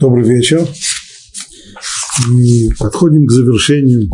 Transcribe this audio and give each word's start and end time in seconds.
Добрый 0.00 0.28
вечер. 0.28 0.64
Мы 2.28 2.70
подходим 2.78 3.26
к 3.26 3.32
завершению 3.32 4.08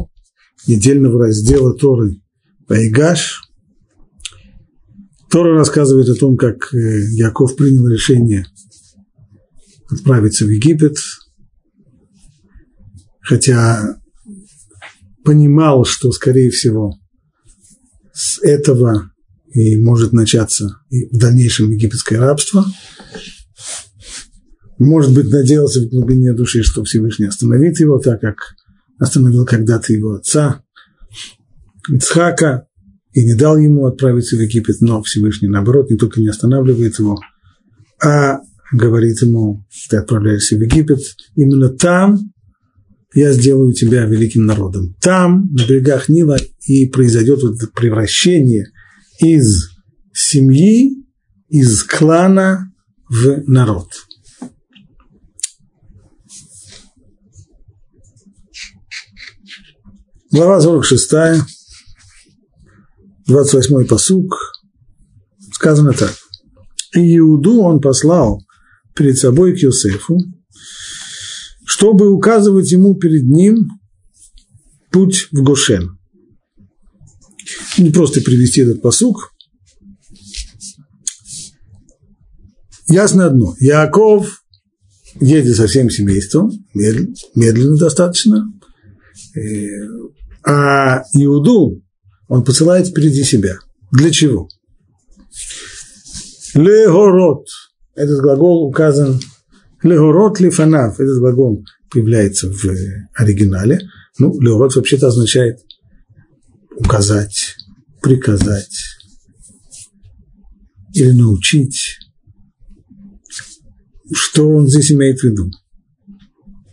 недельного 0.67 1.27
раздела 1.27 1.75
Торы 1.75 2.23
Вайгаш. 2.67 3.43
Тора 5.31 5.59
рассказывает 5.59 6.09
о 6.09 6.15
том, 6.15 6.39
как 6.39 6.73
э, 6.73 6.79
Яков 7.11 7.55
принял 7.57 7.87
решение 7.87 8.47
отправиться 9.91 10.47
в 10.47 10.49
Египет, 10.49 10.97
хотя 13.21 13.99
понимал, 15.23 15.85
что, 15.85 16.13
скорее 16.13 16.49
всего, 16.49 16.95
с 18.15 18.39
этого 18.39 19.11
и 19.53 19.77
может 19.77 20.15
начаться 20.15 20.79
и 20.89 21.15
в 21.15 21.19
дальнейшем 21.19 21.71
египетское 21.71 22.21
рабство– 22.21 22.65
может 24.79 25.15
быть, 25.15 25.31
надеялся 25.31 25.81
в 25.81 25.89
глубине 25.89 26.33
души, 26.33 26.63
что 26.63 26.85
Всевышний 26.85 27.27
остановит 27.27 27.81
его, 27.81 27.99
так 27.99 28.21
как 28.21 28.37
остановил 28.99 29.45
когда-то 29.45 29.93
его 29.93 30.15
отца 30.15 30.63
Ицхака 31.89 32.67
и 33.13 33.25
не 33.25 33.35
дал 33.35 33.57
ему 33.59 33.87
отправиться 33.87 34.37
в 34.37 34.41
Египет, 34.41 34.77
но 34.81 35.03
Всевышний, 35.03 35.49
наоборот, 35.49 35.91
не 35.91 35.97
только 35.97 36.21
не 36.21 36.29
останавливает 36.29 36.99
его, 36.99 37.19
а 38.03 38.41
говорит 38.73 39.23
ему, 39.23 39.65
ты 39.89 39.99
отправляешься 39.99 40.57
в 40.57 40.61
Египет, 40.61 41.01
именно 41.37 41.69
там 41.69 42.19
я 43.15 43.33
сделаю 43.33 43.73
тебя 43.73 44.07
великим 44.07 44.45
народом. 44.45 44.97
Там, 45.01 45.49
на 45.53 45.65
берегах 45.65 46.09
Нила, 46.09 46.37
и 46.67 46.89
произойдет 46.89 47.43
вот 47.43 47.57
это 47.57 47.69
превращение 47.69 48.67
из 49.21 49.71
семьи, 50.13 51.05
из 51.49 51.85
клана 51.85 52.73
в 53.09 53.45
народ. 53.47 53.89
Глава 60.35 60.61
46, 60.61 61.13
28 63.29 63.87
посук, 63.87 64.35
сказано 65.53 65.93
так. 65.93 66.13
И 66.97 67.19
Иуду 67.19 67.61
он 67.61 67.81
послал 67.81 68.45
перед 68.97 69.17
собой 69.17 69.55
к 69.55 69.59
Йосефу, 69.59 70.19
чтобы 71.65 72.11
указывать 72.11 72.73
ему 72.73 72.97
перед 72.97 73.29
ним 73.29 73.69
путь 74.91 75.29
в 75.31 75.41
Гошен. 75.45 76.01
Не 77.79 77.91
просто 77.91 78.21
привести 78.21 78.63
этот 78.63 78.83
посук. 78.83 79.31
Ясно 82.89 83.27
одно. 83.27 83.55
Яков 83.61 84.43
едет 85.21 85.55
со 85.55 85.69
всем 85.69 85.91
семейством, 85.91 86.51
медленно 86.75 87.77
достаточно, 87.77 88.53
а 90.47 91.03
Иуду 91.15 91.83
он 92.29 92.45
посылает 92.45 92.89
впереди 92.89 93.23
себя. 93.23 93.59
Для 93.93 94.11
чего? 94.11 94.49
Легород. 96.55 97.47
Этот 97.95 98.21
глагол 98.21 98.69
указан. 98.69 99.21
Легород 99.83 100.41
лифанав. 100.41 101.01
Этот 101.01 101.19
глагол 101.19 101.65
появляется 101.91 102.51
в 102.51 102.65
оригинале. 103.15 103.81
Ну, 104.19 104.41
легород 104.41 104.75
вообще-то 104.75 105.09
означает 105.09 105.59
указать, 106.77 107.57
приказать 108.03 108.75
или 110.93 111.11
научить. 111.11 111.99
Что 114.13 114.49
он 114.49 114.69
здесь 114.69 114.93
имеет 114.93 115.21
в 115.21 115.25
виду? 115.25 115.51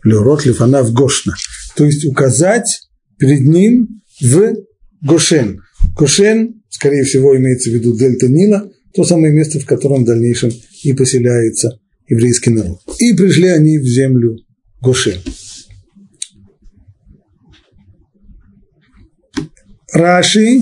Леурот 0.04 0.46
лифанав 0.46 0.92
гошна. 0.92 1.36
То 1.76 1.86
есть 1.86 2.06
указать 2.06 2.91
перед 3.22 3.42
ним 3.42 4.02
в 4.20 4.56
Гошен. 5.04 5.62
Гошен, 5.96 6.64
скорее 6.70 7.04
всего, 7.04 7.38
имеется 7.38 7.70
в 7.70 7.74
виду 7.74 7.96
дельта 7.96 8.28
Нила, 8.28 8.68
то 8.96 9.04
самое 9.04 9.32
место, 9.32 9.60
в 9.60 9.66
котором 9.66 10.04
в 10.04 10.08
дальнейшем 10.08 10.50
и 10.84 10.94
поселяется 10.94 11.80
еврейский 12.08 12.50
народ. 12.50 12.80
И 12.98 13.14
пришли 13.14 13.50
они 13.50 13.78
в 13.78 13.86
землю 13.86 14.38
Гошен. 14.82 15.20
Раши, 19.94 20.62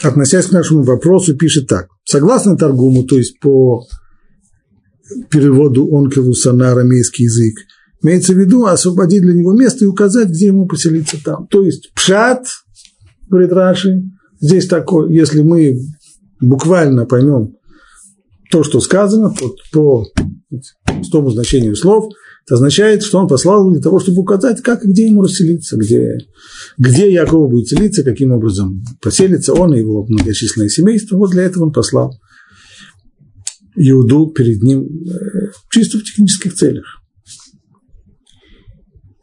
относясь 0.00 0.46
к 0.46 0.52
нашему 0.52 0.84
вопросу, 0.84 1.36
пишет 1.36 1.66
так. 1.66 1.88
Согласно 2.04 2.56
Таргуму, 2.56 3.02
то 3.02 3.18
есть 3.18 3.40
по 3.40 3.84
переводу 5.28 5.92
Онкелуса 5.92 6.52
на 6.52 6.70
арамейский 6.70 7.24
язык, 7.24 7.56
Имеется 8.06 8.34
в 8.34 8.38
виду 8.38 8.66
освободить 8.66 9.22
для 9.22 9.34
него 9.34 9.52
место 9.52 9.84
и 9.84 9.88
указать, 9.88 10.28
где 10.28 10.46
ему 10.46 10.66
поселиться 10.66 11.16
там. 11.24 11.48
То 11.48 11.64
есть 11.64 11.92
пшат, 11.92 12.46
говорит 13.28 13.52
Раши, 13.52 14.04
здесь 14.38 14.68
такой, 14.68 15.12
если 15.12 15.42
мы 15.42 15.76
буквально 16.40 17.04
поймем 17.04 17.56
то, 18.52 18.62
что 18.62 18.78
сказано 18.78 19.30
по, 19.30 19.56
по 19.72 20.06
тому 21.10 21.30
значению 21.30 21.74
слов, 21.74 22.12
это 22.46 22.54
означает, 22.54 23.02
что 23.02 23.18
он 23.18 23.26
послал 23.26 23.68
для 23.72 23.82
того, 23.82 23.98
чтобы 23.98 24.20
указать, 24.20 24.62
как 24.62 24.84
и 24.84 24.88
где 24.88 25.08
ему 25.08 25.22
расселиться, 25.22 25.76
где, 25.76 26.16
где 26.78 27.12
Яков 27.12 27.50
будет 27.50 27.66
селиться, 27.66 28.04
каким 28.04 28.30
образом 28.30 28.84
поселится 29.02 29.52
он 29.52 29.74
и 29.74 29.80
его 29.80 30.06
многочисленное 30.06 30.68
семейство. 30.68 31.16
Вот 31.16 31.32
для 31.32 31.42
этого 31.42 31.64
он 31.64 31.72
послал 31.72 32.16
Иуду 33.74 34.28
перед 34.28 34.62
ним 34.62 34.84
э, 34.84 35.50
чисто 35.72 35.98
в 35.98 36.04
технических 36.04 36.54
целях. 36.54 37.02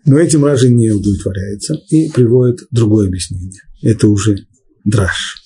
Но 0.05 0.19
этим 0.19 0.43
Ражи 0.43 0.69
не 0.69 0.91
удовлетворяется 0.91 1.75
и 1.89 2.09
приводит 2.09 2.61
другое 2.71 3.07
объяснение. 3.07 3.61
Это 3.81 4.07
уже 4.07 4.45
драж. 4.83 5.41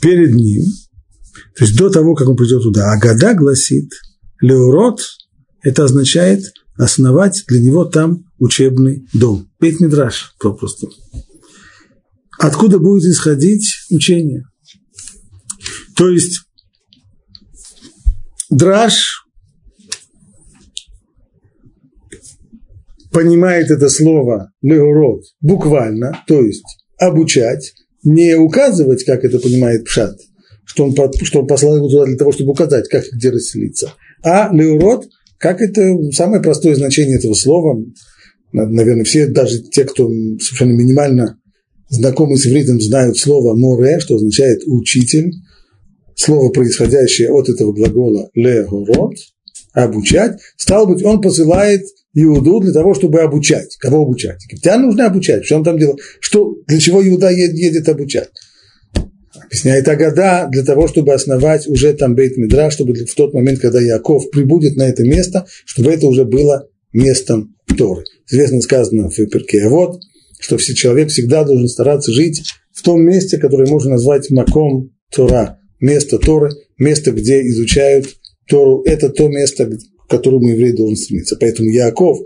Перед 0.00 0.34
ним, 0.34 0.62
то 1.56 1.64
есть 1.64 1.76
до 1.76 1.90
того, 1.90 2.14
как 2.14 2.28
он 2.28 2.36
придет 2.36 2.62
туда, 2.62 2.92
Агада 2.92 3.34
гласит, 3.34 3.90
Леурот, 4.40 5.00
это 5.62 5.84
означает 5.84 6.44
основать 6.76 7.44
для 7.48 7.60
него 7.60 7.84
там 7.84 8.24
учебный 8.38 9.08
дом. 9.12 9.50
Бейт 9.58 9.80
Мидраш 9.80 10.34
попросту. 10.38 10.88
Откуда 12.38 12.78
будет 12.78 13.04
исходить 13.04 13.74
учение? 13.90 14.44
То 15.96 16.08
есть 16.08 16.42
драж 18.48 19.24
понимает 23.18 23.68
это 23.72 23.88
слово 23.88 24.52
леурод 24.62 25.24
буквально, 25.40 26.22
то 26.28 26.40
есть 26.40 26.62
обучать, 26.98 27.72
не 28.04 28.36
указывать, 28.36 29.02
как 29.02 29.24
это 29.24 29.40
понимает 29.40 29.86
Пшат, 29.86 30.16
что 30.64 30.84
он, 30.84 30.94
что 31.24 31.40
он 31.40 31.48
послал 31.48 31.78
его 31.78 31.88
туда 31.88 32.04
для 32.04 32.16
того, 32.16 32.30
чтобы 32.30 32.52
указать, 32.52 32.88
как 32.88 33.04
и 33.04 33.16
где 33.16 33.30
расселиться, 33.30 33.92
а 34.22 34.54
леурод, 34.54 35.08
как 35.36 35.60
это 35.60 35.98
самое 36.12 36.40
простое 36.40 36.76
значение 36.76 37.16
этого 37.16 37.34
слова, 37.34 37.84
наверное, 38.52 39.02
все, 39.02 39.26
даже 39.26 39.62
те, 39.62 39.84
кто 39.84 40.08
совершенно 40.40 40.78
минимально 40.78 41.40
знакомы 41.88 42.36
с 42.36 42.46
ивритом, 42.46 42.80
знают 42.80 43.18
слово 43.18 43.56
море, 43.56 43.98
что 43.98 44.14
означает 44.14 44.60
учитель, 44.64 45.32
слово, 46.14 46.50
происходящее 46.50 47.32
от 47.32 47.48
этого 47.48 47.72
глагола 47.72 48.30
легород, 48.34 49.16
обучать, 49.72 50.38
стало 50.56 50.86
быть, 50.86 51.04
он 51.04 51.20
посылает 51.20 51.82
Иуду 52.22 52.60
для 52.60 52.72
того, 52.72 52.94
чтобы 52.94 53.20
обучать. 53.20 53.76
Кого 53.78 54.02
обучать? 54.02 54.44
Египтян 54.44 54.82
нужно 54.82 55.06
обучать. 55.06 55.44
Что 55.44 55.56
он 55.56 55.64
там 55.64 55.78
делает? 55.78 56.00
Что, 56.20 56.56
для 56.66 56.78
чего 56.78 57.06
Иуда 57.06 57.30
едет, 57.30 57.88
обучать? 57.88 58.30
Объясняет 59.44 59.86
Агада 59.88 60.48
для 60.50 60.64
того, 60.64 60.88
чтобы 60.88 61.14
основать 61.14 61.66
уже 61.68 61.92
там 61.94 62.14
Бейт 62.14 62.36
Мидра, 62.36 62.70
чтобы 62.70 62.94
в 62.94 63.14
тот 63.14 63.34
момент, 63.34 63.60
когда 63.60 63.80
Яков 63.80 64.30
прибудет 64.30 64.76
на 64.76 64.88
это 64.88 65.04
место, 65.04 65.46
чтобы 65.64 65.92
это 65.92 66.06
уже 66.06 66.24
было 66.24 66.68
местом 66.92 67.54
Торы. 67.76 68.04
Известно 68.28 68.60
сказано 68.60 69.08
в 69.08 69.14
Перке 69.14 69.68
вот, 69.68 70.00
что 70.40 70.56
все, 70.58 70.74
человек 70.74 71.10
всегда 71.10 71.44
должен 71.44 71.68
стараться 71.68 72.12
жить 72.12 72.42
в 72.72 72.82
том 72.82 73.02
месте, 73.02 73.38
которое 73.38 73.68
можно 73.68 73.92
назвать 73.92 74.30
Маком 74.30 74.90
Тора, 75.14 75.60
место 75.80 76.18
Торы, 76.18 76.50
место, 76.78 77.12
где 77.12 77.46
изучают 77.48 78.06
Тору. 78.48 78.82
Это 78.84 79.08
то 79.08 79.28
место, 79.28 79.70
к 80.08 80.10
которому 80.10 80.48
еврей 80.48 80.72
должен 80.72 80.96
стремиться. 80.96 81.36
Поэтому 81.38 81.68
Яков 81.68 82.18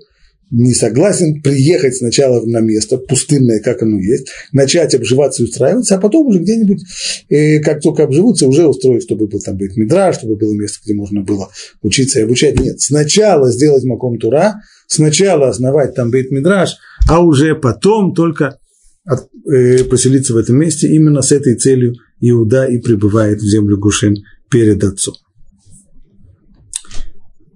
не 0.53 0.75
согласен 0.75 1.41
приехать 1.41 1.97
сначала 1.97 2.45
на 2.45 2.61
место, 2.61 2.99
пустынное, 2.99 3.61
как 3.61 3.83
оно 3.83 3.99
есть, 3.99 4.29
начать 4.53 4.95
обживаться 4.95 5.43
и 5.43 5.47
устраиваться, 5.47 5.95
а 5.95 5.99
потом 5.99 6.27
уже 6.27 6.41
где-нибудь, 6.41 6.83
э, 7.31 7.59
как 7.61 7.81
только 7.81 8.05
обживутся, 8.05 8.47
уже 8.47 8.67
устроить, 8.67 9.03
чтобы 9.03 9.29
был 9.29 9.41
там 9.41 9.57
быть 9.57 9.77
медра, 9.77 10.13
чтобы 10.13 10.37
было 10.37 10.53
место, 10.53 10.81
где 10.85 10.93
можно 10.93 11.23
было 11.23 11.49
учиться 11.81 12.21
и 12.21 12.25
обучать. 12.25 12.61
Нет, 12.61 12.81
сначала 12.83 13.51
сделать 13.51 13.85
маком 13.85 14.19
тура, 14.19 14.61
сначала 14.87 15.49
основать 15.49 15.95
там 15.95 16.11
бейт 16.11 16.31
мидраш, 16.31 16.77
а 17.09 17.25
уже 17.25 17.55
потом 17.55 18.15
только 18.15 18.59
от, 19.07 19.29
э, 19.51 19.85
поселиться 19.85 20.35
в 20.35 20.37
этом 20.37 20.59
месте. 20.59 20.87
Именно 20.89 21.23
с 21.23 21.33
этой 21.33 21.57
целью 21.57 21.95
Иуда 22.21 22.67
и 22.67 22.79
прибывает 22.79 23.41
в 23.41 23.49
землю 23.49 23.79
Гушин 23.79 24.17
перед 24.51 24.85
отцом. 24.85 25.15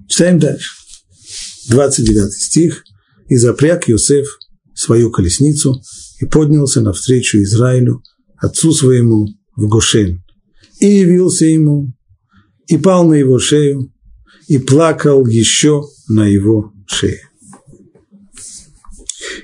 Читаем 0.08 0.38
дальше. 0.38 0.70
29 1.68 2.32
стих. 2.32 2.84
«И 3.28 3.36
запряг 3.36 3.88
Йосеф 3.88 4.26
свою 4.74 5.10
колесницу 5.10 5.82
и 6.20 6.26
поднялся 6.26 6.80
навстречу 6.80 7.42
Израилю, 7.42 8.02
отцу 8.36 8.72
своему, 8.72 9.26
в 9.56 9.66
Гошен, 9.68 10.22
и 10.80 10.86
явился 10.86 11.46
ему, 11.46 11.92
и 12.68 12.76
пал 12.76 13.08
на 13.08 13.14
его 13.14 13.38
шею, 13.38 13.92
и 14.48 14.58
плакал 14.58 15.26
еще 15.26 15.82
на 16.08 16.26
его 16.26 16.72
шее. 16.86 17.22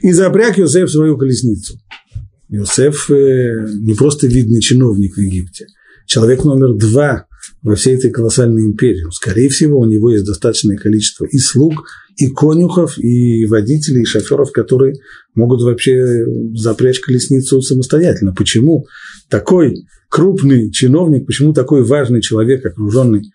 И 0.03 0.13
запряг 0.13 0.59
Йосеф 0.59 0.91
свою 0.91 1.17
колесницу. 1.17 1.79
Йосеф 2.49 3.11
э, 3.11 3.67
не 3.81 3.95
просто 3.95 4.27
видный 4.27 4.61
чиновник 4.61 5.17
в 5.17 5.21
Египте, 5.21 5.67
человек 6.07 6.45
номер 6.45 6.75
два 6.75 7.27
во 7.63 7.77
всей 7.77 7.97
этой 7.97 8.11
колоссальной 8.11 8.65
империи. 8.65 9.05
Скорее 9.13 9.49
всего, 9.49 9.79
у 9.79 9.85
него 9.85 10.11
есть 10.11 10.25
достаточное 10.25 10.77
количество 10.77 11.25
и 11.25 11.39
слуг, 11.39 11.85
и 12.17 12.29
конюхов, 12.29 12.99
и 12.99 13.47
водителей, 13.47 14.03
и 14.03 14.07
шоферов, 14.07 14.53
которые 14.53 14.97
могут 15.35 15.63
вообще 15.63 16.25
запрячь 16.55 17.01
колесницу 17.01 17.63
самостоятельно. 17.63 18.35
Почему 18.35 18.87
такой 19.29 19.87
крупный 20.09 20.71
чиновник, 20.71 21.27
почему 21.27 21.53
такой 21.53 21.85
важный 21.85 22.21
человек, 22.21 22.67
окруженный 22.67 23.33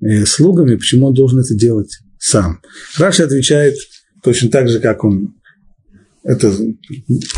э, 0.00 0.26
слугами, 0.26 0.76
почему 0.76 1.06
он 1.06 1.14
должен 1.14 1.38
это 1.38 1.54
делать 1.54 1.98
сам? 2.18 2.60
Раши 2.98 3.22
отвечает 3.22 3.76
точно 4.22 4.50
так 4.50 4.68
же, 4.68 4.80
как 4.80 5.04
он 5.04 5.34
это, 6.24 6.52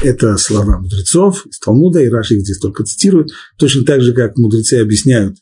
это 0.03 0.37
слова 0.39 0.79
мудрецов 0.79 1.47
из 1.47 1.59
Талмуда, 1.59 2.01
и 2.01 2.09
Раши 2.09 2.37
их 2.37 2.43
здесь 2.43 2.59
только 2.59 2.83
цитирует, 2.83 3.29
точно 3.59 3.85
так 3.85 4.01
же, 4.01 4.15
как 4.15 4.39
мудрецы 4.39 4.81
объясняют 4.81 5.37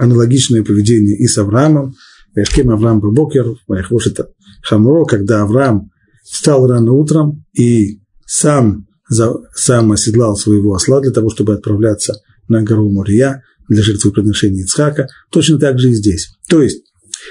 аналогичное 0.00 0.64
поведение 0.64 1.16
и 1.16 1.26
с 1.26 1.36
Авраамом, 1.38 1.94
Вайшкем 2.34 2.70
Авраам 2.70 3.00
Бабокер, 3.00 3.54
это 3.68 4.30
Хамуро, 4.62 5.04
когда 5.04 5.42
Авраам 5.42 5.90
встал 6.24 6.66
рано 6.66 6.92
утром 6.92 7.44
и 7.52 8.00
сам, 8.24 8.86
за, 9.08 9.34
сам 9.54 9.92
оседлал 9.92 10.36
своего 10.36 10.74
осла 10.74 11.00
для 11.00 11.10
того, 11.10 11.30
чтобы 11.30 11.54
отправляться 11.54 12.14
на 12.48 12.62
гору 12.62 12.88
Мория 12.90 13.42
для 13.68 13.82
жертвоприношения 13.82 14.64
Ицхака, 14.64 15.08
точно 15.30 15.58
так 15.58 15.78
же 15.78 15.90
и 15.90 15.94
здесь. 15.94 16.30
То 16.48 16.62
есть 16.62 16.84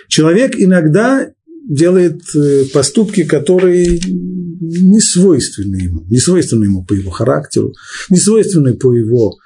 человек 0.08 0.56
иногда 0.56 1.30
делает 1.68 2.22
э, 2.36 2.66
поступки, 2.74 3.24
которые 3.24 4.00
не 4.00 5.00
свойственны 5.00 5.78
ему, 5.78 6.06
не 6.10 6.20
свойственны 6.20 6.66
ему 6.66 6.86
по 6.86 6.94
его 6.94 7.10
характеру, 7.12 7.74
не 8.10 8.20
свойственны 8.20 8.76
по 8.76 8.94
его 8.94 9.38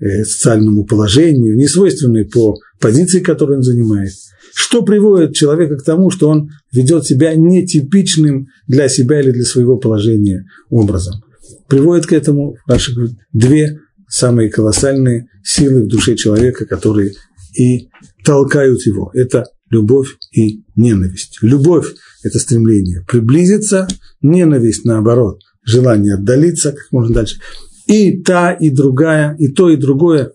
э, 0.00 0.24
социальному 0.24 0.84
положению, 0.84 1.56
не 1.56 1.68
свойственны 1.68 2.24
по 2.24 2.58
позиции, 2.80 3.20
которую 3.20 3.58
он 3.58 3.62
занимает. 3.62 4.12
Что 4.54 4.82
приводит 4.82 5.34
человека 5.34 5.76
к 5.76 5.84
тому, 5.84 6.10
что 6.10 6.28
он 6.28 6.50
ведет 6.72 7.04
себя 7.04 7.34
нетипичным 7.34 8.48
для 8.66 8.88
себя 8.88 9.20
или 9.20 9.30
для 9.30 9.44
своего 9.44 9.76
положения 9.76 10.46
образом? 10.70 11.22
Приводит 11.68 12.06
к 12.06 12.12
этому, 12.12 12.56
наши 12.66 12.92
две 13.32 13.80
самые 14.08 14.50
колоссальные 14.50 15.28
силы 15.42 15.82
в 15.82 15.88
душе 15.88 16.14
человека, 16.16 16.64
которые 16.64 17.12
и 17.54 17.88
толкают 18.24 18.84
его. 18.86 19.10
Это 19.14 19.44
любовь 19.70 20.16
и 20.32 20.64
ненависть. 20.76 21.38
Любовь– 21.42 21.94
это 22.22 22.38
стремление 22.38 23.04
приблизиться, 23.08 23.88
ненависть, 24.22 24.84
наоборот, 24.84 25.40
желание 25.64 26.14
отдалиться 26.14 26.72
как 26.72 26.92
можно 26.92 27.14
дальше. 27.14 27.40
И 27.86 28.22
та, 28.22 28.52
и 28.52 28.70
другая, 28.70 29.36
и 29.38 29.48
то, 29.48 29.70
и 29.70 29.76
другое 29.76 30.32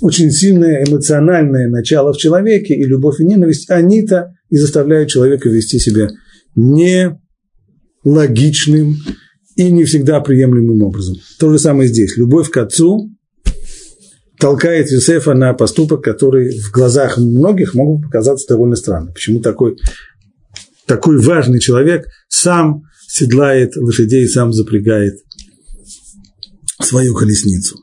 очень 0.00 0.30
сильное 0.30 0.84
эмоциональное 0.84 1.68
начало 1.68 2.12
в 2.12 2.18
человеке, 2.18 2.74
и 2.74 2.84
любовь 2.84 3.20
и 3.20 3.24
ненависть, 3.24 3.70
они-то 3.70 4.34
и 4.50 4.56
заставляют 4.56 5.10
человека 5.10 5.48
вести 5.48 5.78
себя 5.78 6.10
не 6.54 7.18
логичным 8.04 8.96
и 9.56 9.70
не 9.70 9.84
всегда 9.84 10.20
приемлемым 10.20 10.82
образом. 10.82 11.16
То 11.38 11.50
же 11.50 11.58
самое 11.58 11.88
здесь. 11.88 12.16
Любовь 12.16 12.50
к 12.50 12.56
отцу 12.58 13.10
толкает 14.38 14.90
Юсефа 14.90 15.34
на 15.34 15.54
поступок, 15.54 16.04
который 16.04 16.58
в 16.58 16.70
глазах 16.70 17.18
многих 17.18 17.74
могут 17.74 18.04
показаться 18.04 18.46
довольно 18.48 18.76
странным. 18.76 19.14
Почему 19.14 19.40
такой, 19.40 19.76
такой 20.86 21.18
важный 21.18 21.58
человек 21.58 22.06
сам 22.28 22.82
седлает 23.08 23.76
лошадей, 23.76 24.28
сам 24.28 24.52
запрягает 24.52 25.14
свою 26.80 27.14
колесницу. 27.14 27.78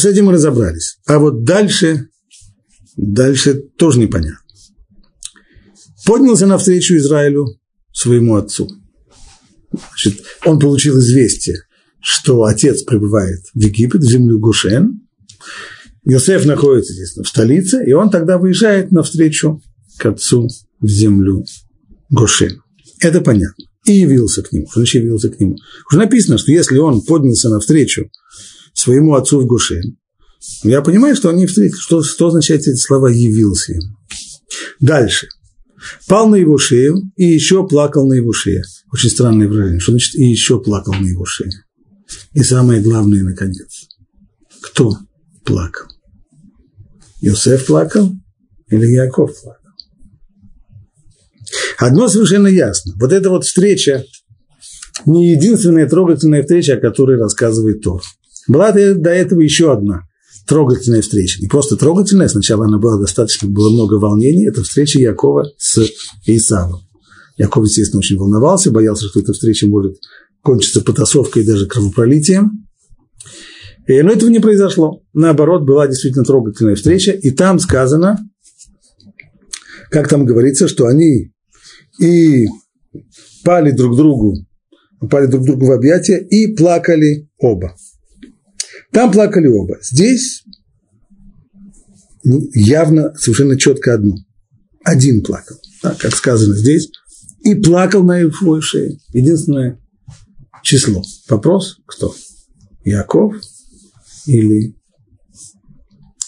С 0.00 0.06
этим 0.06 0.24
мы 0.24 0.32
разобрались. 0.32 0.96
А 1.04 1.18
вот 1.18 1.44
дальше, 1.44 2.08
дальше 2.96 3.54
тоже 3.76 3.98
непонятно. 3.98 4.38
Поднялся 6.06 6.46
навстречу 6.46 6.96
Израилю 6.96 7.46
своему 7.92 8.36
отцу. 8.36 8.66
Значит, 9.70 10.22
он 10.46 10.58
получил 10.58 10.98
известие, 11.00 11.58
что 12.00 12.44
отец 12.44 12.82
пребывает 12.82 13.40
в 13.52 13.58
Египет, 13.58 14.00
в 14.00 14.10
землю 14.10 14.38
Гушен. 14.38 15.02
Йосеф 16.06 16.46
находится 16.46 16.94
здесь, 16.94 17.14
в 17.18 17.26
столице, 17.26 17.84
и 17.86 17.92
он 17.92 18.08
тогда 18.08 18.38
выезжает 18.38 18.92
навстречу 18.92 19.62
к 19.98 20.06
отцу 20.06 20.48
в 20.80 20.88
землю 20.88 21.44
Гошен. 22.08 22.62
Это 23.00 23.20
понятно. 23.20 23.66
И 23.84 23.92
явился 23.92 24.42
к 24.42 24.50
нему. 24.50 24.66
Он 24.74 24.82
явился 24.82 25.28
к 25.28 25.38
нему. 25.38 25.58
Уже 25.90 25.98
написано, 25.98 26.38
что 26.38 26.52
если 26.52 26.78
он 26.78 27.02
поднялся 27.02 27.50
навстречу 27.50 28.10
своему 28.74 29.14
отцу 29.14 29.40
в 29.40 29.46
Гушен. 29.46 29.96
Я 30.62 30.80
понимаю, 30.82 31.16
что 31.16 31.28
они 31.28 31.46
встретились. 31.46 31.80
Что, 31.80 32.02
что 32.02 32.28
означают 32.28 32.62
эти 32.62 32.76
слова 32.76 33.08
«явился 33.08 33.74
им»? 33.74 33.96
Дальше. 34.80 35.28
Пал 36.06 36.28
на 36.28 36.36
его 36.36 36.58
шею 36.58 37.02
и 37.16 37.24
еще 37.24 37.66
плакал 37.66 38.06
на 38.06 38.14
его 38.14 38.32
шее. 38.32 38.62
Очень 38.92 39.10
странное 39.10 39.48
выражение. 39.48 39.80
Что 39.80 39.92
значит 39.92 40.14
«и 40.14 40.24
еще 40.24 40.60
плакал 40.60 40.94
на 40.94 41.06
его 41.06 41.24
шее»? 41.24 41.52
И 42.32 42.42
самое 42.42 42.80
главное, 42.80 43.22
наконец. 43.22 43.88
Кто 44.62 44.96
плакал? 45.44 45.86
Иосиф 47.20 47.66
плакал 47.66 48.12
или 48.68 48.86
Яков 48.86 49.40
плакал? 49.40 49.60
Одно 51.78 52.08
совершенно 52.08 52.46
ясно. 52.46 52.94
Вот 52.96 53.12
эта 53.12 53.30
вот 53.30 53.44
встреча 53.44 54.04
не 55.06 55.32
единственная 55.32 55.88
трогательная 55.88 56.42
встреча, 56.42 56.74
о 56.74 56.80
которой 56.80 57.18
рассказывает 57.18 57.82
Тор. 57.82 58.02
Была 58.48 58.72
до 58.72 59.10
этого 59.10 59.40
еще 59.40 59.72
одна 59.72 60.02
трогательная 60.46 61.02
встреча. 61.02 61.40
Не 61.40 61.46
просто 61.46 61.76
трогательная, 61.76 62.26
сначала 62.28 62.64
она 62.64 62.78
была 62.78 62.98
достаточно, 62.98 63.48
было 63.48 63.72
много 63.72 63.94
волнений. 63.94 64.48
Это 64.48 64.62
встреча 64.62 64.98
Якова 64.98 65.44
с 65.56 65.80
Исавом. 66.26 66.80
Яков, 67.36 67.64
естественно, 67.64 68.00
очень 68.00 68.16
волновался, 68.16 68.72
боялся, 68.72 69.06
что 69.06 69.20
эта 69.20 69.32
встреча 69.32 69.68
может 69.68 69.96
кончиться 70.42 70.80
потасовкой 70.80 71.42
и 71.42 71.46
даже 71.46 71.66
кровопролитием. 71.66 72.66
Но 73.86 74.10
этого 74.10 74.28
не 74.28 74.40
произошло. 74.40 75.02
Наоборот, 75.12 75.64
была 75.64 75.86
действительно 75.86 76.24
трогательная 76.24 76.74
встреча, 76.74 77.12
и 77.12 77.30
там 77.30 77.58
сказано, 77.58 78.18
как 79.90 80.08
там 80.08 80.26
говорится, 80.26 80.68
что 80.68 80.86
они 80.86 81.32
и 82.00 82.46
пали 83.44 83.70
друг 83.70 83.96
другу, 83.96 84.34
пали 85.10 85.26
друг 85.26 85.44
другу 85.44 85.66
в 85.66 85.72
объятия 85.72 86.18
и 86.18 86.54
плакали 86.54 87.28
оба. 87.38 87.74
Там 88.92 89.12
плакали 89.12 89.46
оба. 89.46 89.78
Здесь 89.82 90.44
явно 92.24 93.14
совершенно 93.16 93.58
четко 93.58 93.94
одно. 93.94 94.16
Один 94.84 95.22
плакал, 95.22 95.56
так, 95.82 95.98
как 95.98 96.14
сказано 96.14 96.56
здесь, 96.56 96.90
и 97.40 97.54
плакал 97.54 98.02
на 98.02 98.18
его 98.18 98.60
шее. 98.60 98.98
Единственное 99.12 99.80
число. 100.62 101.02
Вопрос, 101.28 101.78
кто? 101.86 102.14
Яков 102.84 103.34
или 104.26 104.74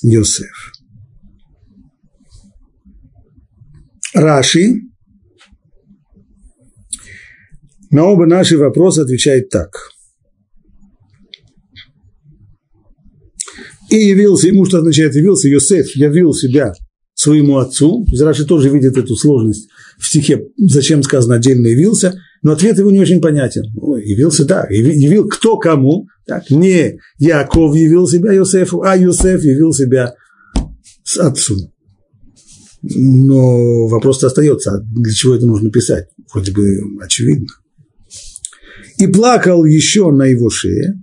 Йосеф? 0.02 0.72
Раши 4.14 4.82
на 7.90 8.04
оба 8.04 8.26
наши 8.26 8.56
вопросы 8.56 9.00
отвечает 9.00 9.48
так– 9.48 9.70
И 13.92 14.06
явился 14.06 14.48
ему, 14.48 14.64
что 14.64 14.78
означает 14.78 15.14
явился, 15.14 15.48
Йосеф 15.48 15.94
явил 15.94 16.32
себя 16.32 16.72
своему 17.12 17.58
отцу. 17.58 18.06
Раши 18.18 18.46
тоже 18.46 18.70
видит 18.70 18.96
эту 18.96 19.14
сложность 19.16 19.68
в 19.98 20.06
стихе, 20.06 20.46
зачем 20.56 21.02
сказано 21.02 21.34
отдельно 21.34 21.66
явился, 21.66 22.18
но 22.40 22.52
ответ 22.52 22.78
его 22.78 22.90
не 22.90 23.00
очень 23.00 23.20
понятен. 23.20 23.64
Ой, 23.76 24.02
явился, 24.02 24.46
да, 24.46 24.66
явил 24.70 25.28
кто 25.28 25.58
кому, 25.58 26.06
так, 26.26 26.48
не 26.48 27.00
Яков 27.18 27.76
явил 27.76 28.08
себя 28.08 28.32
Йосефу, 28.32 28.80
а 28.80 28.96
Йосеф 28.96 29.44
явил 29.44 29.74
себя 29.74 30.14
с 31.04 31.18
отцу. 31.18 31.70
Но 32.80 33.88
вопрос 33.88 34.24
остается, 34.24 34.70
а 34.70 34.80
для 34.80 35.12
чего 35.12 35.34
это 35.34 35.44
нужно 35.44 35.70
писать? 35.70 36.06
Вроде 36.32 36.52
бы 36.52 36.64
очевидно. 37.02 37.48
И 38.96 39.06
плакал 39.06 39.66
еще 39.66 40.10
на 40.10 40.24
его 40.24 40.48
шее, 40.48 40.94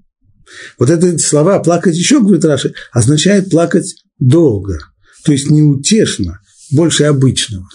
вот 0.78 0.90
эти 0.90 1.22
слова 1.22 1.60
«плакать 1.60 1.96
еще», 1.96 2.22
говорит 2.22 2.46
Раши, 2.46 2.74
означает 2.92 3.50
плакать 3.50 3.96
долго, 4.20 4.80
то 5.24 5.32
есть 5.32 5.50
неутешно, 5.50 6.40
больше 6.72 7.06
обычного. 7.06 7.68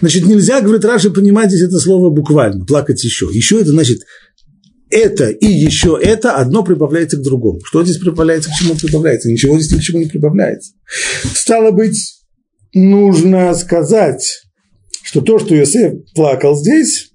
Значит, 0.00 0.26
нельзя, 0.26 0.60
говорит 0.60 0.84
Раши, 0.84 1.10
понимать 1.10 1.50
здесь 1.50 1.68
это 1.68 1.78
слово 1.78 2.10
буквально, 2.10 2.64
плакать 2.64 3.02
еще. 3.02 3.28
Еще 3.32 3.60
это 3.60 3.70
значит, 3.70 4.00
это 4.90 5.28
и 5.28 5.46
еще 5.46 5.98
это 6.00 6.36
одно 6.36 6.62
прибавляется 6.64 7.16
к 7.16 7.22
другому. 7.22 7.60
Что 7.64 7.84
здесь 7.84 7.98
прибавляется, 7.98 8.50
к 8.50 8.54
чему 8.54 8.74
прибавляется? 8.74 9.30
Ничего 9.30 9.58
здесь 9.58 9.72
ни 9.72 9.78
к 9.78 9.82
чему 9.82 9.98
не 10.00 10.06
прибавляется. 10.06 10.72
Стало 11.34 11.70
быть, 11.70 11.98
нужно 12.74 13.54
сказать, 13.54 14.42
что 15.02 15.20
то, 15.20 15.38
что 15.38 15.54
Йосеф 15.54 15.94
плакал 16.14 16.56
здесь, 16.56 17.12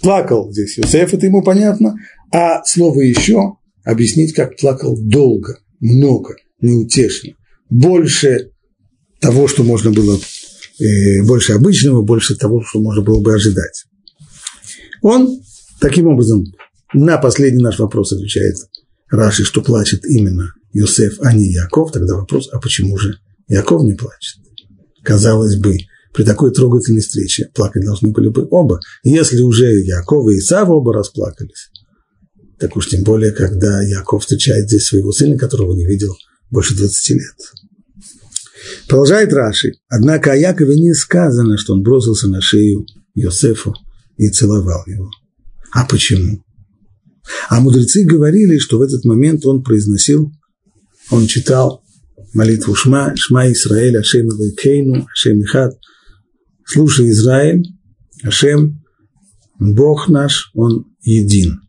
плакал 0.00 0.50
здесь 0.50 0.78
Йосеф, 0.78 1.14
это 1.14 1.26
ему 1.26 1.42
понятно, 1.42 1.94
а 2.32 2.64
слово 2.64 3.00
«еще» 3.02 3.56
объяснить, 3.84 4.34
как 4.34 4.56
плакал 4.56 4.96
долго, 4.98 5.58
много, 5.80 6.36
неутешно, 6.60 7.34
больше 7.68 8.50
того, 9.20 9.48
что 9.48 9.64
можно 9.64 9.90
было, 9.90 10.18
э, 10.80 11.22
больше 11.24 11.52
обычного, 11.52 12.02
больше 12.02 12.36
того, 12.36 12.62
что 12.62 12.80
можно 12.80 13.02
было 13.02 13.20
бы 13.20 13.34
ожидать. 13.34 13.84
Он 15.02 15.40
таким 15.80 16.06
образом 16.06 16.44
на 16.94 17.18
последний 17.18 17.62
наш 17.62 17.78
вопрос 17.78 18.12
отвечает 18.12 18.56
Раши, 19.10 19.44
что 19.44 19.60
плачет 19.62 20.04
именно 20.06 20.54
Йосеф, 20.72 21.18
а 21.20 21.34
не 21.34 21.52
Яков. 21.52 21.92
Тогда 21.92 22.14
вопрос, 22.14 22.48
а 22.52 22.58
почему 22.60 22.96
же 22.96 23.18
Яков 23.48 23.82
не 23.82 23.94
плачет? 23.94 24.38
Казалось 25.02 25.56
бы, 25.56 25.76
при 26.14 26.24
такой 26.24 26.52
трогательной 26.52 27.00
встрече 27.00 27.50
плакать 27.54 27.84
должны 27.84 28.10
были 28.10 28.28
бы 28.28 28.46
оба. 28.50 28.80
Если 29.02 29.40
уже 29.40 29.72
Яков 29.80 30.30
и 30.30 30.38
Исав 30.38 30.68
оба 30.68 30.94
расплакались, 30.94 31.70
так 32.62 32.76
уж 32.76 32.86
тем 32.86 33.02
более, 33.02 33.32
когда 33.32 33.82
Яков 33.82 34.22
встречает 34.22 34.68
здесь 34.68 34.84
своего 34.84 35.10
сына, 35.10 35.36
которого 35.36 35.74
не 35.74 35.84
видел 35.84 36.16
больше 36.48 36.76
20 36.76 37.10
лет. 37.16 37.36
Продолжает 38.86 39.32
Раши. 39.32 39.72
Однако 39.88 40.30
о 40.30 40.36
Якове 40.36 40.76
не 40.76 40.94
сказано, 40.94 41.58
что 41.58 41.72
он 41.72 41.82
бросился 41.82 42.28
на 42.28 42.40
шею 42.40 42.86
Йосефу 43.16 43.74
и 44.16 44.28
целовал 44.28 44.84
его. 44.86 45.10
А 45.72 45.84
почему? 45.86 46.44
А 47.48 47.58
мудрецы 47.58 48.04
говорили, 48.04 48.58
что 48.58 48.78
в 48.78 48.82
этот 48.82 49.04
момент 49.04 49.44
он 49.44 49.64
произносил, 49.64 50.30
он 51.10 51.26
читал 51.26 51.82
молитву 52.32 52.76
Шма, 52.76 53.16
Шма 53.16 53.50
Исраэль, 53.50 53.98
Ашем 53.98 54.28
Кейну, 54.56 55.08
Ашем 55.12 55.42
Ихат. 55.42 55.76
Слушай, 56.64 57.10
Израиль, 57.10 57.64
Ашем, 58.22 58.84
Бог 59.58 60.08
наш, 60.08 60.52
Он 60.54 60.86
един. 61.02 61.62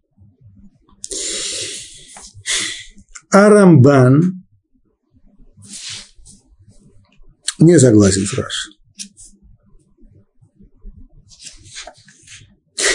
Арамбан 3.33 4.45
не 7.59 7.79
согласен 7.79 8.27
с 8.27 8.33
Рашей. 8.35 8.73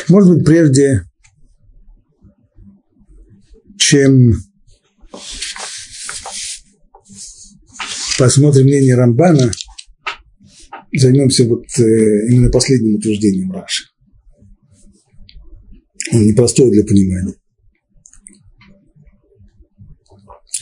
Может 0.09 0.35
быть, 0.37 0.47
прежде 0.47 1.05
чем 3.79 4.35
посмотрим 8.17 8.67
мнение 8.67 8.95
Рамбана, 8.95 9.51
займемся 10.93 11.47
вот 11.47 11.65
э, 11.79 11.83
именно 12.31 12.49
последним 12.51 12.95
утверждением 12.95 13.51
Раши. 13.51 13.87
Он 16.13 16.23
непростой 16.23 16.71
для 16.71 16.85
понимания. 16.85 17.35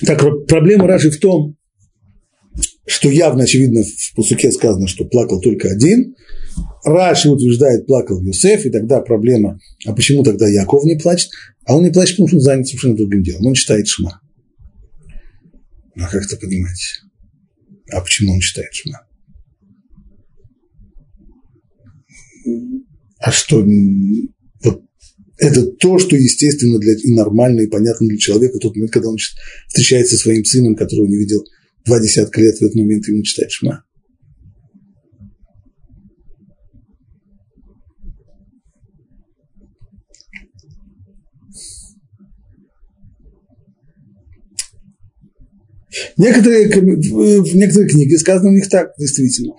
Так, 0.04 0.20
проблема 0.46 0.86
Раши 0.86 1.10
в 1.10 1.18
том, 1.18 1.56
что 2.86 3.08
явно, 3.08 3.44
очевидно, 3.44 3.82
в 3.82 4.14
Пусуке 4.14 4.52
сказано, 4.52 4.86
что 4.86 5.04
плакал 5.04 5.40
только 5.40 5.68
один. 5.68 6.14
Раши 6.84 7.30
утверждает, 7.30 7.86
плакал 7.86 8.22
Юсеф, 8.22 8.64
и 8.64 8.70
тогда 8.70 9.00
проблема, 9.00 9.58
а 9.84 9.92
почему 9.92 10.22
тогда 10.22 10.46
Яков 10.48 10.84
не 10.84 10.96
плачет? 10.96 11.30
А 11.64 11.76
он 11.76 11.82
не 11.82 11.90
плачет, 11.90 12.16
потому 12.16 12.28
что 12.28 12.36
он 12.36 12.42
занят 12.42 12.66
совершенно 12.66 12.96
другим 12.96 13.22
делом. 13.22 13.46
Он 13.46 13.54
читает 13.54 13.88
Шма. 13.88 14.20
Ну, 15.96 16.04
а 16.04 16.08
как 16.08 16.24
это 16.24 16.36
понимать? 16.36 17.02
А 17.90 18.00
почему 18.00 18.34
он 18.34 18.40
читает 18.40 18.72
Шма? 18.72 19.00
А 23.18 23.32
что, 23.32 23.64
вот 24.62 24.82
это 25.38 25.66
то, 25.66 25.98
что 25.98 26.16
естественно 26.16 26.78
для, 26.78 26.94
и 26.94 27.12
нормально, 27.12 27.60
и 27.60 27.66
понятно 27.66 28.08
для 28.08 28.16
человека, 28.16 28.58
тот 28.58 28.74
момент, 28.74 28.92
когда 28.92 29.10
он 29.10 29.16
встречается 29.68 30.16
со 30.16 30.22
своим 30.22 30.44
сыном, 30.44 30.76
которого 30.76 31.06
не 31.06 31.16
видел 31.16 31.44
два 31.84 32.00
десятка 32.00 32.40
лет, 32.40 32.56
в 32.56 32.62
этот 32.62 32.74
момент 32.74 33.06
ему 33.06 33.22
читает 33.22 33.50
Шма. 33.50 33.82
Некоторые, 46.18 46.68
в 46.68 47.54
некоторых 47.54 47.90
книгах 47.90 48.20
сказано 48.20 48.50
у 48.50 48.54
них 48.54 48.68
так, 48.68 48.92
действительно. 48.98 49.54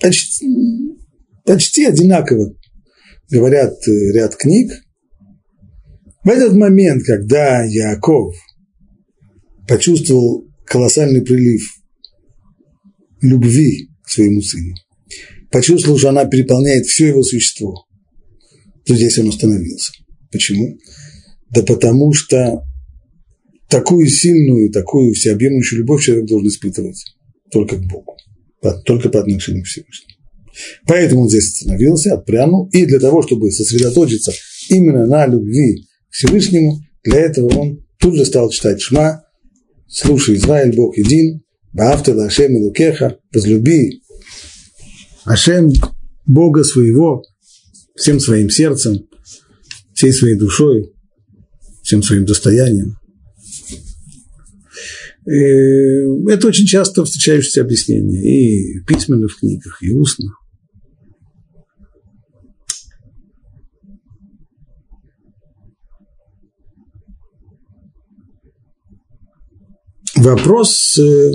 Почти, 0.00 0.46
почти 1.44 1.84
одинаково 1.84 2.56
говорят 3.32 3.72
э, 3.88 4.12
ряд 4.12 4.36
книг. 4.36 4.70
В 6.22 6.28
этот 6.28 6.52
момент, 6.54 7.02
когда 7.02 7.64
Яков 7.64 8.36
почувствовал 9.66 10.46
колоссальный 10.66 11.22
прилив 11.22 11.62
любви 13.22 13.88
к 14.02 14.10
своему 14.10 14.42
сыну, 14.42 14.74
почувствовал, 15.50 15.98
что 15.98 16.10
она 16.10 16.26
переполняет 16.26 16.86
все 16.86 17.08
его 17.08 17.22
существо, 17.22 17.86
то 18.84 18.94
здесь 18.94 19.18
он 19.18 19.28
остановился. 19.28 19.92
Почему? 20.30 20.78
Да 21.50 21.62
потому 21.62 22.12
что 22.12 22.62
такую 23.68 24.06
сильную, 24.08 24.70
такую 24.70 25.14
всеобъемлющую 25.14 25.80
любовь 25.80 26.04
человек 26.04 26.26
должен 26.26 26.48
испытывать 26.48 27.04
только 27.50 27.76
к 27.76 27.86
Богу, 27.86 28.16
только 28.84 29.08
по 29.08 29.20
отношению 29.20 29.62
к 29.64 29.66
Всевышнему. 29.66 30.21
Поэтому 30.86 31.22
он 31.22 31.28
здесь 31.28 31.52
остановился, 31.52 32.14
отпрянул, 32.14 32.68
и 32.72 32.84
для 32.84 32.98
того, 32.98 33.22
чтобы 33.22 33.50
сосредоточиться 33.50 34.32
именно 34.68 35.06
на 35.06 35.26
любви 35.26 35.86
к 36.08 36.14
Всевышнему, 36.14 36.80
для 37.04 37.20
этого 37.20 37.48
он 37.58 37.86
тут 37.98 38.16
же 38.16 38.24
стал 38.24 38.50
читать 38.50 38.80
Шма, 38.80 39.24
слушай, 39.88 40.36
Израиль, 40.36 40.74
Бог 40.74 40.96
един, 40.96 41.42
Баавта 41.72 42.12
Ашем 42.24 42.56
Лукеха, 42.56 43.18
возлюби 43.32 44.02
Ашем, 45.24 45.72
Бога 46.26 46.64
своего, 46.64 47.22
всем 47.96 48.20
своим 48.20 48.50
сердцем, 48.50 49.08
всей 49.94 50.12
своей 50.12 50.36
душой, 50.36 50.92
всем 51.82 52.02
своим 52.02 52.24
достоянием. 52.24 52.96
Э, 55.24 56.32
это 56.32 56.48
очень 56.48 56.66
часто 56.66 57.04
встречающееся 57.04 57.62
объяснение 57.62 58.22
и 58.22 58.80
в 58.80 59.38
книгах, 59.38 59.82
и 59.82 59.90
устно. 59.92 60.32
Вопрос 70.22 70.98
э, 70.98 71.32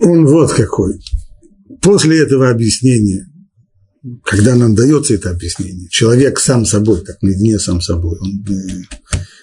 он 0.00 0.26
вот 0.26 0.52
какой. 0.52 0.98
После 1.82 2.22
этого 2.22 2.48
объяснения 2.48 3.26
когда 4.24 4.56
нам 4.56 4.74
дается 4.74 5.14
это 5.14 5.30
объяснение, 5.30 5.88
человек 5.88 6.40
сам 6.40 6.64
собой, 6.66 7.04
как 7.04 7.22
наедине 7.22 7.58
сам 7.58 7.80
собой, 7.80 8.18
он 8.18 8.44
э, 8.48 8.82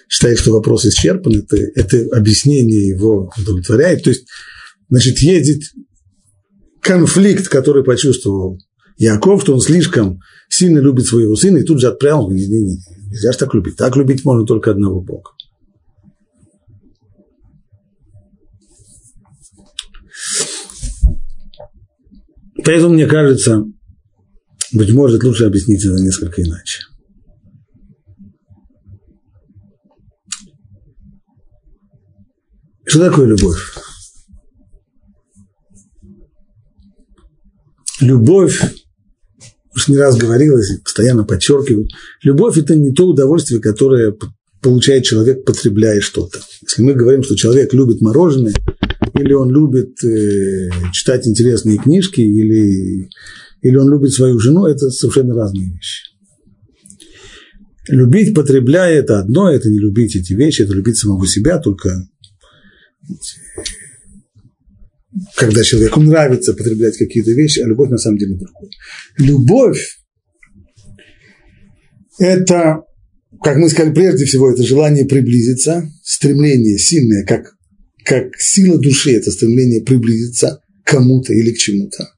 считает, 0.08 0.38
что 0.38 0.52
вопрос 0.52 0.84
исчерпан, 0.84 1.38
это, 1.38 1.56
это 1.74 2.16
объяснение 2.16 2.88
его 2.88 3.32
удовлетворяет. 3.38 4.02
То 4.02 4.10
есть, 4.10 4.26
значит, 4.90 5.18
едет 5.20 5.62
конфликт, 6.82 7.48
который 7.48 7.84
почувствовал 7.84 8.58
Яков, 8.98 9.42
что 9.42 9.54
он 9.54 9.60
слишком 9.60 10.20
сильно 10.50 10.78
любит 10.78 11.06
своего 11.06 11.36
сына, 11.36 11.58
и 11.58 11.64
тут 11.64 11.80
же 11.80 11.88
отправил, 11.88 12.30
не, 12.30 12.46
не, 12.46 12.60
не, 12.60 12.78
нельзя 13.10 13.32
же 13.32 13.38
так 13.38 13.52
любить. 13.54 13.76
Так 13.76 13.96
любить 13.96 14.24
можно 14.24 14.46
только 14.46 14.70
одного 14.70 15.00
Бога. 15.00 15.30
Поэтому 22.64 22.94
мне 22.94 23.06
кажется, 23.06 23.64
быть 24.72 24.92
может, 24.92 25.24
лучше 25.24 25.46
объяснить 25.46 25.84
это 25.84 25.94
несколько 25.94 26.42
иначе. 26.42 26.82
Что 32.84 33.08
такое 33.08 33.26
любовь? 33.26 33.60
Любовь, 38.00 38.79
уж 39.74 39.88
не 39.88 39.96
раз 39.96 40.16
говорилось, 40.16 40.78
постоянно 40.82 41.24
подчеркиваю, 41.24 41.88
любовь– 42.22 42.58
это 42.58 42.74
не 42.74 42.92
то 42.92 43.06
удовольствие, 43.06 43.60
которое 43.60 44.14
получает 44.60 45.04
человек, 45.04 45.44
потребляя 45.44 46.00
что-то. 46.00 46.40
Если 46.62 46.82
мы 46.82 46.94
говорим, 46.94 47.22
что 47.22 47.36
человек 47.36 47.72
любит 47.72 48.00
мороженое, 48.00 48.54
или 49.14 49.32
он 49.32 49.50
любит 49.50 50.02
э, 50.04 50.70
читать 50.92 51.26
интересные 51.26 51.78
книжки, 51.78 52.20
или, 52.20 53.08
или 53.62 53.76
он 53.76 53.90
любит 53.90 54.12
свою 54.12 54.38
жену, 54.38 54.66
это 54.66 54.90
совершенно 54.90 55.34
разные 55.34 55.72
вещи. 55.72 56.04
Любить, 57.88 58.34
потребляя, 58.34 58.98
это 58.98 59.18
одно, 59.18 59.50
это 59.50 59.68
не 59.68 59.78
любить 59.78 60.14
эти 60.14 60.34
вещи, 60.34 60.62
это 60.62 60.74
любить 60.74 60.96
самого 60.96 61.26
себя, 61.26 61.58
только 61.58 62.06
когда 65.36 65.62
человеку 65.64 66.00
нравится 66.00 66.54
потреблять 66.54 66.96
какие-то 66.96 67.32
вещи, 67.32 67.60
а 67.60 67.66
любовь 67.66 67.90
на 67.90 67.98
самом 67.98 68.18
деле 68.18 68.36
другое. 68.36 68.70
Любовь– 69.18 69.98
это, 72.18 72.82
как 73.42 73.56
мы 73.56 73.68
сказали 73.68 73.92
прежде 73.92 74.24
всего, 74.24 74.50
это 74.50 74.62
желание 74.62 75.04
приблизиться, 75.04 75.90
стремление 76.02 76.78
сильное, 76.78 77.24
как, 77.24 77.54
как 78.04 78.36
сила 78.38 78.78
души, 78.78 79.12
это 79.12 79.30
стремление 79.30 79.82
приблизиться 79.82 80.60
к 80.84 80.90
кому-то 80.90 81.32
или 81.32 81.52
к 81.52 81.58
чему-то. 81.58 82.08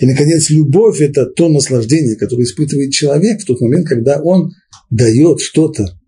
И, 0.00 0.06
наконец, 0.06 0.50
любовь– 0.50 1.00
это 1.00 1.26
то 1.26 1.48
наслаждение, 1.48 2.16
которое 2.16 2.44
испытывает 2.44 2.92
человек 2.92 3.40
в 3.40 3.46
тот 3.46 3.60
момент, 3.60 3.86
когда 3.86 4.20
он 4.20 4.50
дает 4.90 5.40
что-то, 5.40 5.98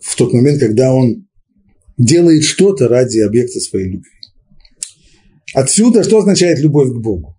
в 0.00 0.16
тот 0.16 0.32
момент, 0.32 0.58
когда 0.58 0.92
он 0.94 1.26
делает 1.98 2.44
что-то 2.44 2.88
ради 2.88 3.18
объекта 3.20 3.60
своей 3.60 3.92
любви. 3.92 4.11
Отсюда 5.54 6.02
что 6.04 6.18
означает 6.18 6.58
любовь 6.60 6.90
к 6.90 7.00
Богу? 7.00 7.36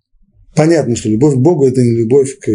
Понятно, 0.56 0.96
что 0.96 1.10
любовь 1.10 1.36
к 1.36 1.40
Богу– 1.40 1.66
это 1.68 1.82
не 1.82 1.96
любовь 1.98 2.38
к… 2.40 2.50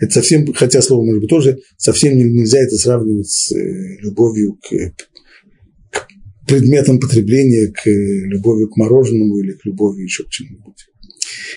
Это 0.00 0.12
совсем, 0.12 0.52
хотя 0.54 0.82
слово, 0.82 1.04
может 1.04 1.20
быть, 1.20 1.30
тоже 1.30 1.58
совсем 1.76 2.16
нельзя 2.16 2.58
это 2.58 2.76
сравнивать 2.76 3.30
с 3.30 3.52
э, 3.52 3.98
любовью 4.00 4.54
к, 4.54 4.70
к 5.90 6.08
предметам 6.48 6.98
потребления, 6.98 7.68
к 7.68 7.86
любовью 7.86 8.68
к 8.68 8.76
мороженому 8.76 9.38
или 9.38 9.52
к 9.52 9.64
любови 9.64 10.02
еще 10.02 10.24
к 10.24 10.30
чему-нибудь. 10.30 10.86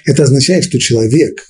Это 0.05 0.23
означает, 0.23 0.65
что 0.65 0.77
человек, 0.79 1.43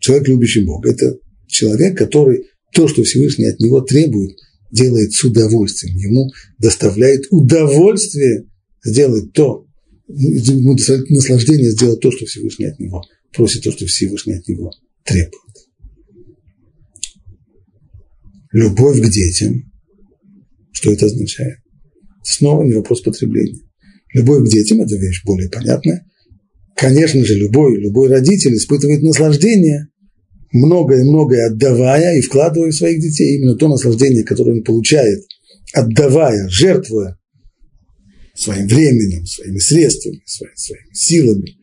человек, 0.00 0.28
любящий 0.28 0.64
Бога, 0.64 0.90
это 0.90 1.18
человек, 1.46 1.96
который 1.96 2.46
то, 2.72 2.88
что 2.88 3.04
Всевышний 3.04 3.46
от 3.46 3.60
него 3.60 3.80
требует, 3.80 4.36
делает 4.72 5.12
с 5.12 5.22
удовольствием. 5.22 5.96
Ему 5.96 6.30
доставляет 6.58 7.26
удовольствие 7.30 8.46
сделать 8.82 9.32
то, 9.32 9.66
ему 10.08 10.76
наслаждение 11.08 11.70
сделать 11.70 12.00
то, 12.00 12.10
что 12.10 12.26
Всевышний 12.26 12.66
от 12.66 12.78
него 12.78 13.02
просит, 13.32 13.62
то, 13.62 13.72
что 13.72 13.86
Всевышний 13.86 14.34
от 14.34 14.46
него 14.48 14.70
требует. 15.04 15.34
Любовь 18.52 19.00
к 19.00 19.10
детям. 19.10 19.72
Что 20.72 20.92
это 20.92 21.06
означает? 21.06 21.58
Снова 22.22 22.62
не 22.62 22.72
вопрос 22.72 23.00
потребления. 23.00 23.60
Любовь 24.12 24.44
к 24.44 24.52
детям– 24.52 24.80
это 24.82 24.94
вещь 24.96 25.22
более 25.24 25.50
понятная. 25.50 26.06
Конечно 26.76 27.24
же, 27.24 27.34
любой, 27.34 27.80
любой 27.80 28.08
родитель 28.08 28.54
испытывает 28.54 29.02
наслаждение, 29.02 29.88
многое-многое 30.52 31.48
отдавая 31.48 32.18
и 32.18 32.20
вкладывая 32.20 32.70
в 32.70 32.76
своих 32.76 33.00
детей. 33.00 33.36
Именно 33.36 33.56
то 33.56 33.68
наслаждение, 33.68 34.24
которое 34.24 34.52
он 34.52 34.62
получает, 34.62 35.24
отдавая, 35.72 36.48
жертвуя 36.48 37.18
своим 38.34 38.66
временем, 38.66 39.26
своими 39.26 39.58
средствами, 39.58 40.22
своими, 40.26 40.56
своими 40.56 40.92
силами 40.92 41.56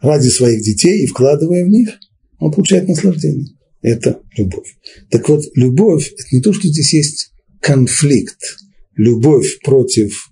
ради 0.00 0.28
своих 0.28 0.62
детей 0.62 1.02
и 1.02 1.06
вкладывая 1.06 1.64
в 1.64 1.68
них, 1.68 1.90
он 2.38 2.52
получает 2.52 2.88
наслаждение. 2.88 3.48
Это 3.82 4.20
любовь. 4.36 4.68
Так 5.10 5.28
вот, 5.28 5.44
любовь– 5.54 6.12
это 6.18 6.36
не 6.36 6.40
то, 6.40 6.52
что 6.52 6.68
здесь 6.68 6.94
есть 6.94 7.32
конфликт, 7.60 8.38
любовь 8.96 9.58
против 9.62 10.30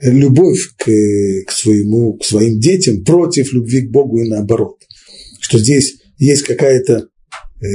любовь 0.00 0.60
к, 0.76 0.84
к, 1.46 1.50
своему, 1.50 2.14
к 2.14 2.24
своим 2.24 2.60
детям 2.60 3.04
против 3.04 3.52
любви 3.52 3.82
к 3.82 3.90
Богу 3.90 4.20
и 4.20 4.28
наоборот. 4.28 4.76
Что 5.40 5.58
здесь 5.58 5.96
есть 6.18 6.42
какая-то 6.42 7.08
э, 7.60 7.66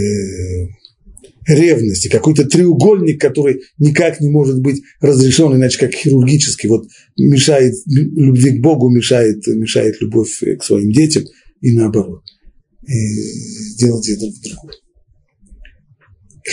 ревность 1.47 2.05
и 2.05 2.09
какой-то 2.09 2.45
треугольник, 2.45 3.19
который 3.19 3.61
никак 3.77 4.19
не 4.21 4.29
может 4.29 4.61
быть 4.61 4.81
разрешен, 4.99 5.55
иначе 5.55 5.79
как 5.79 5.93
хирургически. 5.93 6.67
Вот 6.67 6.87
мешает 7.17 7.73
любви 7.87 8.57
к 8.57 8.61
Богу, 8.61 8.89
мешает, 8.89 9.45
мешает 9.47 10.01
любовь 10.01 10.31
к 10.59 10.63
своим 10.63 10.91
детям 10.91 11.23
и 11.61 11.71
наоборот. 11.71 12.21
И 12.87 13.77
делать 13.77 14.09
это 14.09 14.25
в 14.25 14.41
другое. 14.41 14.75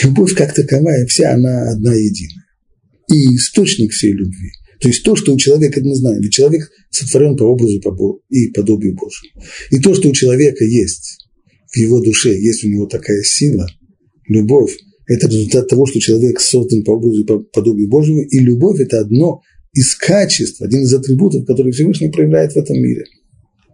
Любовь 0.03 0.35
как 0.35 0.53
таковая, 0.53 1.05
вся 1.05 1.33
она 1.33 1.71
одна 1.71 1.93
единая. 1.93 2.45
И 3.11 3.35
источник 3.35 3.91
всей 3.91 4.13
любви 4.13 4.51
то 4.79 4.87
есть 4.87 5.03
то, 5.03 5.15
что 5.15 5.33
у 5.33 5.37
человека, 5.37 5.81
мы 5.83 5.93
знаем, 5.95 6.21
ведь 6.21 6.33
человек 6.33 6.71
сотворен 6.89 7.35
по 7.35 7.43
образу 7.43 7.81
и 8.29 8.47
подобию 8.47 8.95
Божьему. 8.95 9.43
И 9.71 9.79
то, 9.79 9.93
что 9.93 10.09
у 10.09 10.13
человека 10.13 10.63
есть 10.63 11.27
в 11.67 11.77
его 11.77 12.01
душе, 12.01 12.33
есть 12.39 12.63
у 12.63 12.69
него 12.69 12.85
такая 12.85 13.21
сила, 13.23 13.67
любовь, 14.29 14.77
это 15.07 15.27
результат 15.27 15.67
того, 15.67 15.85
что 15.85 15.99
человек 15.99 16.39
создан 16.39 16.83
по 16.83 16.91
образу 16.91 17.21
и 17.21 17.25
по 17.25 17.39
подобию 17.39 17.89
Божьему, 17.89 18.21
и 18.21 18.39
любовь– 18.39 18.79
это 18.81 18.99
одно 18.99 19.41
из 19.73 19.95
качеств, 19.95 20.61
один 20.61 20.81
из 20.81 20.93
атрибутов, 20.93 21.45
которые 21.45 21.73
Всевышний 21.73 22.09
проявляет 22.09 22.53
в 22.53 22.57
этом 22.57 22.77
мире. 22.77 23.05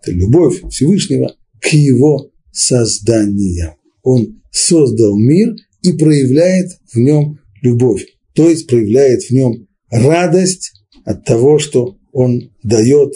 Это 0.02 0.12
любовь 0.12 0.62
Всевышнего 0.72 1.36
к 1.62 1.68
его 1.74 2.32
созданию. 2.52 3.76
Он 4.02 4.41
создал 4.52 5.18
мир 5.18 5.56
и 5.82 5.94
проявляет 5.94 6.72
в 6.91 6.98
нем 6.98 7.39
любовь, 7.62 8.06
то 8.34 8.50
есть 8.50 8.68
проявляет 8.68 9.24
в 9.24 9.32
нем 9.32 9.68
радость 9.89 10.72
от 11.04 11.26
того, 11.26 11.60
что 11.60 11.98
он 12.12 12.52
дает 12.63 13.13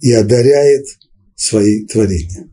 и 0.00 0.12
одаряет 0.12 0.86
свои 1.34 1.84
творения. 1.86 2.48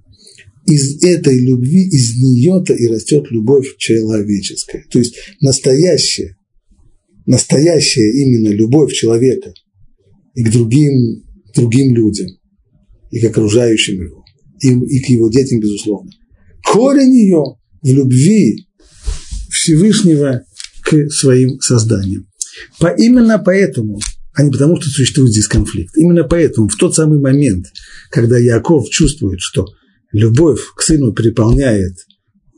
Из 0.70 1.04
этой 1.04 1.40
любви, 1.40 1.88
из 1.88 2.16
нее-то 2.16 2.74
и 2.74 2.88
растет 2.88 3.26
любовь 3.32 3.76
человеческая. 3.78 4.86
То 4.92 5.00
есть 5.00 5.16
настоящая, 5.42 6.38
настоящая 7.26 8.12
именно 8.24 8.50
любовь 8.50 8.94
человека 8.94 9.54
и 10.36 10.44
к 10.44 10.52
другим, 10.52 11.24
другим 11.56 11.96
людям, 11.96 12.28
и 13.12 13.20
к 13.20 13.26
окружающим 13.26 14.02
его, 14.02 14.24
и, 14.62 14.70
и 14.70 15.02
к 15.02 15.10
его 15.10 15.30
детям, 15.30 15.60
безусловно. 15.60 16.12
Корень 16.64 17.16
ее 17.16 17.44
в 17.82 17.88
любви 17.88 18.68
Всевышнего 19.50 20.44
к 20.84 21.10
своим 21.10 21.60
созданиям. 21.60 22.28
По, 22.80 22.88
именно 22.88 23.40
поэтому 23.40 24.00
а 24.40 24.44
не 24.44 24.52
потому, 24.52 24.80
что 24.80 24.90
существует 24.90 25.32
здесь 25.32 25.48
конфликт. 25.48 25.98
Именно 25.98 26.24
поэтому 26.24 26.70
в 26.70 26.76
тот 26.78 26.96
самый 26.96 27.20
момент, 27.20 27.66
когда 28.10 28.38
Яков 28.38 28.90
чувствует, 28.90 29.40
что 29.42 29.66
любовь 30.12 30.62
к 30.76 30.82
сыну 30.82 31.14
переполняет 31.14 31.96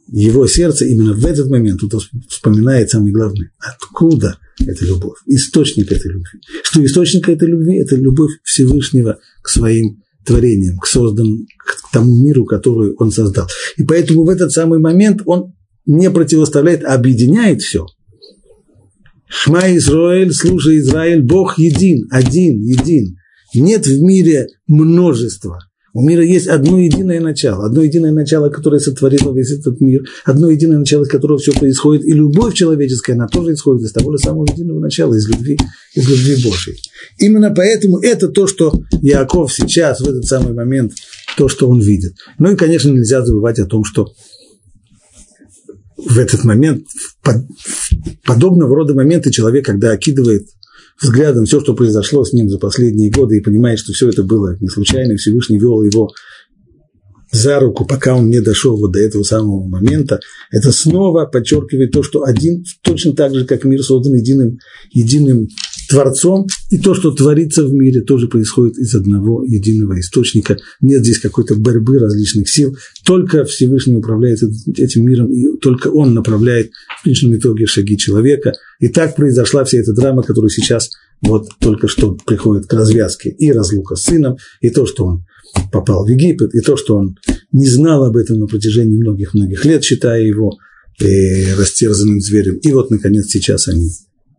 его 0.07 0.45
сердце, 0.45 0.85
именно 0.85 1.13
в 1.13 1.25
этот 1.25 1.49
момент 1.49 1.81
он 1.83 1.89
вспоминает 2.27 2.89
самое 2.89 3.13
главное, 3.13 3.51
откуда 3.59 4.37
эта 4.59 4.85
любовь, 4.85 5.17
источник 5.25 5.91
этой 5.91 6.11
любви. 6.11 6.41
Что 6.63 6.85
источник 6.85 7.29
этой 7.29 7.47
любви– 7.47 7.77
это 7.81 7.95
любовь 7.95 8.31
Всевышнего 8.43 9.19
к 9.41 9.47
своим 9.47 10.03
творениям, 10.25 10.77
к 10.79 10.85
созданному, 10.85 11.45
к 11.57 11.93
тому 11.93 12.23
миру, 12.23 12.45
который 12.45 12.93
он 12.97 13.11
создал. 13.11 13.47
И 13.77 13.83
поэтому 13.83 14.25
в 14.25 14.29
этот 14.29 14.51
самый 14.51 14.79
момент 14.79 15.21
он 15.25 15.53
не 15.85 16.11
противоставляет, 16.11 16.83
а 16.83 16.93
объединяет 16.93 17.61
все– 17.61 17.85
Шма 19.33 19.73
Израиль, 19.77 20.33
слушай 20.33 20.79
Израиль, 20.79 21.21
Бог 21.21 21.57
един, 21.57 22.05
один, 22.11 22.61
един. 22.61 23.17
Нет 23.55 23.87
в 23.87 24.01
мире 24.01 24.47
множества. 24.67 25.59
У 25.93 26.01
мира 26.07 26.23
есть 26.23 26.47
одно 26.47 26.79
единое 26.79 27.19
начало, 27.19 27.65
одно 27.65 27.81
единое 27.81 28.11
начало, 28.11 28.49
которое 28.49 28.79
сотворило 28.79 29.33
весь 29.33 29.51
этот 29.51 29.81
мир, 29.81 30.03
одно 30.23 30.49
единое 30.49 30.77
начало, 30.77 31.03
из 31.03 31.09
которого 31.09 31.37
все 31.37 31.51
происходит, 31.51 32.05
и 32.05 32.13
любовь 32.13 32.53
человеческая, 32.53 33.13
она 33.13 33.27
тоже 33.27 33.53
исходит 33.53 33.83
из 33.83 33.91
того 33.91 34.13
же 34.13 34.17
самого 34.17 34.45
единого 34.49 34.79
начала, 34.79 35.13
из 35.15 35.27
любви, 35.27 35.57
из 35.93 36.07
любви 36.07 36.43
Божьей. 36.43 36.77
Именно 37.19 37.51
поэтому 37.53 37.99
это 37.99 38.29
то, 38.29 38.47
что 38.47 38.81
Яков 39.01 39.53
сейчас, 39.53 39.99
в 39.99 40.07
этот 40.07 40.25
самый 40.25 40.53
момент, 40.53 40.93
то, 41.37 41.49
что 41.49 41.67
он 41.69 41.81
видит. 41.81 42.13
Ну 42.39 42.51
и, 42.51 42.55
конечно, 42.55 42.89
нельзя 42.89 43.25
забывать 43.25 43.59
о 43.59 43.65
том, 43.65 43.83
что 43.83 44.13
в 45.97 46.17
этот 46.17 46.45
момент, 46.45 46.85
в 47.21 48.25
подобного 48.25 48.75
рода 48.75 48.93
моменты 48.93 49.29
человек, 49.29 49.65
когда 49.65 49.91
окидывает 49.91 50.47
взглядом 51.01 51.45
все, 51.45 51.59
что 51.59 51.73
произошло 51.73 52.23
с 52.23 52.33
ним 52.33 52.49
за 52.49 52.59
последние 52.59 53.11
годы, 53.11 53.37
и 53.37 53.41
понимает, 53.41 53.79
что 53.79 53.93
все 53.93 54.09
это 54.09 54.23
было 54.23 54.55
не 54.59 54.69
случайно, 54.69 55.15
Всевышний 55.15 55.57
вел 55.57 55.83
его 55.83 56.11
за 57.31 57.59
руку, 57.59 57.85
пока 57.85 58.15
он 58.15 58.29
не 58.29 58.41
дошел 58.41 58.77
вот 58.77 58.91
до 58.91 58.99
этого 58.99 59.23
самого 59.23 59.65
момента, 59.65 60.19
это 60.51 60.71
снова 60.71 61.25
подчеркивает 61.25 61.91
то, 61.91 62.03
что 62.03 62.23
один, 62.23 62.63
точно 62.81 63.13
так 63.13 63.33
же, 63.33 63.45
как 63.45 63.63
мир 63.63 63.81
создан 63.81 64.15
единым, 64.15 64.59
единым 64.91 65.47
Творцом, 65.91 66.47
и 66.69 66.77
то, 66.77 66.95
что 66.95 67.11
творится 67.11 67.65
в 67.65 67.73
мире, 67.73 68.01
тоже 68.01 68.29
происходит 68.29 68.77
из 68.77 68.95
одного 68.95 69.43
единого 69.43 69.99
источника. 69.99 70.57
Нет 70.79 71.03
здесь 71.03 71.19
какой-то 71.19 71.55
борьбы 71.55 71.99
различных 71.99 72.49
сил, 72.49 72.77
только 73.05 73.43
Всевышний 73.43 73.95
управляет 73.95 74.39
этим 74.77 75.05
миром, 75.05 75.29
и 75.31 75.57
только 75.57 75.89
Он 75.89 76.13
направляет 76.13 76.71
в 76.99 77.03
конечном 77.03 77.35
итоге 77.35 77.65
шаги 77.65 77.97
человека. 77.97 78.53
И 78.79 78.87
так 78.87 79.17
произошла 79.17 79.65
вся 79.65 79.79
эта 79.79 79.91
драма, 79.93 80.23
которая 80.23 80.49
сейчас 80.49 80.91
вот 81.21 81.49
только 81.59 81.89
что 81.89 82.17
приходит 82.25 82.67
к 82.67 82.73
развязке 82.73 83.29
и 83.29 83.51
разлука 83.51 83.95
с 83.95 84.03
сыном, 84.03 84.37
и 84.61 84.69
то, 84.69 84.85
что 84.85 85.05
он 85.05 85.25
попал 85.73 86.05
в 86.05 86.09
Египет, 86.09 86.55
и 86.55 86.61
то, 86.61 86.77
что 86.77 86.95
он 86.95 87.17
не 87.51 87.67
знал 87.67 88.05
об 88.05 88.15
этом 88.15 88.39
на 88.39 88.47
протяжении 88.47 88.95
многих-многих 88.95 89.65
лет, 89.65 89.83
считая 89.83 90.23
его 90.23 90.57
э, 91.01 91.55
растерзанным 91.55 92.21
зверем. 92.21 92.55
И 92.59 92.71
вот, 92.71 92.91
наконец, 92.91 93.27
сейчас 93.27 93.67
они 93.67 93.89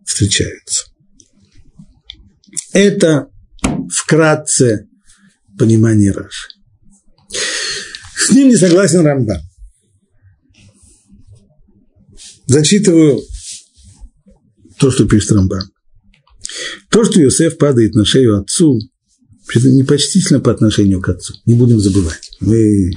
встречаются. 0.05 0.92
Это 2.73 3.29
вкратце 3.91 4.89
понимание 5.59 6.13
Раши. 6.13 6.49
С 8.17 8.31
ним 8.31 8.49
не 8.49 8.57
согласен 8.57 9.05
Рамбан. 9.05 9.41
Зачитываю 12.47 13.21
то, 14.79 14.91
что 14.91 15.07
пишет 15.07 15.33
Рамбан. 15.33 15.71
То, 16.91 17.05
что 17.05 17.23
Иосиф 17.23 17.59
падает 17.59 17.95
на 17.95 18.05
шею 18.05 18.39
отцу, 18.39 18.79
это 19.55 19.71
непочтительно 19.71 20.41
по 20.41 20.51
отношению 20.51 21.01
к 21.01 21.09
отцу. 21.09 21.35
Не 21.47 21.55
будем 21.55 21.79
забывать. 21.79 22.31
Мы, 22.41 22.93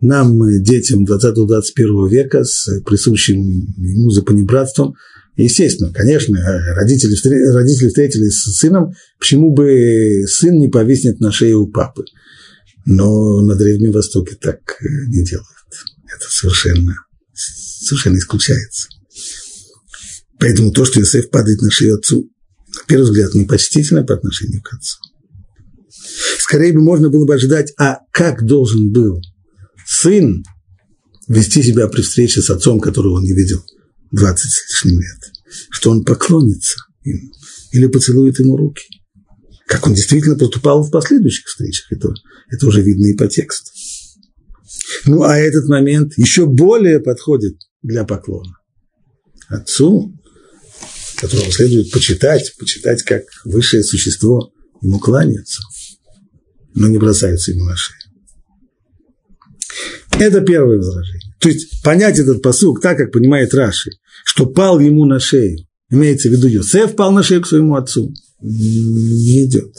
нам, 0.00 0.38
детям 0.62 1.04
20-21 1.04 2.08
века, 2.08 2.44
с 2.44 2.80
присущим 2.82 3.38
ему 3.76 4.10
запонебратством, 4.10 4.94
естественно, 5.44 5.92
конечно, 5.92 6.38
родители, 6.74 7.14
родители 7.52 7.88
встретились 7.88 8.34
с 8.34 8.58
сыном, 8.58 8.94
почему 9.18 9.52
бы 9.52 10.24
сын 10.26 10.58
не 10.58 10.68
повиснет 10.68 11.20
на 11.20 11.30
шее 11.30 11.56
у 11.56 11.66
папы. 11.66 12.04
Но 12.86 13.40
на 13.42 13.54
Древнем 13.56 13.92
Востоке 13.92 14.36
так 14.40 14.60
не 14.80 15.24
делают. 15.24 15.48
Это 16.06 16.26
совершенно, 16.30 16.94
совершенно 17.34 18.16
исключается. 18.16 18.88
Поэтому 20.38 20.70
то, 20.70 20.84
что 20.84 21.00
Иосиф 21.00 21.30
падает 21.30 21.60
на 21.62 21.70
шею 21.70 21.96
отцу, 21.96 22.30
на 22.68 22.80
первый 22.86 23.04
взгляд, 23.04 23.34
непочтительно 23.34 24.04
по 24.04 24.14
отношению 24.14 24.62
к 24.62 24.72
отцу. 24.72 24.98
Скорее 26.38 26.72
бы 26.72 26.80
можно 26.80 27.10
было 27.10 27.26
бы 27.26 27.34
ожидать, 27.34 27.72
а 27.78 27.98
как 28.12 28.46
должен 28.46 28.92
был 28.92 29.20
сын 29.86 30.44
вести 31.28 31.62
себя 31.62 31.88
при 31.88 32.02
встрече 32.02 32.40
с 32.40 32.50
отцом, 32.50 32.80
которого 32.80 33.16
он 33.16 33.24
не 33.24 33.32
видел 33.32 33.64
20 34.12 34.50
с 34.50 34.70
лишним 34.70 35.00
лет, 35.00 35.32
что 35.70 35.90
он 35.90 36.04
поклонится 36.04 36.76
ему 37.02 37.30
или 37.72 37.86
поцелует 37.86 38.38
ему 38.38 38.56
руки. 38.56 38.84
Как 39.66 39.86
он 39.86 39.94
действительно 39.94 40.36
поступал 40.36 40.82
в 40.82 40.90
последующих 40.90 41.46
встречах, 41.46 41.92
это, 41.92 42.14
это 42.48 42.66
уже 42.66 42.82
видно 42.82 43.06
и 43.06 43.16
по 43.16 43.26
тексту. 43.26 43.70
Ну, 45.06 45.22
а 45.22 45.36
этот 45.36 45.68
момент 45.68 46.16
еще 46.16 46.46
более 46.46 47.00
подходит 47.00 47.56
для 47.82 48.04
поклона. 48.04 48.56
Отцу 49.48 50.16
которого 51.16 51.50
следует 51.50 51.90
почитать, 51.90 52.54
почитать 52.58 53.02
как 53.02 53.24
высшее 53.44 53.82
существо, 53.82 54.52
ему 54.82 54.98
кланяются, 54.98 55.62
но 56.74 56.88
не 56.88 56.98
бросаются 56.98 57.52
ему 57.52 57.64
на 57.64 57.76
шею. 57.76 57.98
Это 60.18 60.40
первое 60.40 60.76
возражение. 60.76 61.25
То 61.38 61.48
есть 61.48 61.82
понять 61.82 62.18
этот 62.18 62.42
посук 62.42 62.80
так, 62.80 62.96
как 62.96 63.12
понимает 63.12 63.54
Раши, 63.54 63.90
что 64.24 64.46
пал 64.46 64.80
ему 64.80 65.04
на 65.04 65.20
шею, 65.20 65.58
имеется 65.90 66.28
в 66.28 66.32
виду 66.32 66.48
Йосеф 66.48 66.96
пал 66.96 67.12
на 67.12 67.22
шею 67.22 67.42
к 67.42 67.46
своему 67.46 67.76
отцу, 67.76 68.12
не 68.40 69.44
идет. 69.44 69.72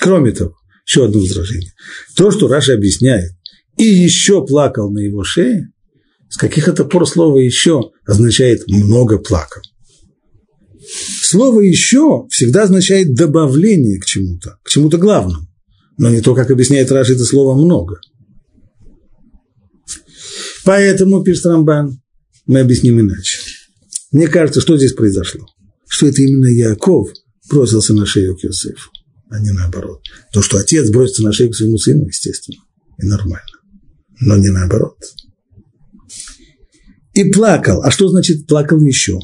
Кроме 0.00 0.32
того, 0.32 0.54
еще 0.86 1.06
одно 1.06 1.20
возражение. 1.20 1.72
То, 2.16 2.30
что 2.30 2.48
Раши 2.48 2.72
объясняет, 2.72 3.32
и 3.76 3.84
еще 3.84 4.44
плакал 4.44 4.90
на 4.90 4.98
его 4.98 5.24
шее, 5.24 5.70
с 6.28 6.36
каких 6.36 6.68
это 6.68 6.84
пор 6.84 7.08
слово 7.08 7.38
«еще» 7.38 7.90
означает 8.04 8.66
«много 8.68 9.18
плакал». 9.18 9.62
Слово 11.22 11.60
«еще» 11.60 12.26
всегда 12.30 12.64
означает 12.64 13.14
добавление 13.14 13.98
к 13.98 14.04
чему-то, 14.04 14.58
к 14.62 14.68
чему-то 14.68 14.98
главному. 14.98 15.46
Но 15.96 16.10
не 16.10 16.20
то, 16.20 16.34
как 16.34 16.50
объясняет 16.50 16.92
Раши, 16.92 17.14
это 17.14 17.24
слово 17.24 17.54
«много». 17.54 18.00
Поэтому, 20.68 21.24
пишет 21.24 21.46
Рамбан, 21.46 21.98
мы 22.44 22.60
объясним 22.60 23.00
иначе. 23.00 23.38
Мне 24.12 24.28
кажется, 24.28 24.60
что 24.60 24.76
здесь 24.76 24.92
произошло? 24.92 25.46
Что 25.88 26.08
это 26.08 26.20
именно 26.20 26.44
Яков 26.44 27.08
бросился 27.48 27.94
на 27.94 28.04
шею 28.04 28.36
к 28.36 28.42
Йосефу, 28.44 28.90
а 29.30 29.40
не 29.40 29.50
наоборот. 29.50 30.02
То, 30.30 30.42
что 30.42 30.58
отец 30.58 30.90
бросится 30.90 31.22
на 31.22 31.32
шею 31.32 31.52
к 31.52 31.56
своему 31.56 31.78
сыну, 31.78 32.04
естественно, 32.04 32.58
и 33.02 33.06
нормально. 33.06 33.48
Но 34.20 34.36
не 34.36 34.50
наоборот. 34.50 34.98
И 37.14 37.24
плакал. 37.30 37.82
А 37.82 37.90
что 37.90 38.10
значит 38.10 38.46
плакал 38.46 38.78
еще? 38.82 39.18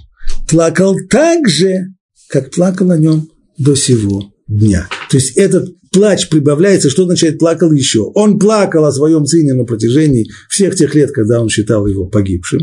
плакал 0.48 0.96
так 1.11 1.46
же, 1.46 1.88
как 2.30 2.52
плакал 2.52 2.90
о 2.90 2.96
нем 2.96 3.28
до 3.59 3.74
сего 3.74 4.33
дня. 4.48 4.88
То 5.11 5.18
есть 5.18 5.37
этот 5.37 5.68
плач 5.94 6.28
прибавляется, 6.28 6.90
что 6.90 7.04
означает 7.04 7.38
плакал 7.38 7.72
еще? 7.72 8.00
Он 8.14 8.38
плакал 8.38 8.85
о 8.85 8.92
своем 8.92 9.24
сыне 9.24 9.54
на 9.54 9.64
протяжении 9.64 10.28
всех 10.50 10.74
тех 10.74 10.94
лет, 10.94 11.12
когда 11.12 11.40
он 11.40 11.48
считал 11.48 11.87
его 11.87 12.07
погибшим. 12.07 12.61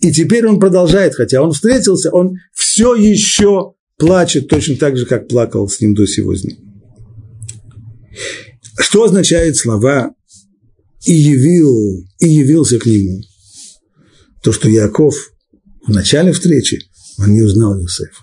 И 0.00 0.12
теперь 0.12 0.46
он 0.46 0.60
продолжает, 0.60 1.14
хотя 1.14 1.42
он 1.42 1.52
встретился, 1.52 2.10
он 2.10 2.36
все 2.54 2.94
еще 2.94 3.74
плачет 3.98 4.48
точно 4.48 4.76
так 4.76 4.96
же, 4.96 5.06
как 5.06 5.26
плакал 5.26 5.68
с 5.68 5.80
ним 5.80 5.94
до 5.94 6.06
сего 6.06 6.34
дня. 6.34 6.54
Что 8.78 9.04
означает 9.04 9.56
слова 9.56 10.12
«и 11.04 11.12
явил, 11.12 12.04
и 12.20 12.28
явился 12.28 12.78
к 12.78 12.86
нему»? 12.86 13.22
То, 14.42 14.52
что 14.52 14.68
Яков 14.68 15.16
в 15.84 15.90
начале 15.90 16.32
встречи 16.32 16.80
он 17.18 17.32
не 17.32 17.42
узнал 17.42 17.76
Юсефа. 17.76 18.22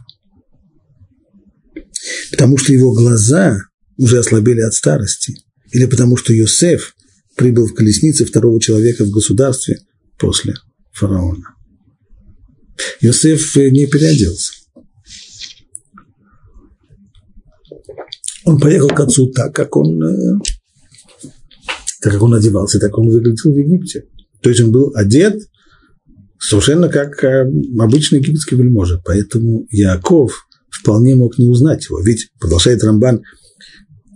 Потому 2.31 2.57
что 2.57 2.71
его 2.71 2.93
глаза 2.93 3.59
уже 3.97 4.19
ослабели 4.19 4.61
от 4.61 4.73
старости. 4.73 5.35
Или 5.71 5.85
потому 5.85 6.17
что 6.17 6.33
Йосеф 6.33 6.95
прибыл 7.35 7.67
в 7.67 7.73
колеснице 7.73 8.25
второго 8.25 8.59
человека 8.61 9.05
в 9.05 9.09
государстве 9.09 9.79
после 10.17 10.55
фараона. 10.91 11.55
Йосеф 13.01 13.55
не 13.55 13.87
переоделся. 13.87 14.53
Он 18.45 18.59
поехал 18.59 18.89
к 18.89 18.99
отцу 18.99 19.31
так, 19.31 19.55
как 19.55 19.75
он, 19.75 20.03
э, 20.03 20.39
так 22.01 22.13
как 22.13 22.21
он 22.21 22.35
одевался, 22.35 22.79
так 22.79 22.95
он 22.97 23.09
выглядел 23.09 23.51
в 23.51 23.57
Египте. 23.57 24.05
То 24.41 24.49
есть 24.49 24.61
он 24.61 24.71
был 24.71 24.91
одет 24.93 25.41
совершенно 26.39 26.89
как 26.89 27.23
э, 27.23 27.51
обычный 27.79 28.19
египетский 28.19 28.55
вельможа. 28.55 29.01
Поэтому 29.03 29.65
Яков 29.71 30.47
вполне 30.69 31.15
мог 31.15 31.37
не 31.39 31.47
узнать 31.47 31.85
его. 31.85 31.99
Ведь, 32.01 32.29
продолжает 32.39 32.83
Рамбан, 32.83 33.23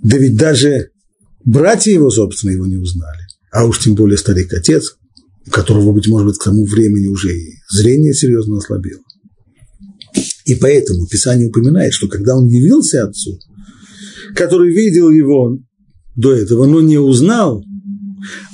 да 0.04 0.18
ведь 0.18 0.38
даже 0.38 0.90
братья 1.44 1.92
его, 1.92 2.10
собственно, 2.10 2.52
его 2.52 2.66
не 2.66 2.78
узнали. 2.78 3.20
А 3.52 3.66
уж 3.66 3.80
тем 3.80 3.96
более 3.96 4.18
старик-отец, 4.18 4.96
у 5.48 5.50
которого, 5.50 5.92
быть 5.92 6.08
может, 6.08 6.38
к 6.38 6.44
тому 6.44 6.66
времени 6.66 7.08
уже 7.08 7.36
и 7.36 7.56
зрение 7.70 8.14
серьезно 8.14 8.58
ослабело. 8.58 9.02
И 10.46 10.56
поэтому 10.56 11.08
Писание 11.08 11.48
упоминает, 11.48 11.94
что 11.94 12.08
когда 12.08 12.36
он 12.36 12.48
явился 12.48 13.04
отцу, 13.04 13.40
который 14.36 14.74
видел 14.74 15.10
его 15.10 15.58
до 16.16 16.34
этого, 16.34 16.66
но 16.66 16.82
не 16.82 16.98
узнал, 16.98 17.64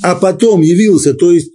а 0.01 0.15
потом 0.15 0.61
явился, 0.61 1.13
то 1.13 1.31
есть 1.31 1.51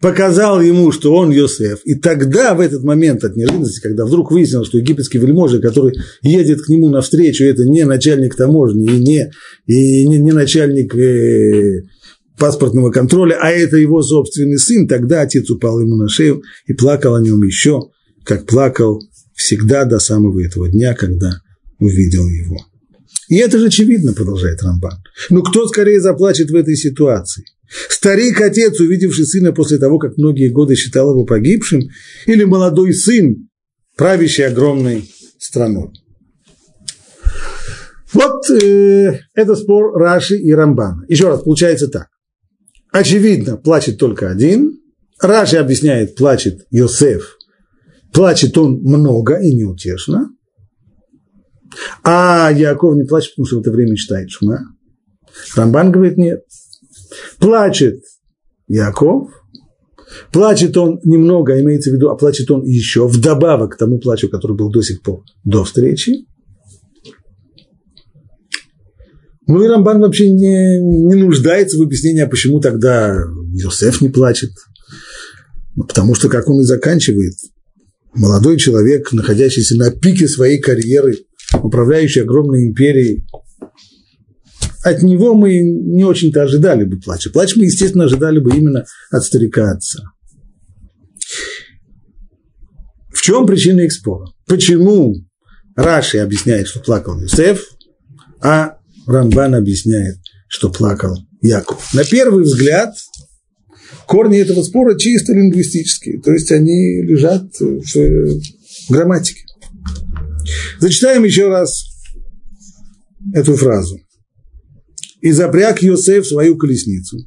показал 0.00 0.60
ему, 0.60 0.92
что 0.92 1.14
он 1.14 1.30
Йосеф. 1.30 1.80
И 1.84 1.94
тогда, 1.94 2.54
в 2.54 2.60
этот 2.60 2.84
момент 2.84 3.24
от 3.24 3.36
неожиданности, 3.36 3.80
когда 3.80 4.04
вдруг 4.04 4.30
выяснилось, 4.30 4.68
что 4.68 4.78
египетский 4.78 5.18
вельможа, 5.18 5.60
который 5.60 5.94
едет 6.22 6.62
к 6.62 6.68
нему 6.68 6.88
навстречу, 6.88 7.44
это 7.44 7.64
не 7.64 7.84
начальник 7.84 8.36
таможни 8.36 8.84
и 8.84 8.98
не, 8.98 9.32
и 9.66 10.06
не, 10.06 10.18
не 10.18 10.32
начальник 10.32 10.94
э, 10.94 11.82
паспортного 12.38 12.90
контроля, 12.90 13.38
а 13.40 13.50
это 13.50 13.76
его 13.76 14.02
собственный 14.02 14.58
сын, 14.58 14.86
тогда 14.86 15.22
отец 15.22 15.50
упал 15.50 15.80
ему 15.80 15.96
на 15.96 16.08
шею 16.08 16.42
и 16.66 16.72
плакал 16.72 17.14
о 17.14 17.20
нем 17.20 17.42
еще, 17.42 17.90
как 18.24 18.46
плакал 18.46 19.02
всегда 19.34 19.84
до 19.84 19.98
самого 19.98 20.44
этого 20.44 20.68
дня, 20.68 20.94
когда 20.94 21.40
увидел 21.80 22.26
его. 22.28 22.58
И 23.28 23.36
это 23.36 23.58
же 23.58 23.66
очевидно, 23.66 24.12
продолжает 24.14 24.62
Рамбан. 24.62 24.98
Но 25.30 25.42
кто 25.42 25.66
скорее 25.68 26.00
заплачет 26.00 26.50
в 26.50 26.54
этой 26.54 26.76
ситуации? 26.76 27.44
Старик-отец, 27.90 28.80
увидевший 28.80 29.26
сына 29.26 29.52
после 29.52 29.78
того, 29.78 29.98
как 29.98 30.16
многие 30.16 30.48
годы 30.48 30.74
считал 30.74 31.10
его 31.10 31.24
погибшим, 31.24 31.82
или 32.26 32.44
молодой 32.44 32.94
сын, 32.94 33.48
правящий 33.96 34.46
огромной 34.46 35.10
страной. 35.38 35.90
Вот 38.12 38.48
э, 38.50 39.20
это 39.34 39.54
спор 39.54 39.98
Раши 39.98 40.36
и 40.36 40.50
Рамбана. 40.52 41.04
Еще 41.08 41.28
раз, 41.28 41.42
получается 41.42 41.88
так. 41.88 42.08
Очевидно, 42.90 43.58
плачет 43.58 43.98
только 43.98 44.30
один. 44.30 44.80
Раши 45.20 45.56
объясняет, 45.56 46.14
плачет 46.14 46.66
Йосеф. 46.70 47.36
Плачет 48.12 48.56
он 48.56 48.80
много 48.80 49.38
и 49.38 49.54
неутешно. 49.54 50.30
А 52.02 52.50
Яков 52.50 52.96
не 52.96 53.04
плачет, 53.04 53.32
потому 53.32 53.46
что 53.46 53.56
в 53.58 53.60
это 53.60 53.70
время 53.70 53.94
читает 53.96 54.30
Шма. 54.30 54.60
Рамбан 55.54 55.92
говорит, 55.92 56.16
нет. 56.16 56.40
Плачет 57.38 58.02
Яков, 58.66 59.30
плачет 60.32 60.76
он 60.76 61.00
немного, 61.04 61.60
имеется 61.60 61.90
в 61.90 61.94
виду, 61.94 62.10
а 62.10 62.16
плачет 62.16 62.50
он 62.50 62.64
еще 62.64 63.06
вдобавок 63.06 63.74
к 63.74 63.78
тому 63.78 63.98
плачу, 63.98 64.28
который 64.28 64.56
был 64.56 64.70
до 64.70 64.82
сих 64.82 65.02
пор, 65.02 65.22
до 65.44 65.64
встречи. 65.64 66.26
Ну 69.46 69.62
и 69.62 69.66
Рамбан 69.66 70.00
вообще 70.00 70.30
не, 70.30 70.78
не 70.78 71.14
нуждается 71.14 71.78
в 71.78 71.82
объяснении, 71.82 72.20
а 72.20 72.28
почему 72.28 72.60
тогда 72.60 73.16
Йосеф 73.54 74.02
не 74.02 74.10
плачет. 74.10 74.50
Ну, 75.74 75.84
потому 75.84 76.14
что, 76.14 76.28
как 76.28 76.50
он 76.50 76.60
и 76.60 76.64
заканчивает, 76.64 77.32
молодой 78.12 78.58
человек, 78.58 79.10
находящийся 79.12 79.76
на 79.76 79.90
пике 79.90 80.28
своей 80.28 80.60
карьеры, 80.60 81.14
управляющий 81.62 82.20
огромной 82.20 82.66
империей, 82.66 83.26
от 84.82 85.02
него 85.02 85.34
мы 85.34 85.58
не 85.58 86.04
очень-то 86.04 86.42
ожидали 86.42 86.84
бы 86.84 86.98
плача. 86.98 87.30
Плач 87.30 87.56
мы, 87.56 87.64
естественно, 87.64 88.04
ожидали 88.04 88.38
бы 88.38 88.54
именно 88.56 88.84
от 89.10 89.24
старика 89.24 89.72
отца. 89.72 90.02
В 93.12 93.20
чем 93.20 93.46
причина 93.46 93.80
их 93.80 93.92
спора? 93.92 94.28
Почему 94.46 95.14
Раши 95.76 96.18
объясняет, 96.18 96.66
что 96.68 96.80
плакал 96.80 97.20
Юсеф, 97.20 97.64
а 98.40 98.78
Рамбан 99.06 99.54
объясняет, 99.54 100.16
что 100.48 100.70
плакал 100.70 101.16
Яков. 101.40 101.92
На 101.94 102.04
первый 102.04 102.44
взгляд, 102.44 102.94
корни 104.06 104.38
этого 104.38 104.62
спора 104.62 104.98
чисто 104.98 105.32
лингвистические, 105.32 106.20
то 106.20 106.32
есть 106.32 106.50
они 106.52 107.02
лежат 107.02 107.44
в 107.60 108.90
грамматике. 108.90 109.42
Зачитаем 110.80 111.24
еще 111.24 111.48
раз 111.48 111.84
эту 113.34 113.56
фразу. 113.56 113.98
«И 115.20 115.32
запряг 115.32 115.82
Йосеф 115.82 116.26
свою 116.26 116.56
колесницу, 116.56 117.18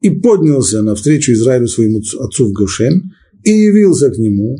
и 0.00 0.10
поднялся 0.10 0.82
навстречу 0.82 1.32
Израилю 1.32 1.68
своему 1.68 2.00
отцу 2.20 2.48
в 2.48 2.52
Гошен, 2.52 3.02
и 3.44 3.50
явился 3.50 4.10
к 4.10 4.18
нему, 4.18 4.56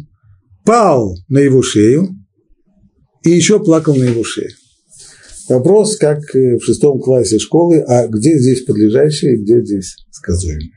пал 0.65 1.17
на 1.29 1.39
его 1.39 1.63
шею, 1.63 2.09
и 3.25 3.31
еще 3.31 3.59
плакал 3.59 3.97
на 3.97 4.05
его 4.05 4.23
шее. 4.23 4.51
Вопрос, 5.49 5.97
как 5.97 6.21
в 6.35 6.61
шестом 6.61 7.01
классе 7.01 7.39
школы, 7.39 7.81
а 7.81 8.07
где 8.09 8.39
здесь 8.39 8.63
подлежащее, 8.63 9.37
где 9.37 9.61
здесь 9.65 9.97
сказуемое. 10.11 10.71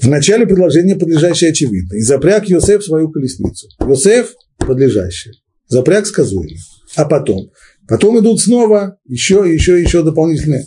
В 0.00 0.08
начале 0.08 0.46
предложения 0.46 0.96
подлежащее 0.96 1.50
очевидно. 1.50 1.96
И 1.96 2.02
запряг 2.02 2.48
Йосеф 2.48 2.84
свою 2.84 3.10
колесницу. 3.10 3.68
Йосеф– 3.80 4.34
подлежащее. 4.58 5.34
Запряг 5.68 6.06
сказуемое. 6.06 6.58
А 6.96 7.06
потом? 7.06 7.50
Потом 7.88 8.18
идут 8.20 8.40
снова 8.40 8.98
еще, 9.06 9.44
еще, 9.46 9.80
еще 9.80 10.02
дополнительные. 10.02 10.66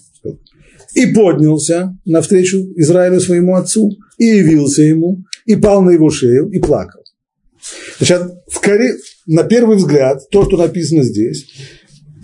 И 0.95 1.07
поднялся 1.07 1.97
навстречу 2.05 2.73
Израилю 2.75 3.19
своему 3.19 3.55
отцу, 3.55 3.91
и 4.17 4.25
явился 4.25 4.81
ему, 4.81 5.23
и 5.45 5.55
пал 5.55 5.81
на 5.81 5.91
его 5.91 6.09
шею, 6.09 6.49
и 6.49 6.59
плакал. 6.59 7.03
Значит, 7.99 8.21
в 8.47 8.59
коре, 8.59 8.95
на 9.27 9.43
первый 9.43 9.77
взгляд, 9.77 10.29
то, 10.31 10.45
что 10.45 10.57
написано 10.57 11.03
здесь, 11.03 11.45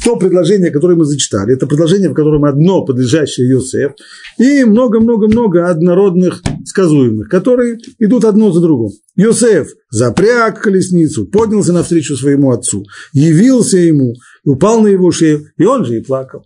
то 0.05 0.17
предложение, 0.17 0.69
которое 0.69 0.95
мы 0.95 1.05
зачитали, 1.05 1.55
это 1.55 1.65
предложение, 1.65 2.09
в 2.09 2.13
котором 2.13 2.45
одно 2.45 2.85
подлежащее 2.85 3.49
Йосеф, 3.49 3.93
и 4.37 4.63
много-много-много 4.63 5.67
однородных 5.67 6.43
сказуемых, 6.63 7.27
которые 7.27 7.79
идут 7.97 8.23
одно 8.23 8.51
за 8.51 8.61
другим. 8.61 8.91
Йосеф 9.15 9.69
запряг 9.89 10.61
колесницу, 10.61 11.25
поднялся 11.25 11.73
навстречу 11.73 12.15
своему 12.15 12.51
отцу, 12.51 12.85
явился 13.13 13.77
ему, 13.77 14.13
упал 14.43 14.81
на 14.81 14.89
его 14.89 15.09
шею, 15.09 15.47
и 15.57 15.65
он 15.65 15.85
же 15.85 15.97
и 15.97 16.03
плакал. 16.03 16.45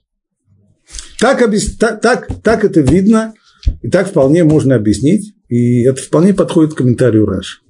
Так, 1.20 1.40
так, 1.80 2.02
так, 2.02 2.30
так 2.42 2.64
это 2.64 2.80
видно, 2.80 3.34
и 3.82 3.90
так 3.90 4.08
вполне 4.08 4.46
можно 4.46 4.76
объяснить, 4.76 5.34
и 5.50 5.84
это 5.84 6.02
вполне 6.02 6.34
подходит 6.34 6.76
к 6.76 6.78
комментарию 6.78 7.26
Раш. 7.26 7.62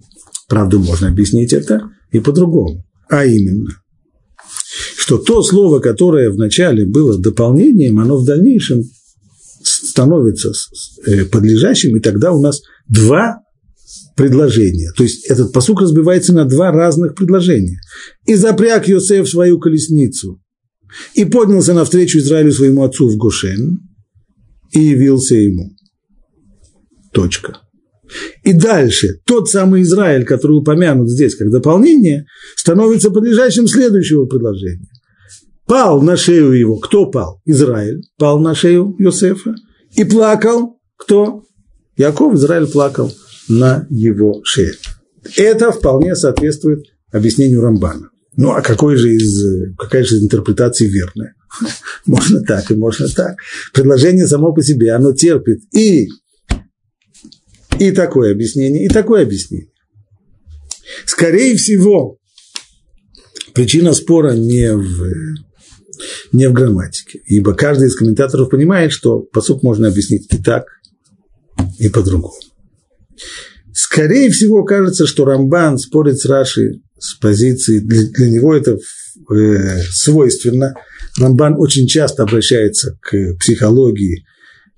Правда, 0.48 0.78
можно 0.78 1.08
объяснить 1.08 1.52
это 1.52 1.90
и 2.12 2.20
по-другому. 2.20 2.86
А 3.10 3.26
именно– 3.26 3.70
что 5.10 5.18
то 5.18 5.42
слово, 5.42 5.80
которое 5.80 6.30
вначале 6.30 6.86
было 6.86 7.18
дополнением, 7.18 8.00
оно 8.00 8.16
в 8.16 8.26
дальнейшем 8.26 8.84
становится 9.64 10.52
э, 11.08 11.26
подлежащим, 11.26 11.98
и 11.98 12.00
тогда 12.00 12.32
у 12.32 12.40
нас 12.40 12.62
два 12.88 13.40
предложения. 14.16 14.92
То 14.96 15.02
есть 15.02 15.26
этот 15.26 15.52
посук 15.52 15.82
разбивается 15.82 16.32
на 16.32 16.46
два 16.46 16.72
разных 16.72 17.16
предложения. 17.16 17.80
«И 18.28 18.36
запряг 18.36 18.88
Йосеф 18.88 19.28
свою 19.28 19.58
колесницу, 19.58 20.40
и 21.16 21.26
поднялся 21.26 21.74
навстречу 21.74 22.20
Израилю 22.20 22.52
своему 22.52 22.84
отцу 22.84 23.10
в 23.10 23.18
Гошен, 23.18 23.80
и 24.74 24.80
явился 24.80 25.34
ему». 25.34 25.72
Точка. 27.14 27.58
И 28.44 28.54
дальше 28.54 29.22
тот 29.26 29.50
самый 29.50 29.82
Израиль, 29.82 30.24
который 30.24 30.58
упомянут 30.58 31.10
здесь 31.10 31.34
как 31.34 31.50
дополнение, 31.50 32.28
становится 32.56 33.10
подлежащим 33.10 33.66
следующего 33.66 34.26
предложения 34.26 34.89
пал 35.70 36.02
на 36.02 36.18
шею 36.18 36.52
его. 36.52 36.78
Кто 36.78 37.06
пал? 37.06 37.42
Израиль 37.46 38.02
пал 38.18 38.40
на 38.40 38.56
шею 38.56 38.96
Йосефа. 38.98 39.56
И 39.94 40.04
плакал 40.04 40.80
кто? 40.98 41.44
Яков, 41.96 42.34
Израиль 42.34 42.68
плакал 42.68 43.14
на 43.48 43.86
его 43.90 44.42
шее. 44.44 44.74
Это 45.38 45.72
вполне 45.72 46.16
соответствует 46.16 46.86
объяснению 47.12 47.62
Рамбана. 47.62 48.10
Ну, 48.36 48.52
а 48.52 48.62
какой 48.62 48.96
же 48.96 49.14
из, 49.14 49.76
какая 49.78 50.04
же 50.04 50.16
из 50.16 50.24
интерпретаций 50.24 50.88
верная? 50.88 51.36
Можно 52.06 52.42
так 52.42 52.72
и 52.72 52.76
можно 52.76 53.08
так. 53.08 53.38
Предложение 53.74 54.28
само 54.28 54.54
по 54.54 54.64
себе, 54.64 54.92
оно 54.92 55.14
терпит 55.14 55.62
и, 55.74 56.08
и 57.80 57.92
такое 57.92 58.32
объяснение, 58.32 58.86
и 58.86 58.88
такое 58.88 59.24
объяснение. 59.24 59.70
Скорее 61.06 61.56
всего, 61.58 62.18
причина 63.54 63.94
спора 63.94 64.34
не 64.34 64.74
в 64.74 65.49
не 66.32 66.48
в 66.48 66.54
грамматике. 66.54 67.22
Ибо 67.26 67.54
каждый 67.54 67.88
из 67.88 67.96
комментаторов 67.96 68.50
понимает, 68.50 68.92
что 68.92 69.20
посук 69.20 69.64
можно 69.64 69.88
объяснить 69.88 70.28
и 70.34 70.38
так, 70.38 70.66
и 71.78 71.90
по-другому. 71.90 72.34
Скорее 73.74 74.30
всего, 74.30 74.64
кажется, 74.64 75.08
что 75.08 75.26
Рамбан 75.26 75.78
спорит 75.78 76.18
с 76.20 76.26
Раши 76.26 76.82
с 76.98 77.16
позиции, 77.16 77.80
для, 77.80 78.04
для 78.10 78.30
него 78.30 78.54
это 78.54 78.78
э, 79.34 79.82
свойственно. 79.92 80.74
Рамбан 81.18 81.56
очень 81.58 81.88
часто 81.88 82.24
обращается 82.24 82.98
к 83.02 83.36
психологии, 83.40 84.26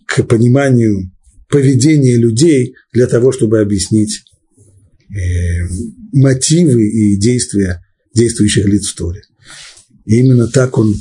к 0.05 0.23
пониманию 0.23 1.11
поведения 1.49 2.15
людей 2.15 2.75
для 2.93 3.07
того, 3.07 3.31
чтобы 3.31 3.59
объяснить 3.59 4.21
э, 5.09 5.67
мотивы 6.13 6.87
и 6.87 7.17
действия 7.17 7.81
действующих 8.13 8.65
лиц 8.65 8.87
в 8.87 8.95
Торе. 8.95 9.21
И 10.05 10.19
именно 10.19 10.47
так 10.47 10.77
он 10.77 10.93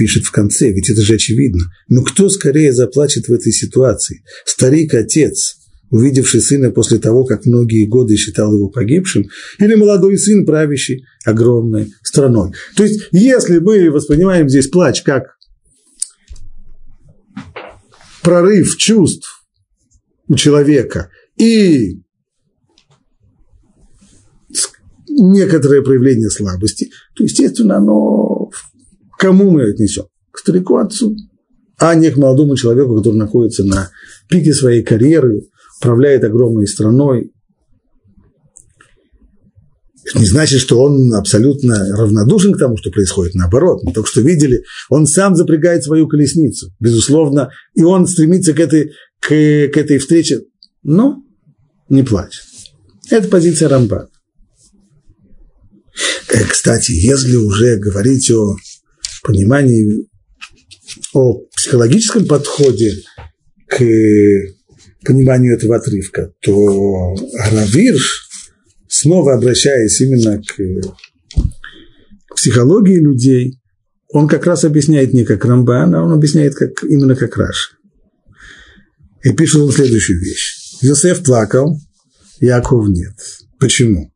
пишет 0.00 0.24
в 0.24 0.30
конце, 0.30 0.72
ведь 0.72 0.88
это 0.88 1.02
же 1.02 1.16
очевидно. 1.16 1.66
Но 1.88 2.02
кто 2.02 2.30
скорее 2.30 2.72
заплачет 2.72 3.28
в 3.28 3.32
этой 3.34 3.52
ситуации? 3.52 4.24
Старик-отец, 4.46 5.56
увидевший 5.90 6.40
сына 6.40 6.70
после 6.70 6.98
того, 6.98 7.26
как 7.26 7.44
многие 7.44 7.84
годы 7.84 8.16
считал 8.16 8.54
его 8.54 8.70
погибшим, 8.70 9.28
или 9.58 9.74
молодой 9.74 10.16
сын, 10.16 10.46
правящий 10.46 11.04
огромной 11.26 11.92
страной. 12.02 12.54
То 12.76 12.84
есть, 12.84 13.08
если 13.12 13.58
мы 13.58 13.90
воспринимаем 13.90 14.48
здесь 14.48 14.68
плач 14.68 15.02
как 15.02 15.36
прорыв 18.22 18.74
чувств 18.78 19.44
у 20.28 20.34
человека 20.34 21.10
и 21.36 22.00
некоторое 25.10 25.82
проявление 25.82 26.30
слабости, 26.30 26.90
то, 27.14 27.22
естественно, 27.22 27.76
оно 27.76 28.29
кому 29.20 29.50
мы 29.50 29.68
отнесем? 29.68 30.06
К 30.32 30.38
старику 30.38 30.78
отцу, 30.78 31.14
а 31.78 31.94
не 31.94 32.10
к 32.10 32.16
молодому 32.16 32.56
человеку, 32.56 32.96
который 32.96 33.16
находится 33.16 33.64
на 33.64 33.90
пике 34.28 34.54
своей 34.54 34.82
карьеры, 34.82 35.42
управляет 35.78 36.24
огромной 36.24 36.66
страной. 36.66 37.30
Это 40.06 40.18
не 40.18 40.24
значит, 40.24 40.60
что 40.60 40.80
он 40.80 41.12
абсолютно 41.12 41.94
равнодушен 41.96 42.54
к 42.54 42.58
тому, 42.58 42.78
что 42.78 42.90
происходит. 42.90 43.34
Наоборот, 43.34 43.82
мы 43.82 43.92
только 43.92 44.08
что 44.08 44.22
видели, 44.22 44.62
он 44.88 45.06
сам 45.06 45.36
запрягает 45.36 45.84
свою 45.84 46.08
колесницу, 46.08 46.72
безусловно, 46.80 47.50
и 47.74 47.82
он 47.82 48.06
стремится 48.06 48.54
к 48.54 48.60
этой, 48.60 48.92
к, 49.20 49.28
к 49.28 49.76
этой 49.76 49.98
встрече, 49.98 50.44
но 50.82 51.22
не 51.90 52.02
плачет. 52.02 52.44
Это 53.10 53.28
позиция 53.28 53.68
Рамбана. 53.68 54.08
Э, 56.32 56.44
кстати, 56.44 56.92
если 56.92 57.36
уже 57.36 57.76
говорить 57.76 58.30
о 58.30 58.56
понимании, 59.30 60.08
о 61.12 61.40
психологическом 61.56 62.26
подходе 62.26 62.94
к 63.68 63.78
пониманию 65.04 65.54
этого 65.54 65.76
отрывка, 65.76 66.32
то 66.40 67.14
Равирш, 67.52 68.28
снова 68.88 69.34
обращаясь 69.34 70.00
именно 70.00 70.42
к, 70.42 70.56
к 72.28 72.34
психологии 72.36 72.98
людей, 72.98 73.60
он 74.12 74.26
как 74.26 74.46
раз 74.46 74.64
объясняет 74.64 75.14
не 75.14 75.24
как 75.24 75.44
Рамбан, 75.44 75.94
а 75.94 76.02
он 76.02 76.12
объясняет 76.12 76.54
как, 76.54 76.82
именно 76.82 77.14
как 77.14 77.36
Раши. 77.36 77.76
И 79.22 79.32
пишет 79.32 79.60
он 79.60 79.70
следующую 79.70 80.20
вещь. 80.20 80.78
Йосеф 80.80 81.22
плакал, 81.22 81.78
Яков 82.40 82.88
нет. 82.88 83.14
Почему? 83.58 84.09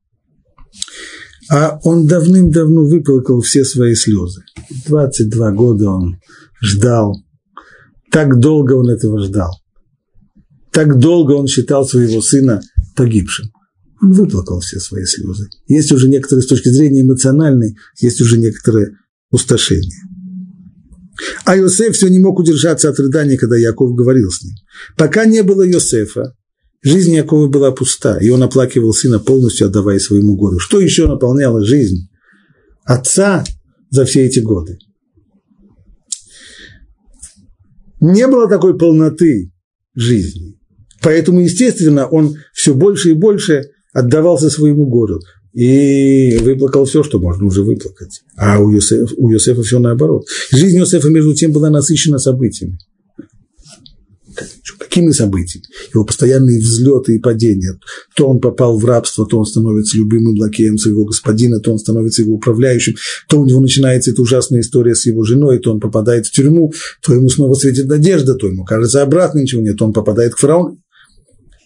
А 1.51 1.79
он 1.83 2.07
давным-давно 2.07 2.87
выплакал 2.87 3.41
все 3.41 3.65
свои 3.65 3.95
слезы. 3.95 4.43
22 4.87 5.53
года 5.53 5.91
он 5.91 6.17
ждал. 6.63 7.17
Так 8.11 8.39
долго 8.39 8.73
он 8.75 8.89
этого 8.89 9.21
ждал. 9.21 9.53
Так 10.73 10.99
долго 10.99 11.33
он 11.33 11.47
считал 11.47 11.87
своего 11.87 12.21
сына 12.23 12.63
погибшим. 12.97 13.51
Он 14.01 14.13
выплакал 14.13 14.61
все 14.61 14.81
свои 14.81 15.05
слезы. 15.05 15.49
Есть 15.67 15.93
уже 15.93 16.09
некоторые, 16.09 16.43
с 16.43 16.47
точки 16.47 16.69
зрения 16.69 17.03
эмоциональной, 17.03 17.77
есть 18.01 18.21
уже 18.21 18.39
некоторые 18.39 18.97
пустошение. 19.31 20.01
А 21.45 21.57
Йосеф 21.57 21.95
все 21.95 22.09
не 22.09 22.19
мог 22.19 22.39
удержаться 22.39 22.89
от 22.89 22.99
рыдания, 22.99 23.39
когда 23.39 23.57
Яков 23.57 23.95
говорил 23.95 24.31
с 24.31 24.43
ним. 24.43 24.55
Пока 24.97 25.25
не 25.25 25.43
было 25.43 25.63
Йосефа, 25.63 26.35
жизнь 26.85 27.15
Якова 27.15 27.49
была 27.49 27.73
пуста, 27.73 28.19
и 28.19 28.29
он 28.29 28.43
оплакивал 28.43 28.93
сына 28.93 29.19
полностью, 29.19 29.67
отдавая 29.67 29.99
своему 29.99 30.37
гору. 30.37 30.59
Что 30.59 30.81
еще 30.81 31.09
наполняло 31.09 31.65
жизнь 31.65 32.09
отца 32.85 33.45
за 33.91 34.05
все 34.05 34.27
эти 34.27 34.39
годы? 34.39 34.79
Не 38.01 38.29
было 38.29 38.49
такой 38.49 38.77
полноты 38.77 39.51
жизни. 39.95 40.59
Поэтому, 41.03 41.41
естественно, 41.41 42.07
он 42.07 42.37
все 42.53 42.75
больше 42.75 43.11
и 43.11 43.15
больше 43.15 43.71
отдавался 43.93 44.51
своему 44.51 44.87
гору 44.87 45.21
и 45.55 46.37
выплакал 46.39 46.85
все, 46.85 47.03
что 47.03 47.19
можно 47.21 47.47
уже 47.47 47.63
выплакать. 47.63 48.23
А 48.37 48.59
у 48.59 48.71
Йосефа, 48.71 49.15
у 49.17 49.31
Йосефа 49.31 49.63
все 49.63 49.79
наоборот. 49.79 50.27
Жизнь 50.51 50.77
Йосефа, 50.79 51.09
между 51.09 51.33
тем, 51.35 51.53
была 51.53 51.71
насыщена 51.71 52.19
событиями. 52.19 52.79
Какими 54.95 55.11
событиями? 55.11 55.67
Его 55.93 56.05
постоянные 56.05 56.61
взлеты 56.61 57.17
и 57.17 57.19
падения. 57.19 57.77
То 58.15 58.29
он 58.29 58.39
попал 58.39 58.79
в 58.79 58.85
рабство, 58.85 59.27
то 59.27 59.41
он 59.41 59.45
становится 59.45 59.97
любимым 59.97 60.39
лакеем 60.39 60.79
своего 60.79 61.05
господина, 61.05 61.59
то 61.59 61.73
он 61.73 61.81
становится 61.81 62.23
его 62.23 62.35
управляющим, 62.35 62.95
то 63.29 63.41
у 63.41 63.45
него 63.45 63.61
начинается 63.61 64.13
эта 64.13 64.23
ужасная 64.23 64.61
история 64.61 64.95
с 64.95 65.05
его 65.07 65.25
женой, 65.25 65.59
то 65.59 65.73
он 65.73 65.81
попадает 65.81 66.29
в 66.29 66.31
тюрьму, 66.31 66.73
то 67.03 67.13
ему 67.13 67.29
снова 67.29 67.55
светит 67.55 67.87
надежда, 67.87 68.37
то 68.37 68.47
ему 68.47 68.65
кажется 68.65 69.03
обратно 69.03 69.41
ничего 69.41 69.63
нет, 69.63 69.77
то 69.79 69.85
он 69.85 69.93
попадает 69.93 70.35
к 70.35 70.39
фараону 70.39 70.79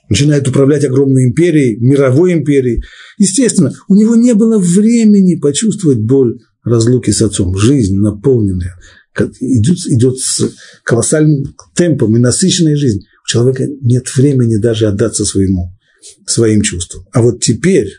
начинает 0.09 0.49
управлять 0.49 0.87
огромной 0.87 1.27
империей, 1.27 1.77
мировой 1.81 2.33
империей. 2.33 2.83
Естественно, 3.19 3.75
у 3.89 3.95
него 3.95 4.17
не 4.17 4.33
было 4.33 4.59
времени 4.59 5.35
почувствовать 5.35 5.99
боль 5.99 6.39
разлуки 6.65 7.11
с 7.11 7.21
отцом. 7.21 7.55
Жизнь 7.59 7.95
наполненная, 7.95 8.75
идет, 9.41 9.77
идет 9.87 10.19
с 10.19 10.51
колоссальным 10.83 11.55
темпом 11.75 12.17
и 12.17 12.21
насыщенная 12.21 12.75
жизнь. 12.75 13.03
Человека 13.29 13.67
нет 13.83 14.09
времени 14.17 14.57
даже 14.57 14.87
отдаться 14.87 15.27
своему, 15.27 15.77
своим 16.27 16.63
чувствам. 16.63 17.05
А 17.13 17.21
вот 17.21 17.45
теперь 17.45 17.93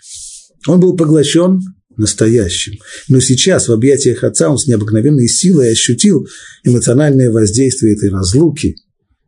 он 0.65 0.79
был 0.79 0.97
поглощен 0.97 1.61
настоящим. 1.97 2.79
Но 3.09 3.19
сейчас 3.19 3.67
в 3.67 3.71
объятиях 3.71 4.23
отца 4.23 4.49
он 4.49 4.57
с 4.57 4.65
необыкновенной 4.65 5.27
силой 5.27 5.71
ощутил 5.71 6.27
эмоциональное 6.63 7.29
воздействие 7.29 7.93
этой 7.93 8.09
разлуки 8.09 8.75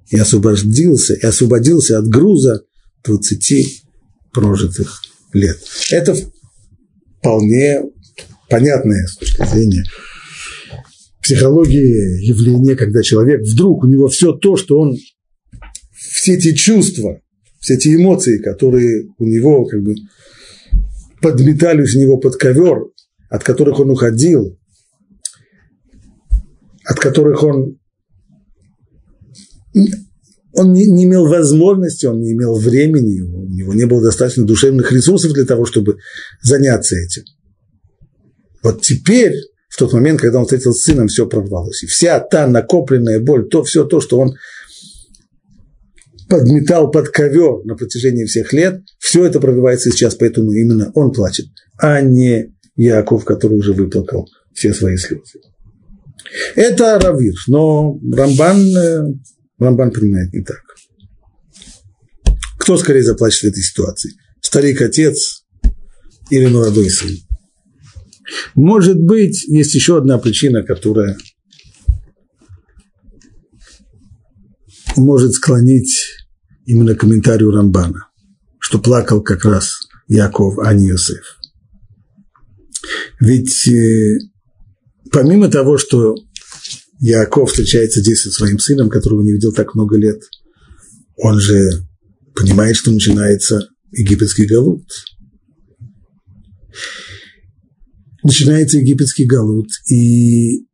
и 0.10 0.18
освободился, 0.18 1.14
и 1.14 1.24
освободился 1.24 2.00
от 2.00 2.08
груза 2.08 2.64
20 3.04 3.84
прожитых 4.34 5.04
лет. 5.34 5.60
Это 5.92 6.16
вполне 7.20 7.84
понятное 8.50 9.06
с 9.06 9.18
точки 9.18 9.46
зрения 9.46 9.84
психологии 11.22 12.26
явление, 12.26 12.76
когда 12.76 13.04
человек 13.04 13.42
вдруг, 13.42 13.84
у 13.84 13.88
него 13.88 14.08
все 14.08 14.34
то, 14.34 14.58
что 14.58 14.80
он, 14.80 14.96
все 16.10 16.34
эти 16.34 16.54
чувства, 16.54 17.22
все 17.60 17.76
эти 17.76 17.96
эмоции, 17.96 18.40
которые 18.40 19.08
у 19.18 19.26
него 19.26 19.66
как 19.66 19.82
бы 19.82 19.96
подметались 21.22 21.96
у 21.96 22.00
него 22.00 22.18
под 22.18 22.36
ковер, 22.36 22.86
от 23.30 23.44
которых 23.44 23.80
он 23.80 23.92
уходил, 23.92 24.58
от 26.86 27.00
которых 27.00 27.44
он 27.44 27.78
он 30.54 30.74
не, 30.74 30.86
не 30.86 31.06
имел 31.06 31.28
возможности, 31.28 32.06
он 32.08 32.20
не 32.20 32.34
имел 32.34 32.56
времени, 32.56 33.22
у 33.22 33.48
него 33.48 33.74
не 33.74 33.86
было 33.86 34.04
достаточно 34.04 34.44
душевных 34.44 34.92
ресурсов 34.92 35.32
для 35.34 35.46
того, 35.46 35.66
чтобы 35.66 35.98
заняться 36.42 36.98
этим. 36.98 37.24
Вот 38.62 38.82
теперь, 38.82 39.34
в 39.70 39.78
тот 39.78 39.94
момент, 39.94 40.20
когда 40.20 40.40
он 40.40 40.44
встретил 40.44 40.74
с 40.74 40.84
сыном, 40.84 41.08
все 41.08 41.26
прорвалось. 41.26 41.84
И 41.84 41.88
вся 41.88 42.20
та 42.20 42.48
накопленная 42.48 43.22
боль, 43.22 43.48
то, 43.48 43.64
все 43.64 43.86
то, 43.86 44.02
что 44.02 44.20
он 44.20 44.36
подметал 46.32 46.90
под 46.90 47.10
ковер 47.10 47.66
на 47.66 47.76
протяжении 47.76 48.24
всех 48.24 48.54
лет, 48.54 48.82
все 49.00 49.26
это 49.26 49.42
пробивается 49.42 49.92
сейчас, 49.92 50.16
поэтому 50.16 50.54
именно 50.54 50.90
он 50.96 51.12
плачет, 51.12 51.48
а 51.78 52.00
не 52.00 52.56
Яков, 52.78 53.26
который 53.26 53.58
уже 53.58 53.74
выплакал 53.74 54.30
все 54.54 54.74
свои 54.74 54.96
слезы. 54.96 55.42
Это 56.56 56.98
Равирш, 57.00 57.50
но 57.50 58.00
Рамбан 58.14 58.78
э, 58.78 59.04
Рамбан 59.60 59.92
понимает 59.92 60.32
не 60.32 60.42
так. 60.42 60.62
Кто 62.60 62.78
скорее 62.78 63.04
заплачет 63.04 63.42
в 63.42 63.48
этой 63.48 63.62
ситуации? 63.62 64.12
Старик-отец 64.40 65.44
или 66.30 66.46
молодой 66.46 66.90
сын? 66.90 67.10
Может 68.56 69.02
быть, 69.02 69.44
есть 69.50 69.76
еще 69.76 69.98
одна 69.98 70.18
причина, 70.18 70.64
которая 70.64 71.18
может 74.96 75.34
склонить 75.34 76.21
именно 76.66 76.96
комментарию 76.96 77.52
Рамбана, 77.52 78.08
что 78.60 78.80
плакал 78.80 79.22
как 79.22 79.46
раз 79.46 79.80
Яков, 80.08 80.60
а 80.60 80.74
не 80.74 80.90
Иосиф. 80.90 81.38
Ведь 83.20 83.68
э, 83.68 84.18
помимо 85.12 85.50
того, 85.50 85.78
что 85.78 86.16
Яков 87.00 87.50
встречается 87.50 88.02
здесь 88.02 88.22
со 88.22 88.32
своим 88.32 88.60
сыном, 88.60 88.90
которого 88.90 89.24
не 89.24 89.32
видел 89.32 89.52
так 89.52 89.74
много 89.74 89.98
лет. 89.98 90.22
Он 91.18 91.40
же 91.40 91.88
понимает, 92.36 92.76
что 92.76 92.92
начинается 92.92 93.68
египетский 93.92 94.46
галут. 94.46 94.84
Начинается 98.24 98.78
египетский 98.78 99.26
галут, 99.26 99.70
и 99.90 100.68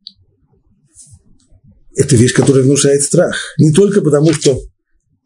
это 1.96 2.14
вещь, 2.14 2.34
которая 2.34 2.62
внушает 2.62 3.02
страх. 3.02 3.36
Не 3.58 3.72
только 3.72 4.02
потому, 4.02 4.32
что 4.34 4.60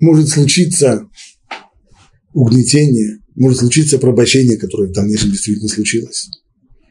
может 0.03 0.29
случиться 0.29 1.09
угнетение, 2.35 3.19
может 3.37 3.61
случиться 3.61 3.99
порабощение, 3.99 4.59
которое 4.59 4.89
в 4.89 4.93
дальнейшем 4.93 5.31
действительно 5.31 5.69
случилось. 5.69 6.29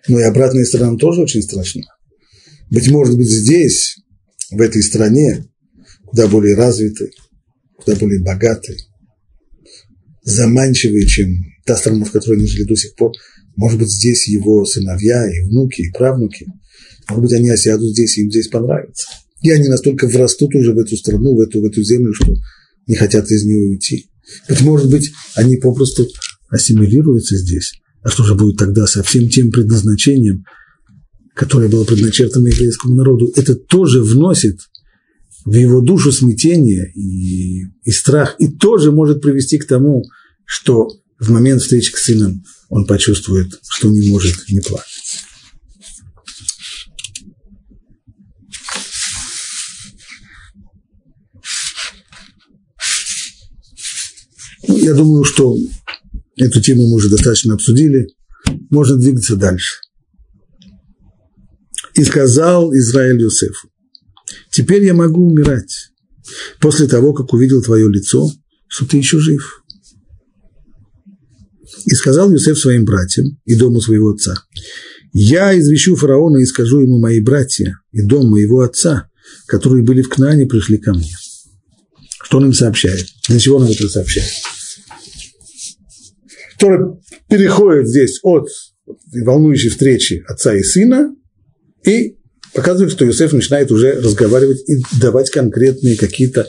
Но 0.08 0.20
и 0.20 0.24
обратная 0.24 0.64
сторона 0.64 0.98
тоже 0.98 1.22
очень 1.22 1.42
страшна. 1.42 1.84
Быть 2.70 2.90
может 2.90 3.18
быть, 3.18 3.30
здесь 3.30 3.98
в 4.50 4.62
этой 4.62 4.82
стране, 4.82 5.46
куда 6.06 6.28
более 6.28 6.56
развитой, 6.56 7.12
куда 7.76 7.98
более 7.98 8.24
богатой, 8.24 8.78
заманчивой, 10.24 11.06
чем 11.06 11.36
та 11.66 11.76
страна, 11.76 12.06
в 12.06 12.12
которой 12.12 12.38
они 12.38 12.48
жили 12.48 12.64
до 12.64 12.78
сих 12.78 12.96
пор. 12.96 13.12
Может 13.58 13.78
быть, 13.78 13.90
здесь 13.90 14.30
его 14.30 14.64
сыновья 14.64 15.30
и 15.30 15.42
внуки, 15.42 15.82
и 15.82 15.92
правнуки. 15.92 16.48
Может 17.10 17.24
быть, 17.24 17.34
они 17.34 17.50
осядут 17.50 17.92
здесь, 17.92 18.18
и 18.18 18.22
им 18.22 18.32
здесь 18.32 18.48
понравится. 18.48 19.10
И 19.42 19.52
они 19.52 19.68
настолько 19.68 20.08
врастут 20.08 20.56
уже 20.56 20.74
в 20.74 20.78
эту 20.78 20.96
страну, 20.96 21.36
в 21.36 21.42
эту, 21.42 21.60
в 21.60 21.66
эту 21.66 21.84
землю, 21.84 22.14
что 22.14 22.34
не 22.88 22.96
хотят 22.96 23.30
из 23.32 23.44
нее 23.44 23.70
уйти. 23.70 24.10
Быть 24.48 24.62
может 24.62 24.90
быть, 24.90 25.12
они 25.36 25.58
попросту 25.58 26.08
ассимилируются 26.50 27.38
здесь. 27.38 27.74
А 28.04 28.10
что 28.10 28.24
же 28.24 28.36
будет 28.36 28.58
тогда 28.58 28.88
со 28.88 29.04
всем 29.04 29.30
тем 29.30 29.52
предназначением, 29.52 30.44
которое 31.36 31.70
было 31.70 31.84
предначертано 31.84 32.48
еврейскому 32.48 32.96
народу, 32.96 33.32
это 33.36 33.56
тоже 33.56 34.02
вносит 34.02 34.60
в 35.46 35.54
его 35.54 35.82
душу 35.82 36.12
смятение 36.12 36.92
и, 36.94 37.64
и 37.84 37.92
страх, 37.92 38.36
и 38.40 38.48
тоже 38.48 38.92
может 38.92 39.22
привести 39.22 39.58
к 39.58 39.66
тому, 39.66 40.04
что 40.46 40.90
в 41.20 41.30
момент 41.30 41.62
встречи 41.62 41.94
с 41.96 42.04
сыном 42.04 42.44
он 42.70 42.86
почувствует, 42.86 43.60
что 43.70 43.90
не 43.90 44.10
может 44.10 44.50
не 44.50 44.60
плакать. 44.60 44.91
Я 54.82 54.94
думаю, 54.94 55.24
что 55.24 55.56
эту 56.38 56.62
тему 56.62 56.88
мы 56.88 56.96
уже 56.96 57.10
достаточно 57.10 57.54
обсудили. 57.54 58.08
Можно 58.70 58.98
двигаться 58.98 59.36
дальше. 59.36 59.76
И 61.94 62.04
сказал 62.04 62.74
Израиль 62.74 63.22
Юсефу, 63.22 63.70
теперь 64.50 64.84
я 64.84 64.94
могу 64.94 65.28
умирать 65.28 65.92
после 66.60 66.88
того, 66.88 67.14
как 67.14 67.34
увидел 67.34 67.62
твое 67.62 67.90
лицо, 67.90 68.30
что 68.68 68.86
ты 68.86 68.98
еще 68.98 69.20
жив. 69.20 69.64
И 71.86 71.92
сказал 71.92 72.32
Юсеф 72.32 72.58
своим 72.58 72.86
братьям 72.86 73.38
и 73.46 73.56
дому 73.56 73.82
своего 73.82 74.12
отца, 74.12 74.44
Я 75.14 75.58
извещу 75.58 75.96
фараона 75.96 76.38
и 76.38 76.46
скажу 76.46 76.80
ему, 76.80 77.00
мои 77.00 77.20
братья 77.20 77.78
и 77.92 78.02
дом 78.02 78.30
моего 78.30 78.62
отца, 78.62 79.10
которые 79.46 79.84
были 79.84 80.02
в 80.02 80.10
Кнане, 80.10 80.46
пришли 80.46 80.78
ко 80.78 80.94
мне. 80.94 81.14
Что 82.24 82.38
он 82.38 82.46
им 82.46 82.54
сообщает? 82.54 83.08
Для 83.28 83.40
чего 83.40 83.58
он 83.58 83.66
это 83.66 83.90
сообщает? 83.90 84.32
Тора 86.62 87.00
переходит 87.28 87.88
здесь 87.88 88.20
от 88.22 88.48
волнующей 89.26 89.70
встречи 89.70 90.24
отца 90.28 90.54
и 90.54 90.62
сына 90.62 91.16
и 91.84 92.18
показывает, 92.54 92.92
что 92.92 93.06
Иосиф 93.06 93.34
начинает 93.34 93.72
уже 93.72 93.94
разговаривать 93.94 94.62
и 94.70 94.76
давать 95.00 95.32
конкретные 95.32 95.98
какие-то 95.98 96.48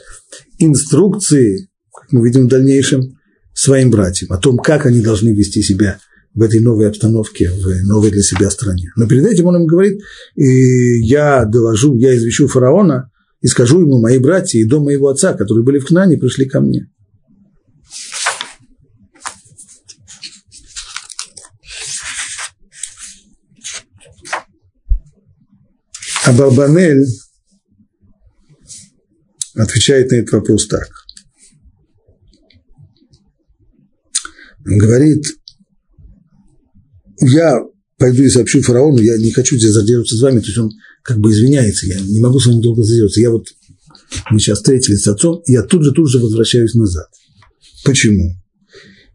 инструкции, 0.58 1.70
как 1.90 2.12
мы 2.12 2.26
видим 2.26 2.46
в 2.46 2.50
дальнейшем, 2.50 3.18
своим 3.54 3.90
братьям, 3.90 4.32
о 4.32 4.38
том, 4.38 4.58
как 4.58 4.86
они 4.86 5.00
должны 5.00 5.34
вести 5.34 5.62
себя 5.62 5.98
в 6.34 6.42
этой 6.42 6.60
новой 6.60 6.88
обстановке, 6.88 7.50
в 7.50 7.84
новой 7.86 8.10
для 8.10 8.22
себя 8.22 8.50
стране. 8.50 8.90
Но 8.96 9.06
перед 9.06 9.26
этим 9.26 9.46
он 9.46 9.56
им 9.56 9.66
говорит, 9.66 10.00
я 10.36 11.44
доложу, 11.44 11.96
я 11.96 12.14
извещу 12.14 12.48
фараона 12.48 13.10
и 13.40 13.46
скажу 13.46 13.80
ему, 13.80 14.00
мои 14.00 14.18
братья 14.18 14.58
и 14.58 14.64
дом 14.64 14.84
моего 14.84 15.08
отца, 15.08 15.32
которые 15.34 15.64
были 15.64 15.78
в 15.78 15.86
Кнане, 15.86 16.18
пришли 16.18 16.46
ко 16.46 16.60
мне. 16.60 16.88
А 26.24 26.32
Барбанель 26.32 27.04
отвечает 29.54 30.10
на 30.10 30.16
этот 30.16 30.32
вопрос 30.32 30.66
так. 30.68 30.88
Он 34.64 34.78
говорит, 34.78 35.24
я 37.20 37.58
пойду 37.98 38.22
и 38.22 38.28
сообщу 38.28 38.62
фараону, 38.62 38.98
я 38.98 39.18
не 39.18 39.32
хочу 39.32 39.56
здесь 39.56 39.72
задерживаться 39.72 40.16
с 40.16 40.22
вами, 40.22 40.38
то 40.38 40.46
есть 40.46 40.58
он 40.58 40.70
как 41.02 41.18
бы 41.18 41.32
извиняется, 41.32 41.86
я 41.86 41.98
не 42.00 42.20
могу 42.20 42.38
с 42.38 42.46
вами 42.46 42.62
долго 42.62 42.82
задерживаться, 42.84 43.20
я 43.20 43.30
вот, 43.30 43.48
мы 44.30 44.38
сейчас 44.38 44.58
встретились 44.58 45.02
с 45.02 45.08
отцом, 45.08 45.42
я 45.46 45.62
тут 45.62 45.82
же, 45.82 45.90
тут 45.92 46.08
же 46.08 46.20
возвращаюсь 46.20 46.74
назад. 46.74 47.08
Почему? 47.84 48.36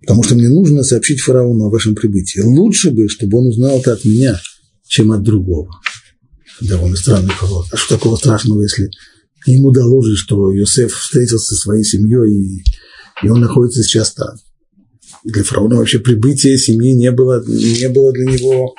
Потому 0.01 0.23
что 0.23 0.35
мне 0.35 0.49
нужно 0.49 0.83
сообщить 0.83 1.21
фараону 1.21 1.65
о 1.65 1.69
вашем 1.69 1.95
прибытии. 1.95 2.41
Лучше 2.41 2.91
бы, 2.91 3.07
чтобы 3.07 3.39
он 3.39 3.47
узнал 3.47 3.79
это 3.79 3.93
от 3.93 4.03
меня, 4.05 4.39
чем 4.85 5.11
от 5.11 5.23
другого. 5.23 5.69
Довольно 6.61 6.95
странный 6.95 7.33
поворот. 7.39 7.67
А 7.71 7.77
что 7.77 7.95
такого 7.95 8.15
страшного, 8.15 8.63
если 8.63 8.89
ему 9.45 9.71
доложили, 9.71 10.15
что 10.15 10.51
Йосеф 10.51 10.93
встретился 10.93 11.55
со 11.55 11.61
своей 11.61 11.83
семьей, 11.83 12.33
и, 12.33 12.63
и 13.23 13.29
он 13.29 13.41
находится 13.41 13.83
сейчас 13.83 14.13
там? 14.13 14.35
для 15.23 15.43
фараона 15.43 15.75
вообще 15.77 15.99
прибытие 15.99 16.57
семьи 16.57 16.93
не 16.93 17.11
было, 17.11 17.43
не 17.45 17.89
было 17.89 18.11
для 18.11 18.25
него 18.25 18.75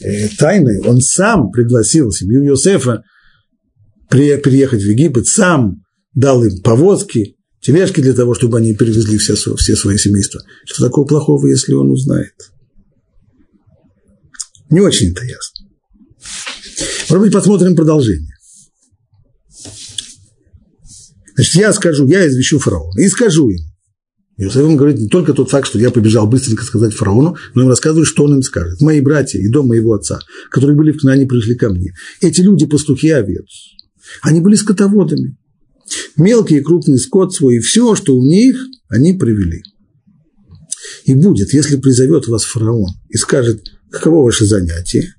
э, 0.00 0.28
тайной. 0.38 0.80
Он 0.80 1.00
сам 1.00 1.50
пригласил 1.50 2.10
семью 2.12 2.44
Иосифа 2.44 3.02
приехать 4.08 4.82
в 4.82 4.86
Египет, 4.86 5.26
сам 5.26 5.82
дал 6.14 6.44
им 6.44 6.60
повозки, 6.62 7.36
тележки 7.60 8.00
для 8.00 8.12
того, 8.12 8.34
чтобы 8.34 8.58
они 8.58 8.74
перевезли 8.74 9.16
все, 9.18 9.34
все 9.34 9.76
свои 9.76 9.96
семейства. 9.96 10.42
Что 10.64 10.86
такого 10.86 11.06
плохого, 11.06 11.46
если 11.46 11.72
он 11.72 11.90
узнает? 11.90 12.34
Не 14.70 14.80
очень 14.80 15.12
это 15.12 15.24
ясно. 15.24 15.61
Может 17.12 17.26
быть, 17.26 17.34
посмотрим 17.34 17.76
продолжение. 17.76 18.34
Значит, 21.34 21.54
я 21.56 21.72
скажу, 21.74 22.06
я 22.06 22.26
извещу 22.26 22.58
фараона 22.58 22.98
и 22.98 23.08
скажу 23.08 23.50
им, 23.50 23.60
Иосиф 24.38 24.62
ему 24.62 24.76
говорит 24.76 24.98
не 24.98 25.08
только 25.08 25.34
тот 25.34 25.50
факт, 25.50 25.68
что 25.68 25.78
я 25.78 25.90
побежал 25.90 26.26
быстренько 26.26 26.64
сказать 26.64 26.94
фараону, 26.94 27.36
но 27.54 27.62
им 27.62 27.68
рассказывает, 27.68 28.08
что 28.08 28.24
он 28.24 28.36
им 28.36 28.42
скажет. 28.42 28.80
Мои 28.80 29.02
братья 29.02 29.38
и 29.38 29.50
дом 29.50 29.68
моего 29.68 29.92
отца, 29.92 30.20
которые 30.50 30.74
были 30.74 30.92
в 30.92 31.00
Кнане, 31.00 31.26
пришли 31.26 31.54
ко 31.54 31.68
мне. 31.68 31.92
Эти 32.22 32.40
люди 32.40 32.64
пастухи 32.64 33.10
овец. 33.10 33.44
Они 34.22 34.40
были 34.40 34.54
скотоводами. 34.54 35.36
Мелкий 36.16 36.56
и 36.56 36.62
крупный 36.62 36.98
скот 36.98 37.34
свой, 37.34 37.56
и 37.56 37.60
все, 37.60 37.94
что 37.94 38.16
у 38.16 38.24
них, 38.24 38.56
они 38.88 39.12
привели. 39.12 39.62
И 41.04 41.14
будет, 41.14 41.52
если 41.52 41.76
призовет 41.76 42.26
вас 42.26 42.44
фараон 42.44 42.88
и 43.10 43.18
скажет, 43.18 43.62
каково 43.90 44.24
ваше 44.24 44.46
занятие, 44.46 45.14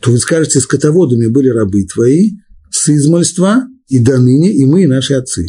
то 0.00 0.10
вы 0.10 0.18
скажете, 0.18 0.60
скотоводами 0.60 1.26
были 1.26 1.48
рабы 1.48 1.84
твои 1.84 2.32
с 2.70 2.88
измольства 2.88 3.64
и 3.88 3.98
до 3.98 4.18
ныне, 4.18 4.52
и 4.52 4.64
мы, 4.64 4.84
и 4.84 4.86
наши 4.86 5.14
отцы 5.14 5.46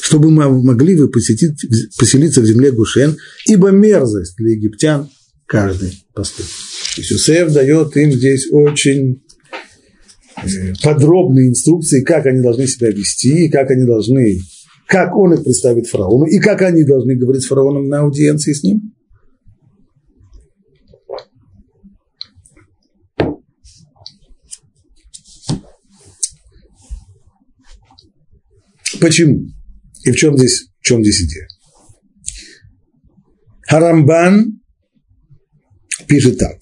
чтобы 0.00 0.30
мы 0.30 0.48
могли 0.62 0.96
вы 0.96 1.08
поселиться 1.08 2.40
в 2.40 2.46
земле 2.46 2.72
Гушен, 2.72 3.16
ибо 3.46 3.70
мерзость 3.70 4.36
для 4.36 4.52
египтян 4.52 5.08
каждый 5.46 6.04
поступок. 6.14 6.50
Иисусеф 6.96 7.52
дает 7.52 7.96
им 7.96 8.12
здесь 8.12 8.48
очень 8.50 9.22
э, 10.42 10.74
подробные 10.82 11.50
инструкции, 11.50 12.02
как 12.02 12.26
они 12.26 12.42
должны 12.42 12.66
себя 12.66 12.90
вести, 12.90 13.48
как 13.48 13.70
они 13.70 13.86
должны, 13.86 14.40
как 14.86 15.16
он 15.16 15.34
их 15.34 15.44
представит 15.44 15.86
фараону, 15.86 16.26
и 16.26 16.38
как 16.38 16.62
они 16.62 16.82
должны 16.84 17.14
говорить 17.14 17.42
с 17.42 17.46
фараоном 17.46 17.88
на 17.88 18.00
аудиенции 18.00 18.52
с 18.52 18.62
ним. 18.62 18.94
Почему? 29.00 29.46
И 30.04 30.10
в 30.10 30.16
чем 30.16 30.36
здесь, 30.36 30.68
в 30.80 30.84
чем 30.84 31.02
здесь 31.02 31.22
идея? 31.22 31.46
Харамбан 33.68 34.60
пишет 36.06 36.38
так. 36.38 36.58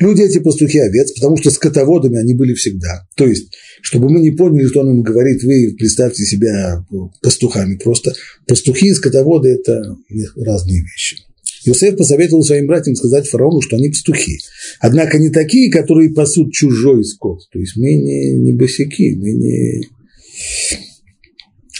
Люди 0.00 0.22
эти 0.22 0.38
пастухи 0.38 0.78
овец, 0.78 1.12
потому 1.12 1.36
что 1.36 1.50
скотоводами 1.50 2.18
они 2.18 2.34
были 2.34 2.54
всегда. 2.54 3.06
То 3.16 3.26
есть, 3.26 3.52
чтобы 3.82 4.08
мы 4.08 4.20
не 4.20 4.30
поняли, 4.30 4.66
что 4.66 4.80
он 4.80 4.90
им 4.90 5.02
говорит, 5.02 5.42
вы 5.42 5.74
представьте 5.76 6.24
себя 6.24 6.84
пастухами 7.20 7.76
просто. 7.76 8.12
Пастухи 8.46 8.88
и 8.88 8.94
скотоводы– 8.94 9.48
это 9.50 9.96
разные 10.36 10.82
вещи. 10.82 11.16
Иосиф 11.64 11.96
посоветовал 11.96 12.44
своим 12.44 12.66
братьям 12.66 12.94
сказать 12.94 13.28
фараону, 13.28 13.60
что 13.60 13.76
они 13.76 13.88
пастухи. 13.88 14.38
Однако 14.78 15.18
не 15.18 15.30
такие, 15.30 15.70
которые 15.70 16.12
пасут 16.12 16.52
чужой 16.52 17.04
скот. 17.04 17.40
То 17.52 17.58
есть 17.58 17.76
мы 17.76 17.94
не, 17.94 18.34
не 18.38 18.52
босяки, 18.52 19.16
мы 19.16 19.32
не, 19.32 19.82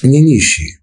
не 0.06 0.20
нищие. 0.20 0.78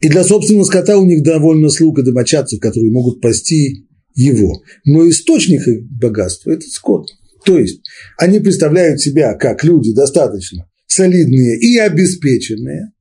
И 0.00 0.08
для 0.08 0.24
собственного 0.24 0.64
скота 0.64 0.96
у 0.98 1.04
них 1.04 1.22
довольно 1.22 1.70
слуг 1.70 1.98
и 1.98 2.02
домочадцев, 2.02 2.60
которые 2.60 2.92
могут 2.92 3.20
пасти 3.20 3.86
его. 4.14 4.62
Но 4.84 5.08
источник 5.08 5.66
их 5.66 5.84
богатства– 5.90 6.50
это 6.52 6.66
скот. 6.68 7.08
То 7.44 7.58
есть 7.58 7.80
они 8.16 8.40
представляют 8.40 9.00
себя 9.00 9.34
как 9.34 9.64
люди 9.64 9.92
достаточно 9.92 10.68
солидные 10.86 11.58
и 11.58 11.78
обеспеченные, 11.78 12.92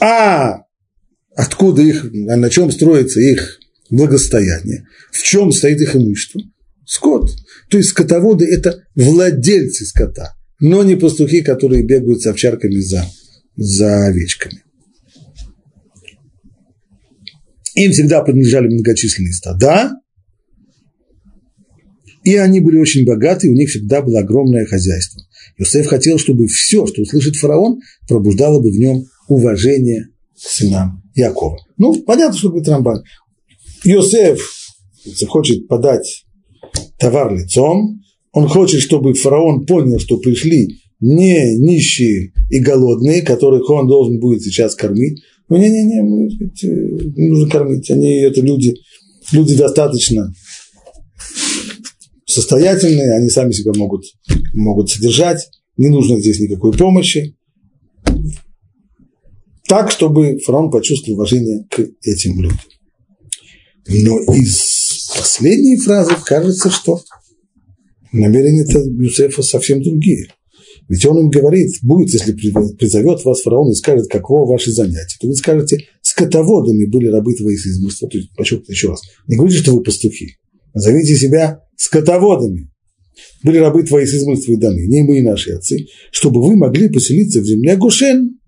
а 0.00 0.64
откуда 1.34 1.82
их, 1.82 2.10
на 2.12 2.50
чем 2.50 2.70
строится 2.70 3.20
их 3.20 3.58
благосостояние, 3.88 4.86
в 5.10 5.22
чем 5.22 5.52
стоит 5.52 5.80
их 5.80 5.96
имущество? 5.96 6.42
Скот. 6.84 7.30
То 7.70 7.76
есть 7.78 7.90
скотоводы– 7.90 8.44
это 8.50 8.84
владельцы 8.94 9.84
скота, 9.86 10.34
но 10.58 10.82
не 10.82 10.96
пастухи, 10.96 11.42
которые 11.42 11.84
бегают 11.84 12.20
с 12.20 12.26
овчарками 12.26 12.80
за 12.80 13.06
за 13.56 14.06
овечками. 14.06 14.62
Им 17.74 17.92
всегда 17.92 18.22
принадлежали 18.22 18.68
многочисленные 18.68 19.32
стада, 19.32 19.92
и 22.24 22.36
они 22.36 22.60
были 22.60 22.78
очень 22.78 23.06
богаты, 23.06 23.48
у 23.48 23.54
них 23.54 23.70
всегда 23.70 24.02
было 24.02 24.20
огромное 24.20 24.66
хозяйство. 24.66 25.22
Иосиф 25.56 25.86
хотел, 25.86 26.18
чтобы 26.18 26.46
все, 26.46 26.86
что 26.86 27.02
услышит 27.02 27.36
фараон, 27.36 27.80
пробуждало 28.08 28.60
бы 28.60 28.70
в 28.70 28.76
нем 28.76 29.04
уважение 29.28 30.08
к 30.34 30.48
сынам 30.48 31.02
Якова. 31.14 31.58
Ну, 31.78 32.02
понятно, 32.02 32.36
что 32.36 32.50
будет 32.50 32.68
Рамбан. 32.68 33.02
Иосиф 33.84 34.40
хочет 35.28 35.66
подать 35.68 36.24
товар 36.98 37.34
лицом, 37.34 38.00
он 38.32 38.48
хочет, 38.48 38.80
чтобы 38.80 39.14
фараон 39.14 39.66
понял, 39.66 39.98
что 39.98 40.18
пришли 40.18 40.80
не 41.00 41.56
нищие 41.56 42.32
и 42.50 42.58
голодные, 42.60 43.22
которых 43.22 43.68
он 43.70 43.88
должен 43.88 44.20
будет 44.20 44.42
сейчас 44.42 44.74
кормить. 44.74 45.22
Ну, 45.48 45.56
не-не-не, 45.56 46.02
не 47.16 47.28
нужно 47.28 47.50
кормить. 47.50 47.90
Они, 47.90 48.20
это 48.20 48.40
люди, 48.40 48.74
люди 49.32 49.56
достаточно 49.56 50.32
состоятельные, 52.26 53.16
они 53.16 53.28
сами 53.30 53.50
себя 53.52 53.72
могут, 53.74 54.04
могут 54.54 54.90
содержать, 54.90 55.48
не 55.76 55.88
нужно 55.88 56.20
здесь 56.20 56.38
никакой 56.38 56.72
помощи. 56.72 57.34
Так, 59.66 59.90
чтобы 59.90 60.38
фараон 60.38 60.70
почувствовал 60.70 61.18
уважение 61.18 61.64
к 61.70 61.80
этим 62.02 62.40
людям. 62.40 62.58
Но 63.88 64.20
из 64.34 65.10
последней 65.16 65.78
фразы 65.78 66.14
кажется, 66.24 66.70
что 66.70 67.00
намерения 68.12 68.64
Юсефа 69.02 69.42
совсем 69.42 69.82
другие– 69.82 70.32
ведь 70.90 71.06
он 71.06 71.20
им 71.20 71.30
говорит, 71.30 71.70
будет, 71.82 72.12
если 72.12 72.32
призовет 72.32 73.24
вас 73.24 73.42
фараон 73.42 73.70
и 73.70 73.74
скажет, 73.74 74.08
каково 74.10 74.50
ваше 74.50 74.72
занятие, 74.72 75.18
то 75.20 75.28
вы 75.28 75.36
скажете, 75.36 75.86
скотоводами 76.02 76.84
были 76.86 77.06
рабы 77.06 77.32
твои 77.36 77.54
из 77.54 77.64
измыства. 77.64 78.08
То 78.08 78.18
есть, 78.18 78.34
подчеркну 78.34 78.72
еще 78.72 78.88
раз, 78.88 79.00
не 79.28 79.36
говорите, 79.36 79.60
что 79.60 79.72
вы 79.72 79.84
пастухи. 79.84 80.34
Назовите 80.74 81.14
себя 81.14 81.60
скотоводами. 81.76 82.72
были 83.44 83.58
рабы 83.58 83.84
твои 83.84 84.04
с 84.04 84.14
измольства 84.14 84.50
и 84.50 84.56
даны, 84.56 84.84
не 84.88 85.04
мы 85.04 85.20
и 85.20 85.22
наши 85.22 85.52
отцы, 85.52 85.86
чтобы 86.10 86.42
вы 86.42 86.56
могли 86.56 86.88
поселиться 86.88 87.40
в 87.40 87.46
земле 87.46 87.76
Гошен. 87.76 88.40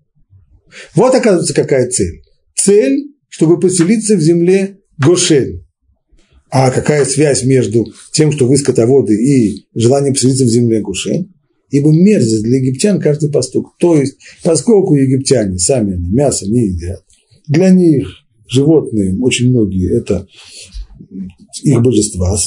Вот, 0.95 1.15
оказывается, 1.15 1.53
какая 1.53 1.89
цель. 1.89 2.23
Цель, 2.55 3.05
чтобы 3.29 3.57
поселиться 3.57 4.17
в 4.17 4.21
земле 4.21 4.79
Гошен. 4.97 5.65
А 6.49 6.71
какая 6.71 7.05
связь 7.05 7.45
между 7.45 7.85
тем, 8.11 8.33
что 8.33 8.47
вы 8.47 8.57
скотоводы, 8.57 9.13
и 9.13 9.65
желанием 9.75 10.13
поселиться 10.13 10.43
в 10.43 10.49
земле 10.49 10.81
Гошен? 10.81 11.32
Ибо 11.73 11.91
мерзость 11.91 12.43
для 12.43 12.57
египтян 12.57 13.01
каждый 13.01 13.31
поступ. 13.31 13.69
То 13.79 13.97
есть, 13.97 14.17
поскольку 14.43 14.93
египтяне 14.93 15.57
сами 15.57 15.95
они 15.95 16.07
мясо 16.07 16.47
не 16.47 16.67
едят, 16.67 17.03
для 17.47 17.71
них 17.71 18.07
животные, 18.47 19.17
очень 19.19 19.49
многие, 19.49 19.91
это 19.91 20.27
их 21.63 21.81
божества, 21.81 22.37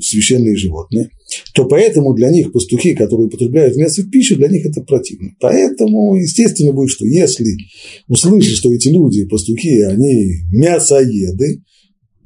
священные 0.00 0.54
животные, 0.54 1.10
то 1.52 1.64
поэтому 1.64 2.14
для 2.14 2.30
них 2.30 2.52
пастухи, 2.52 2.94
которые 2.94 3.26
употребляют 3.26 3.76
мясо 3.76 4.02
в 4.02 4.10
пищу, 4.10 4.36
для 4.36 4.46
них 4.46 4.64
это 4.64 4.82
противно. 4.82 5.30
Поэтому, 5.40 6.14
естественно, 6.14 6.72
будет, 6.72 6.90
что 6.90 7.04
если 7.04 7.56
услышишь, 8.06 8.58
что 8.58 8.72
эти 8.72 8.86
люди, 8.86 9.24
пастухи, 9.24 9.82
они 9.82 10.42
мясоеды, 10.52 11.64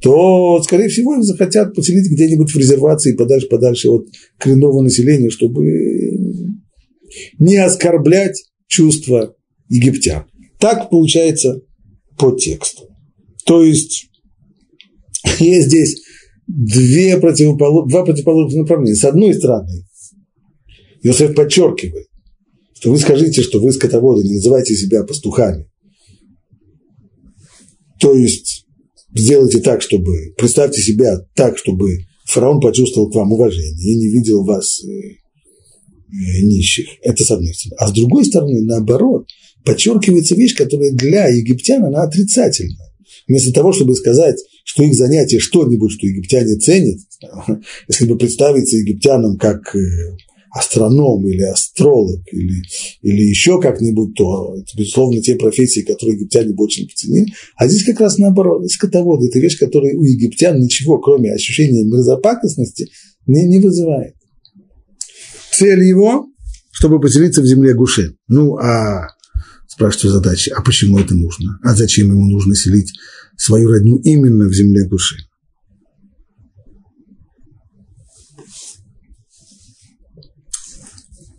то, 0.02 0.60
скорее 0.62 0.88
всего, 0.88 1.16
их 1.16 1.24
захотят 1.24 1.74
поселить 1.74 2.10
где-нибудь 2.10 2.50
в 2.50 2.58
резервации 2.58 3.14
подальше-подальше 3.14 3.88
от 3.90 4.08
коренного 4.38 4.80
населения, 4.82 5.30
чтобы 5.30 6.09
не 7.38 7.56
оскорблять 7.56 8.44
чувства 8.66 9.34
египтян. 9.68 10.26
Так 10.58 10.90
получается 10.90 11.60
по 12.18 12.32
тексту. 12.32 12.88
То 13.46 13.64
есть 13.64 14.10
есть 15.38 15.68
здесь 15.68 16.02
две 16.46 17.16
противополож... 17.18 17.90
два 17.90 18.04
противоположных 18.04 18.62
направления. 18.62 18.96
С 18.96 19.04
одной 19.04 19.34
стороны, 19.34 19.84
Иосиф 21.02 21.34
подчеркивает, 21.34 22.06
что 22.74 22.90
вы 22.90 22.98
скажите, 22.98 23.42
что 23.42 23.60
вы 23.60 23.72
скотоводы, 23.72 24.26
не 24.26 24.34
называйте 24.34 24.74
себя 24.74 25.04
пастухами. 25.04 25.66
То 27.98 28.14
есть 28.14 28.66
сделайте 29.14 29.60
так, 29.60 29.82
чтобы, 29.82 30.34
представьте 30.36 30.80
себя 30.80 31.18
так, 31.34 31.58
чтобы 31.58 31.98
фараон 32.26 32.60
почувствовал 32.60 33.10
к 33.10 33.14
вам 33.14 33.32
уважение 33.32 33.72
и 33.72 33.96
не 33.96 34.08
видел 34.08 34.44
вас 34.44 34.82
э, 34.84 35.16
нищих. 36.12 36.86
Это 37.02 37.24
с 37.24 37.30
одной 37.30 37.54
стороны. 37.54 37.76
А 37.78 37.88
с 37.88 37.92
другой 37.92 38.24
стороны, 38.24 38.62
наоборот, 38.62 39.28
подчеркивается 39.64 40.34
вещь, 40.34 40.54
которая 40.54 40.92
для 40.92 41.28
египтян, 41.28 41.84
она 41.84 42.02
отрицательная. 42.02 42.92
Вместо 43.28 43.52
того, 43.52 43.72
чтобы 43.72 43.94
сказать, 43.94 44.36
что 44.64 44.82
их 44.82 44.94
занятие 44.94 45.38
что-нибудь, 45.38 45.92
что 45.92 46.06
египтяне 46.06 46.56
ценят, 46.56 46.98
если 47.88 48.06
бы 48.06 48.16
представиться 48.16 48.76
египтянам 48.76 49.36
как 49.36 49.74
э, 49.74 49.80
астроном 50.50 51.26
или 51.28 51.42
астролог 51.42 52.20
или, 52.32 52.62
или 53.02 53.22
еще 53.22 53.60
как-нибудь, 53.60 54.14
то 54.14 54.56
это, 54.56 54.76
безусловно, 54.76 55.20
те 55.22 55.36
профессии, 55.36 55.80
которые 55.80 56.16
египтяне 56.16 56.54
бы 56.54 56.64
очень 56.64 56.88
поценили. 56.88 57.32
А 57.56 57.68
здесь 57.68 57.84
как 57.84 58.00
раз 58.00 58.18
наоборот. 58.18 58.68
Скотовод– 58.70 59.22
это 59.28 59.38
вещь, 59.38 59.58
которая 59.58 59.94
у 59.94 60.02
египтян 60.02 60.58
ничего, 60.58 60.98
кроме 60.98 61.32
ощущения 61.32 61.84
мерзопакостности, 61.84 62.88
не, 63.26 63.44
не 63.44 63.60
вызывает. 63.60 64.14
Цель 65.60 65.82
его, 65.82 66.26
чтобы 66.72 66.98
поселиться 67.02 67.42
в 67.42 67.44
земле 67.44 67.74
Гушен. 67.74 68.16
Ну, 68.28 68.56
а 68.56 69.08
спрашивается 69.68 70.08
задача, 70.08 70.54
а 70.56 70.62
почему 70.62 70.98
это 70.98 71.14
нужно? 71.14 71.58
А 71.62 71.74
зачем 71.74 72.06
ему 72.08 72.24
нужно 72.30 72.54
селить 72.54 72.94
свою 73.36 73.68
родню 73.68 73.98
именно 73.98 74.46
в 74.46 74.54
земле 74.54 74.88
Гушен? 74.88 75.18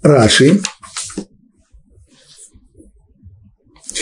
Раши, 0.03 0.61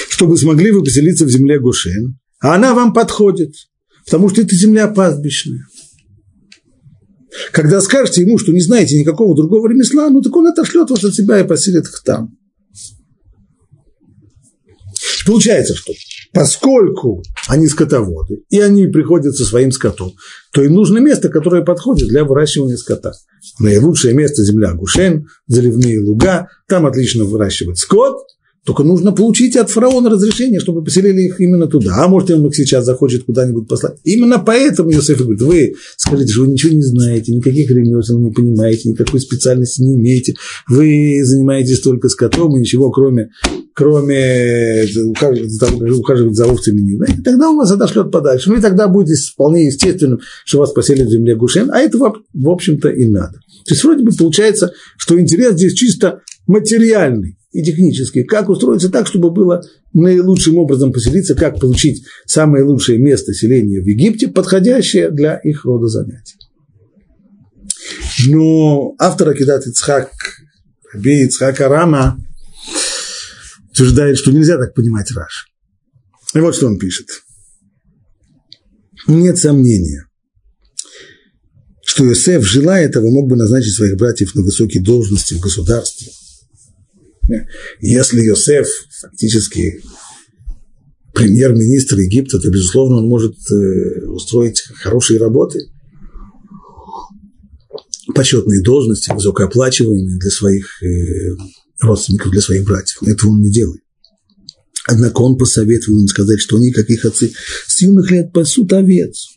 чтобы 0.09 0.37
смогли 0.37 0.71
вы 0.71 0.83
поселиться 0.83 1.23
в 1.23 1.29
земле 1.29 1.61
Гушен, 1.61 2.19
а 2.41 2.55
она 2.55 2.73
вам 2.73 2.91
подходит, 2.91 3.53
потому 4.03 4.27
что 4.27 4.41
это 4.41 4.53
земля 4.53 4.89
пастбищная. 4.89 5.65
Когда 7.51 7.81
скажете 7.81 8.21
ему, 8.21 8.37
что 8.37 8.51
не 8.51 8.61
знаете 8.61 8.99
никакого 8.99 9.35
другого 9.35 9.67
ремесла, 9.67 10.09
ну 10.09 10.21
так 10.21 10.35
он 10.35 10.47
отошлет 10.47 10.89
вас 10.89 11.03
от 11.03 11.13
себя 11.13 11.39
и 11.39 11.47
поселит 11.47 11.85
их 11.85 12.01
там. 12.03 12.35
Получается, 15.25 15.75
что 15.75 15.93
поскольку 16.33 17.23
они 17.47 17.67
скотоводы, 17.67 18.43
и 18.49 18.59
они 18.59 18.87
приходят 18.87 19.35
со 19.35 19.45
своим 19.45 19.71
скотом, 19.71 20.13
то 20.51 20.63
им 20.63 20.73
нужно 20.73 20.99
место, 20.99 21.29
которое 21.29 21.63
подходит 21.63 22.07
для 22.07 22.23
выращивания 22.23 22.77
скота. 22.77 23.13
Наилучшее 23.59 24.13
место– 24.13 24.43
земля 24.45 24.73
Гушен, 24.73 25.27
заливные 25.47 26.01
луга, 26.01 26.47
там 26.67 26.85
отлично 26.85 27.25
выращивать 27.25 27.77
скот, 27.77 28.17
только 28.65 28.83
нужно 28.83 29.11
получить 29.11 29.55
от 29.55 29.69
фараона 29.69 30.09
разрешение, 30.09 30.59
чтобы 30.59 30.83
поселили 30.83 31.21
их 31.21 31.39
именно 31.39 31.67
туда. 31.67 32.03
А 32.03 32.07
может, 32.07 32.29
он 32.31 32.45
их 32.45 32.55
сейчас 32.55 32.85
захочет 32.85 33.23
куда-нибудь 33.23 33.67
послать. 33.67 33.97
Именно 34.03 34.39
поэтому 34.39 34.91
Иосиф 34.91 35.17
говорит, 35.19 35.41
вы 35.41 35.75
скажите, 35.95 36.33
что 36.33 36.43
вы 36.43 36.49
ничего 36.49 36.73
не 36.73 36.81
знаете, 36.81 37.33
никаких 37.33 37.69
ремесел 37.71 38.19
не 38.19 38.31
понимаете, 38.31 38.89
никакой 38.89 39.21
специальности 39.21 39.81
не 39.81 39.95
имеете. 39.95 40.35
Вы 40.67 41.21
занимаетесь 41.23 41.79
только 41.79 42.09
скотом 42.09 42.55
и 42.55 42.59
ничего, 42.59 42.91
кроме, 42.91 43.29
кроме 43.73 44.85
ухаживать 45.95 46.35
за 46.35 46.45
овцами 46.45 46.81
не 46.81 46.97
знаете. 46.97 47.21
Тогда 47.23 47.49
он 47.49 47.57
вас 47.57 47.71
отошлет 47.71 48.11
подальше. 48.11 48.49
Ну 48.49 48.57
и 48.57 48.61
тогда 48.61 48.87
будет 48.87 49.17
вполне 49.17 49.65
естественным, 49.67 50.19
что 50.45 50.59
вас 50.59 50.73
поселят 50.73 51.07
в 51.07 51.11
земле 51.11 51.35
Гушен. 51.35 51.71
А 51.71 51.79
этого, 51.79 52.17
в 52.33 52.49
общем-то, 52.49 52.89
и 52.89 53.05
надо. 53.05 53.39
То 53.65 53.73
есть 53.73 53.83
вроде 53.83 54.03
бы 54.03 54.11
получается, 54.11 54.73
что 54.97 55.19
интерес 55.19 55.53
здесь 55.53 55.73
чисто 55.73 56.21
материальный 56.45 57.38
и 57.51 57.63
технически, 57.63 58.23
как 58.23 58.49
устроиться 58.49 58.89
так, 58.89 59.07
чтобы 59.07 59.31
было 59.31 59.63
наилучшим 59.93 60.57
образом 60.57 60.93
поселиться, 60.93 61.35
как 61.35 61.59
получить 61.59 62.05
самое 62.25 62.63
лучшее 62.63 62.99
место 62.99 63.33
селения 63.33 63.81
в 63.81 63.87
Египте, 63.87 64.27
подходящее 64.27 65.09
для 65.09 65.37
их 65.37 65.65
рода 65.65 65.87
занятий. 65.87 66.35
Но 68.27 68.93
автор 68.99 69.29
Акидат 69.29 69.65
Ицхак, 69.65 70.11
Раби 70.93 71.23
Ицхак 71.23 71.59
Арама, 71.61 72.19
утверждает, 73.71 74.17
что 74.17 74.31
нельзя 74.31 74.57
так 74.57 74.75
понимать 74.75 75.11
Раш. 75.11 75.47
И 76.35 76.39
вот 76.39 76.55
что 76.55 76.67
он 76.67 76.77
пишет. 76.77 77.07
Нет 79.07 79.39
сомнения, 79.39 80.05
что 81.83 82.05
Иосиф, 82.05 82.45
желая 82.45 82.85
этого, 82.85 83.09
мог 83.09 83.27
бы 83.27 83.35
назначить 83.35 83.73
своих 83.73 83.97
братьев 83.97 84.35
на 84.35 84.43
высокие 84.43 84.83
должности 84.83 85.33
в 85.33 85.39
государстве– 85.39 86.11
если 87.79 88.21
Йосеф 88.21 88.67
фактически 89.01 89.81
премьер-министр 91.13 91.99
Египта, 91.99 92.39
то, 92.39 92.49
безусловно, 92.49 92.97
он 92.97 93.07
может 93.07 93.35
э, 93.51 94.05
устроить 94.05 94.61
хорошие 94.75 95.19
работы, 95.19 95.59
почетные 98.13 98.61
должности, 98.63 99.11
высокооплачиваемые 99.11 100.17
для 100.17 100.29
своих 100.29 100.81
э, 100.83 101.35
родственников, 101.81 102.31
для 102.31 102.41
своих 102.41 102.65
братьев. 102.65 103.01
Этого 103.03 103.31
он 103.31 103.41
не 103.41 103.51
делает. 103.51 103.81
Однако 104.87 105.21
он 105.21 105.37
посоветовал 105.37 105.99
им 105.99 106.07
сказать, 106.07 106.39
что 106.39 106.57
они, 106.57 106.71
как 106.71 106.89
их 106.89 107.05
отцы, 107.05 107.31
с 107.67 107.81
юных 107.81 108.09
лет 108.11 108.31
пасут 108.31 108.73
овец. 108.73 109.27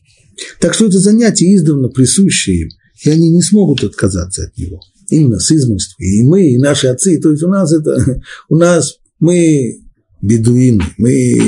Так 0.60 0.74
что 0.74 0.86
это 0.86 0.98
занятие 0.98 1.54
издавна 1.54 1.88
присущее 1.88 2.62
им, 2.62 2.68
и 3.04 3.10
они 3.10 3.28
не 3.28 3.42
смогут 3.42 3.84
отказаться 3.84 4.44
от 4.44 4.56
него– 4.56 4.80
именно 5.12 5.38
с 5.38 5.50
измольства. 5.52 6.02
И 6.02 6.22
мы, 6.22 6.48
и 6.48 6.58
наши 6.58 6.88
отцы, 6.88 7.20
то 7.20 7.30
есть 7.30 7.42
у 7.42 7.48
нас 7.48 7.72
это, 7.72 8.20
у 8.48 8.56
нас 8.56 8.96
мы 9.20 9.80
бедуины, 10.20 10.84
мы 10.98 11.38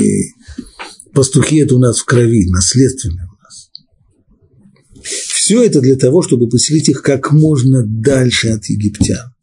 пастухи, 1.13 1.57
это 1.57 1.75
у 1.75 1.79
нас 1.79 1.99
в 1.99 2.05
крови, 2.05 2.49
наследственное 2.49 3.25
у 3.25 3.43
нас. 3.43 3.69
Все 5.03 5.63
это 5.63 5.81
для 5.81 5.95
того, 5.95 6.21
чтобы 6.21 6.49
поселить 6.49 6.89
их 6.89 7.01
как 7.01 7.31
можно 7.31 7.83
дальше 7.85 8.49
от 8.49 8.65
египтян, 8.65 9.33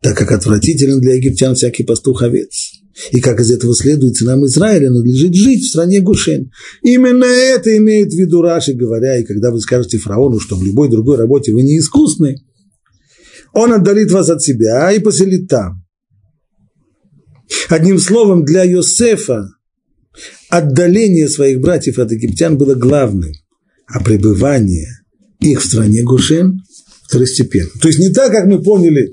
так 0.00 0.16
как 0.16 0.32
отвратителен 0.32 1.00
для 1.00 1.14
египтян 1.14 1.54
всякий 1.54 1.84
пастух 1.84 2.22
овец. 2.22 2.72
И 3.10 3.20
как 3.20 3.40
из 3.40 3.50
этого 3.50 3.74
следует, 3.74 4.20
нам 4.20 4.44
Израиля 4.44 4.90
надлежит 4.90 5.34
жить 5.34 5.64
в 5.64 5.70
стране 5.70 6.00
Гушен. 6.00 6.50
Именно 6.82 7.24
это 7.24 7.74
имеет 7.78 8.12
в 8.12 8.16
виду 8.16 8.42
Раши, 8.42 8.74
говоря, 8.74 9.18
и 9.18 9.24
когда 9.24 9.50
вы 9.50 9.60
скажете 9.60 9.96
фараону, 9.96 10.38
что 10.38 10.56
в 10.56 10.62
любой 10.62 10.90
другой 10.90 11.16
работе 11.16 11.54
вы 11.54 11.62
не 11.62 11.78
искусны, 11.78 12.36
он 13.52 13.72
отдалит 13.72 14.10
вас 14.10 14.30
от 14.30 14.42
себя 14.42 14.90
и 14.92 14.98
поселит 14.98 15.48
там. 15.48 15.84
Одним 17.68 17.98
словом, 17.98 18.44
для 18.44 18.64
Йосефа 18.64 19.48
отдаление 20.48 21.28
своих 21.28 21.60
братьев 21.60 21.98
от 21.98 22.12
египтян 22.12 22.56
было 22.56 22.74
главным, 22.74 23.32
а 23.86 24.02
пребывание 24.02 24.88
их 25.40 25.62
в 25.62 25.66
стране 25.66 26.02
Гушен 26.02 26.62
второстепенным. 27.04 27.72
То 27.80 27.88
есть 27.88 27.98
не 27.98 28.10
так, 28.10 28.32
как 28.32 28.46
мы 28.46 28.62
поняли 28.62 29.10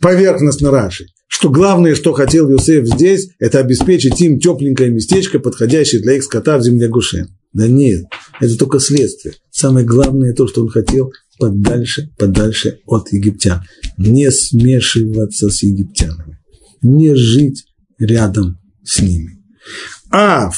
поверхностно 0.00 0.70
Раши, 0.70 1.06
что 1.26 1.50
главное, 1.50 1.94
что 1.94 2.12
хотел 2.12 2.48
Йосеф 2.48 2.86
здесь, 2.86 3.30
это 3.38 3.58
обеспечить 3.58 4.20
им 4.20 4.38
тепленькое 4.38 4.90
местечко, 4.90 5.38
подходящее 5.38 6.02
для 6.02 6.14
их 6.14 6.24
скота 6.24 6.58
в 6.58 6.62
земле 6.62 6.88
Гушен. 6.88 7.36
Да 7.52 7.66
нет, 7.66 8.04
это 8.40 8.56
только 8.58 8.80
следствие. 8.80 9.34
Самое 9.50 9.86
главное 9.86 10.34
то, 10.34 10.46
что 10.46 10.62
он 10.62 10.68
хотел 10.68 11.12
подальше, 11.38 12.10
подальше 12.18 12.80
от 12.86 13.12
египтян. 13.12 13.62
Не 13.96 14.30
смешиваться 14.30 15.50
с 15.50 15.62
египтянами. 15.62 16.38
Не 16.82 17.14
жить 17.14 17.64
рядом 17.98 18.58
с 18.84 19.00
ними. 19.00 19.38
А 20.10 20.50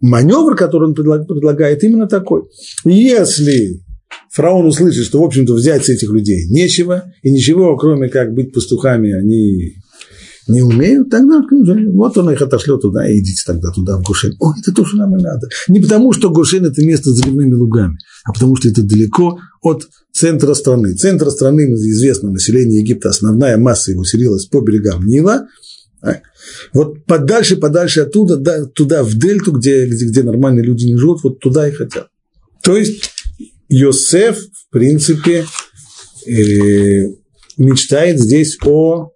маневр, 0.00 0.56
который 0.56 0.88
он 0.88 0.94
предлагает, 0.94 1.82
именно 1.84 2.06
такой. 2.06 2.42
Если 2.84 3.82
фараон 4.30 4.66
услышит, 4.66 5.04
что, 5.04 5.20
в 5.20 5.24
общем-то, 5.24 5.54
взять 5.54 5.86
с 5.86 5.88
этих 5.88 6.10
людей 6.10 6.46
нечего, 6.48 7.12
и 7.22 7.30
ничего, 7.30 7.76
кроме 7.76 8.08
как 8.08 8.32
быть 8.32 8.52
пастухами, 8.52 9.12
они 9.12 9.76
не 10.46 10.62
умеют, 10.62 11.10
тогда 11.10 11.42
вот 11.92 12.18
он 12.18 12.30
их 12.30 12.40
отошлет 12.40 12.80
туда, 12.80 13.08
и 13.08 13.18
идите 13.20 13.42
тогда 13.46 13.70
туда, 13.70 13.98
в 13.98 14.02
Гушин. 14.02 14.34
О, 14.38 14.52
это 14.58 14.72
то, 14.72 14.84
что 14.84 14.96
нам 14.96 15.16
и 15.16 15.22
надо. 15.22 15.48
Не 15.68 15.80
потому, 15.80 16.12
что 16.12 16.30
Гушин– 16.30 16.64
это 16.66 16.84
место 16.84 17.10
с 17.10 17.16
заливными 17.16 17.54
лугами, 17.54 17.98
а 18.24 18.32
потому, 18.32 18.54
что 18.56 18.68
это 18.68 18.82
далеко 18.82 19.38
от 19.62 19.88
центра 20.12 20.54
страны. 20.54 20.94
Центр 20.94 21.30
страны, 21.30 21.62
известно, 21.62 22.30
население 22.30 22.80
Египта, 22.80 23.08
основная 23.08 23.56
масса 23.56 23.90
его 23.90 24.04
селилась 24.04 24.46
по 24.46 24.60
берегам 24.60 25.04
Нила. 25.04 25.48
А, 26.00 26.20
вот 26.72 27.04
подальше, 27.06 27.56
подальше 27.56 28.00
оттуда, 28.00 28.36
да, 28.36 28.66
туда, 28.66 29.02
в 29.02 29.14
дельту, 29.14 29.52
где, 29.52 29.86
где, 29.86 30.06
где 30.06 30.22
нормальные 30.22 30.64
люди 30.64 30.86
не 30.86 30.96
живут, 30.96 31.24
вот 31.24 31.40
туда 31.40 31.68
и 31.68 31.72
хотят. 31.72 32.08
То 32.62 32.76
есть 32.76 33.10
Йосеф, 33.68 34.38
в 34.38 34.70
принципе, 34.70 35.44
э, 36.26 37.08
мечтает 37.56 38.20
здесь 38.20 38.58
о 38.64 39.10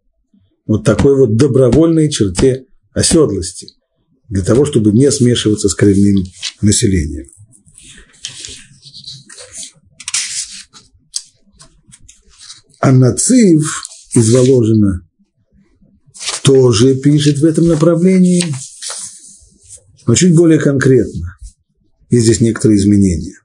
вот 0.70 0.84
такой 0.84 1.16
вот 1.16 1.34
добровольной 1.34 2.08
черте 2.08 2.64
оседлости, 2.92 3.66
для 4.28 4.44
того, 4.44 4.64
чтобы 4.64 4.92
не 4.92 5.10
смешиваться 5.10 5.68
с 5.68 5.74
коренным 5.74 6.22
населением. 6.62 7.26
А 12.78 12.92
нацив 12.92 13.60
из 14.14 14.32
Воложина 14.32 15.00
тоже 16.44 16.94
пишет 16.94 17.38
в 17.38 17.44
этом 17.44 17.66
направлении, 17.66 18.44
но 20.06 20.14
чуть 20.14 20.36
более 20.36 20.60
конкретно. 20.60 21.36
Есть 22.10 22.26
здесь 22.26 22.40
некоторые 22.40 22.78
изменения. 22.78 23.40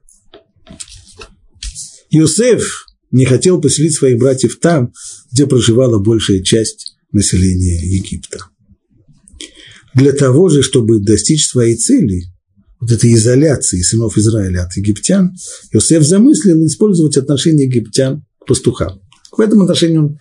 Юсеф 2.08 2.86
не 3.10 3.24
хотел 3.24 3.60
поселить 3.60 3.94
своих 3.94 4.16
братьев 4.16 4.60
там, 4.60 4.92
где 5.32 5.48
проживала 5.48 5.98
большая 5.98 6.40
часть 6.44 6.95
населения 7.12 7.80
Египта. 7.80 8.38
Для 9.94 10.12
того 10.12 10.50
же, 10.50 10.62
чтобы 10.62 11.00
достичь 11.00 11.46
своей 11.46 11.76
цели, 11.76 12.24
вот 12.80 12.92
этой 12.92 13.14
изоляции 13.14 13.80
сынов 13.80 14.18
Израиля 14.18 14.64
от 14.64 14.76
египтян, 14.76 15.34
Иосиф 15.72 16.02
замыслил 16.02 16.64
использовать 16.66 17.16
отношение 17.16 17.66
египтян 17.66 18.22
к 18.38 18.46
пастухам. 18.46 19.00
В 19.32 19.40
этом 19.40 19.62
отношении 19.62 19.96
он 19.96 20.18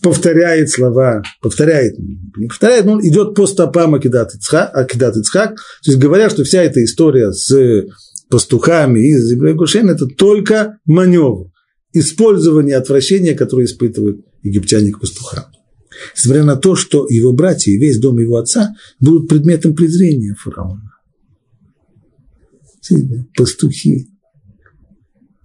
повторяет 0.00 0.70
слова, 0.70 1.22
повторяет, 1.42 1.98
не 1.98 2.46
повторяет, 2.46 2.84
но 2.84 2.92
он 2.92 3.06
идет 3.06 3.34
по 3.34 3.48
стопам 3.48 3.96
Акидат 3.96 4.34
Ицхак, 4.34 4.72
Ицхак, 4.76 5.56
то 5.56 5.90
есть 5.90 5.98
говоря, 5.98 6.30
что 6.30 6.44
вся 6.44 6.62
эта 6.62 6.82
история 6.84 7.32
с 7.32 7.86
пастухами 8.30 9.00
и 9.00 9.18
землей 9.18 9.54
Гошен– 9.54 9.90
это 9.90 10.06
только 10.06 10.78
маневр, 10.84 11.50
использование 11.92 12.76
отвращения, 12.76 13.34
которое 13.34 13.66
испытывают 13.66 14.20
египтяне 14.42 14.92
к 14.92 15.00
пастухам 15.00 15.46
несмотря 16.16 16.44
на 16.44 16.56
то, 16.56 16.76
что 16.76 17.06
его 17.08 17.32
братья 17.32 17.70
и 17.72 17.78
весь 17.78 17.98
дом 17.98 18.18
его 18.18 18.36
отца 18.36 18.74
будут 18.98 19.28
предметом 19.28 19.74
презрения 19.74 20.34
фараона. 20.34 20.92
Пастухи. 23.36 24.08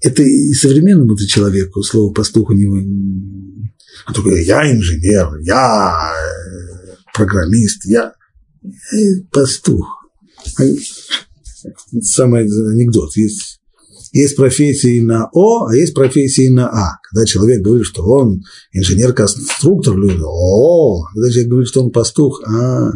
Это 0.01 0.23
и 0.23 0.53
современному 0.53 1.17
человеку 1.17 1.83
слово 1.83 2.13
пастух 2.13 2.49
у 2.49 2.53
него 2.53 2.77
он 4.07 4.13
такой, 4.13 4.43
я 4.43 4.71
инженер, 4.71 5.39
я 5.41 6.11
э, 6.13 6.95
программист, 7.13 7.85
я, 7.85 8.13
пастух. 9.31 9.87
Самый 12.01 12.43
анекдот. 12.43 13.15
Есть 13.15 13.61
есть 14.15 14.37
профессии 14.37 15.01
на 15.01 15.29
О, 15.33 15.67
а 15.67 15.75
есть 15.75 15.93
профессии 15.93 16.47
на 16.47 16.69
А. 16.69 16.99
Когда 17.03 17.25
человек 17.25 17.61
говорит, 17.61 17.85
что 17.85 18.01
он 18.03 18.43
инженер-конструктор, 18.71 19.93
люди, 19.93 20.21
О, 20.23 21.03
когда 21.13 21.29
человек 21.29 21.49
говорит, 21.49 21.67
что 21.67 21.83
он 21.83 21.91
пастух, 21.91 22.41
а, 22.47 22.91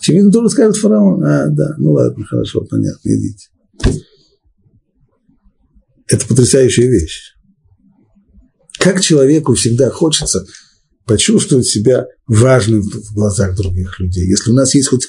очевидно, 0.00 0.32
тоже 0.32 0.48
скажет 0.48 0.78
фараон, 0.78 1.22
а, 1.22 1.48
да, 1.48 1.74
ну 1.76 1.92
ладно, 1.92 2.24
хорошо, 2.24 2.62
понятно, 2.70 3.00
идите. 3.04 3.48
Это 6.08 6.26
потрясающая 6.26 6.88
вещь. 6.88 7.34
Как 8.78 9.02
человеку 9.02 9.54
всегда 9.54 9.90
хочется 9.90 10.46
почувствовать 11.06 11.66
себя 11.66 12.06
важным 12.26 12.82
в 12.82 13.14
глазах 13.14 13.56
других 13.56 14.00
людей. 14.00 14.26
Если 14.28 14.50
у 14.50 14.54
нас 14.54 14.74
есть 14.74 14.88
хоть 14.88 15.06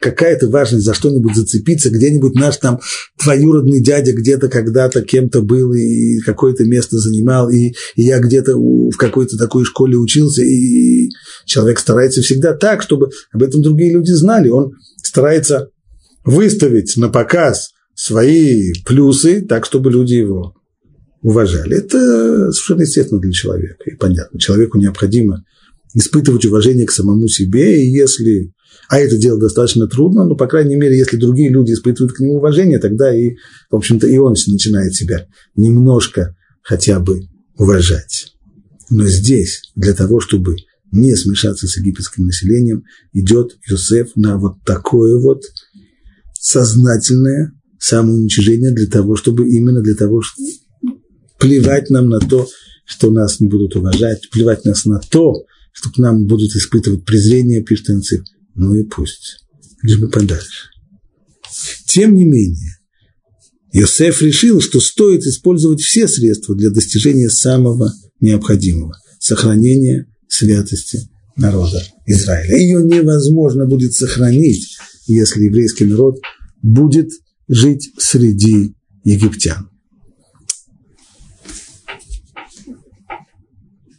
какая-то 0.00 0.48
важность 0.48 0.84
за 0.84 0.92
что-нибудь 0.92 1.36
зацепиться, 1.36 1.90
где-нибудь 1.90 2.34
наш 2.34 2.56
там 2.56 2.80
двоюродный 3.22 3.80
дядя 3.80 4.12
где-то 4.12 4.48
когда-то 4.48 5.02
кем-то 5.02 5.40
был 5.40 5.72
и 5.72 6.18
какое-то 6.20 6.64
место 6.64 6.98
занимал, 6.98 7.48
и, 7.48 7.72
и 7.94 8.02
я 8.02 8.18
где-то 8.18 8.56
в 8.56 8.96
какой-то 8.96 9.36
такой 9.38 9.64
школе 9.64 9.96
учился, 9.96 10.42
и 10.42 11.08
человек 11.46 11.78
старается 11.78 12.22
всегда 12.22 12.52
так, 12.52 12.82
чтобы 12.82 13.10
об 13.32 13.42
этом 13.42 13.62
другие 13.62 13.92
люди 13.92 14.10
знали. 14.10 14.48
Он 14.48 14.72
старается 14.96 15.68
выставить 16.24 16.96
на 16.96 17.08
показ 17.08 17.70
свои 17.94 18.72
плюсы, 18.84 19.42
так, 19.42 19.64
чтобы 19.64 19.92
люди 19.92 20.14
его 20.14 20.54
уважали. 21.22 21.76
Это 21.76 22.50
совершенно 22.52 22.82
естественно 22.82 23.20
для 23.20 23.32
человека. 23.32 23.90
И 23.90 23.96
понятно, 23.96 24.38
человеку 24.38 24.78
необходимо 24.78 25.44
испытывать 25.94 26.44
уважение 26.44 26.86
к 26.86 26.92
самому 26.92 27.28
себе, 27.28 27.84
и 27.84 27.90
если... 27.90 28.52
А 28.88 28.98
это 28.98 29.16
дело 29.16 29.38
достаточно 29.38 29.86
трудно, 29.86 30.24
но, 30.24 30.34
по 30.34 30.46
крайней 30.46 30.76
мере, 30.76 30.98
если 30.98 31.16
другие 31.16 31.50
люди 31.50 31.72
испытывают 31.72 32.12
к 32.12 32.20
нему 32.20 32.36
уважение, 32.36 32.78
тогда 32.78 33.16
и, 33.16 33.36
в 33.70 33.76
общем-то, 33.76 34.06
и 34.06 34.16
он 34.18 34.34
начинает 34.48 34.94
себя 34.94 35.26
немножко 35.54 36.34
хотя 36.62 36.98
бы 36.98 37.22
уважать. 37.56 38.32
Но 38.88 39.06
здесь, 39.06 39.62
для 39.76 39.92
того, 39.92 40.20
чтобы 40.20 40.56
не 40.90 41.14
смешаться 41.14 41.68
с 41.68 41.76
египетским 41.76 42.26
населением, 42.26 42.82
идет 43.12 43.56
Юсеф 43.68 44.10
на 44.16 44.38
вот 44.38 44.62
такое 44.64 45.16
вот 45.20 45.42
сознательное 46.32 47.52
самоуничижение 47.78 48.72
для 48.72 48.86
того, 48.86 49.14
чтобы 49.14 49.48
именно 49.48 49.82
для 49.82 49.94
того, 49.94 50.20
плевать 51.40 51.90
нам 51.90 52.08
на 52.08 52.20
то, 52.20 52.48
что 52.84 53.10
нас 53.10 53.40
не 53.40 53.48
будут 53.48 53.74
уважать, 53.76 54.28
плевать 54.30 54.64
нас 54.64 54.84
на 54.84 55.00
то, 55.00 55.44
что 55.72 55.90
к 55.90 55.98
нам 55.98 56.26
будут 56.26 56.54
испытывать 56.54 57.04
презрение, 57.04 57.62
пишет 57.62 57.88
Ну 58.54 58.74
и 58.74 58.84
пусть, 58.84 59.38
лишь 59.82 59.98
бы 59.98 60.08
подальше. 60.08 60.68
Тем 61.86 62.14
не 62.14 62.24
менее, 62.24 62.76
Йосеф 63.72 64.20
решил, 64.22 64.60
что 64.60 64.80
стоит 64.80 65.22
использовать 65.22 65.80
все 65.80 66.08
средства 66.08 66.54
для 66.54 66.70
достижения 66.70 67.30
самого 67.30 67.92
необходимого– 68.20 68.94
сохранения 69.18 70.06
святости 70.28 71.08
народа 71.36 71.82
Израиля. 72.06 72.56
Ее 72.56 72.82
невозможно 72.82 73.66
будет 73.66 73.94
сохранить, 73.94 74.76
если 75.06 75.44
еврейский 75.44 75.84
народ 75.84 76.18
будет 76.62 77.10
жить 77.48 77.90
среди 77.98 78.74
египтян. 79.04 79.69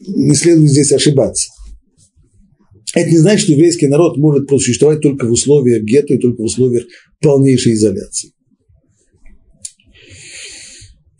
Не 0.08 0.36
следует 0.36 0.70
здесь 0.70 0.92
ошибаться. 0.92 1.52
Это 2.94 3.10
не 3.10 3.18
значит, 3.18 3.44
что 3.44 3.54
еврейский 3.54 3.88
народ 3.88 4.18
может 4.18 4.48
просуществовать 4.48 5.02
только 5.02 5.26
в 5.26 5.32
условиях 5.32 5.84
гетто 5.84 6.14
и 6.14 6.20
только 6.20 6.42
в 6.42 6.46
условиях 6.46 6.86
полнейшей 7.22 7.74
изоляции. 7.74 8.34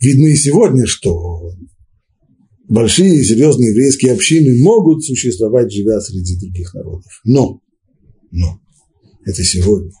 Видно 0.00 0.26
и 0.26 0.36
сегодня, 0.36 0.84
что 0.86 1.52
большие 2.68 3.20
и 3.20 3.22
серьезные 3.22 3.70
еврейские 3.70 4.12
общины 4.12 4.60
могут 4.62 5.04
существовать, 5.04 5.72
живя 5.72 6.00
среди 6.00 6.38
других 6.38 6.74
народов. 6.74 7.10
Но, 7.24 7.60
но, 8.32 8.60
это 9.24 9.42
сегодня. 9.42 9.92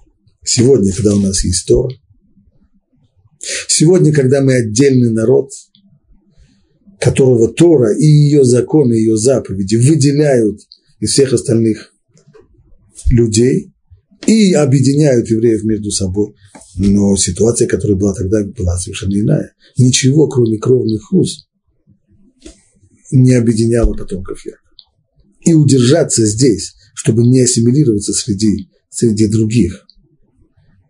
Сегодня, 0.44 0.92
когда 0.92 1.14
у 1.14 1.20
нас 1.20 1.42
есть 1.44 1.66
Тора, 1.66 1.94
сегодня, 3.68 4.12
когда 4.12 4.42
мы 4.42 4.54
отдельный 4.56 5.12
народ– 5.12 5.50
которого 7.02 7.48
Тора 7.52 7.92
и 7.92 8.04
ее 8.04 8.44
законы, 8.44 8.92
ее 8.92 9.16
заповеди 9.16 9.74
выделяют 9.74 10.60
из 11.00 11.10
всех 11.10 11.32
остальных 11.32 11.92
людей 13.10 13.72
и 14.28 14.52
объединяют 14.52 15.28
евреев 15.28 15.64
между 15.64 15.90
собой. 15.90 16.32
Но 16.76 17.16
ситуация, 17.16 17.66
которая 17.66 17.98
была 17.98 18.14
тогда, 18.14 18.44
была 18.44 18.78
совершенно 18.78 19.18
иная. 19.18 19.52
Ничего, 19.76 20.28
кроме 20.28 20.58
кровных 20.58 21.12
уз, 21.12 21.48
не 23.10 23.32
объединяло 23.32 23.94
потомков 23.94 24.38
Якова. 24.46 24.60
И 25.44 25.54
удержаться 25.54 26.24
здесь, 26.24 26.74
чтобы 26.94 27.26
не 27.26 27.40
ассимилироваться 27.40 28.12
среди, 28.12 28.68
среди 28.90 29.26
других, 29.26 29.86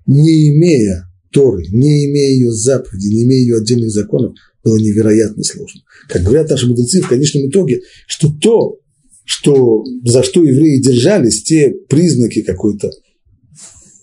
не 0.05 0.51
имея 0.51 1.11
Торы, 1.33 1.65
не 1.69 2.07
имея 2.07 2.33
ее 2.35 2.53
заповедей, 2.53 3.15
не 3.15 3.25
имея 3.25 3.41
ее 3.41 3.57
отдельных 3.59 3.91
законов, 3.91 4.35
было 4.63 4.77
невероятно 4.79 5.43
сложно. 5.43 5.81
Как 6.09 6.23
говорят 6.23 6.51
наши 6.51 6.67
мудрецы 6.67 7.01
в 7.01 7.09
конечном 7.09 7.49
итоге, 7.49 7.81
что 8.07 8.29
то, 8.29 8.79
что, 9.25 9.85
за 10.05 10.23
что 10.23 10.43
евреи 10.45 10.81
держались, 10.81 11.43
те 11.43 11.75
признаки 11.89 12.43
какой-то 12.43 12.91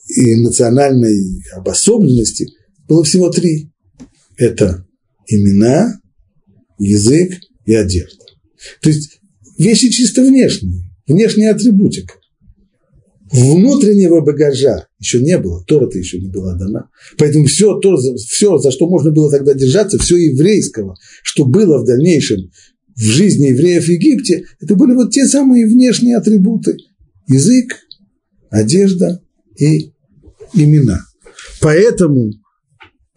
и 0.08 0.36
национальной 0.36 1.44
обособленности, 1.56 2.48
было 2.88 3.04
всего 3.04 3.30
три. 3.30 3.72
Это 4.38 4.86
имена, 5.28 6.02
язык 6.80 7.34
и 7.66 7.76
одежда. 7.76 8.26
То 8.82 8.90
есть 8.90 9.20
вещи 9.58 9.90
чисто 9.90 10.24
внешние, 10.24 10.84
внешняя 11.06 11.52
атрибутика. 11.52 12.16
Внутреннего 13.32 14.22
багажа 14.22 14.88
еще 14.98 15.22
не 15.22 15.38
было, 15.38 15.64
Тора-то 15.66 15.98
еще 15.98 16.20
не 16.20 16.30
была 16.30 16.56
дана. 16.56 16.90
Поэтому 17.18 17.46
все, 17.46 17.80
то, 17.80 17.96
все, 18.18 18.58
за 18.58 18.72
что 18.72 18.90
можно 18.90 19.12
было 19.12 19.30
тогда 19.30 19.54
держаться, 19.54 20.00
все 20.00 20.18
еврейского, 20.18 20.96
что 21.24 21.46
было 21.46 21.78
в 21.78 21.86
дальнейшем 21.86 22.50
в 22.96 23.02
жизни 23.02 23.48
евреев 23.48 23.86
в 23.86 23.90
Египте, 23.90 24.46
это 24.60 24.76
были 24.76 24.94
вот 24.94 25.12
те 25.12 25.26
самые 25.26 25.68
внешние 25.68 26.18
атрибуты. 26.18 26.78
Язык, 27.28 27.78
одежда 28.50 29.22
и 29.58 29.94
имена. 30.54 31.00
Поэтому 31.62 32.32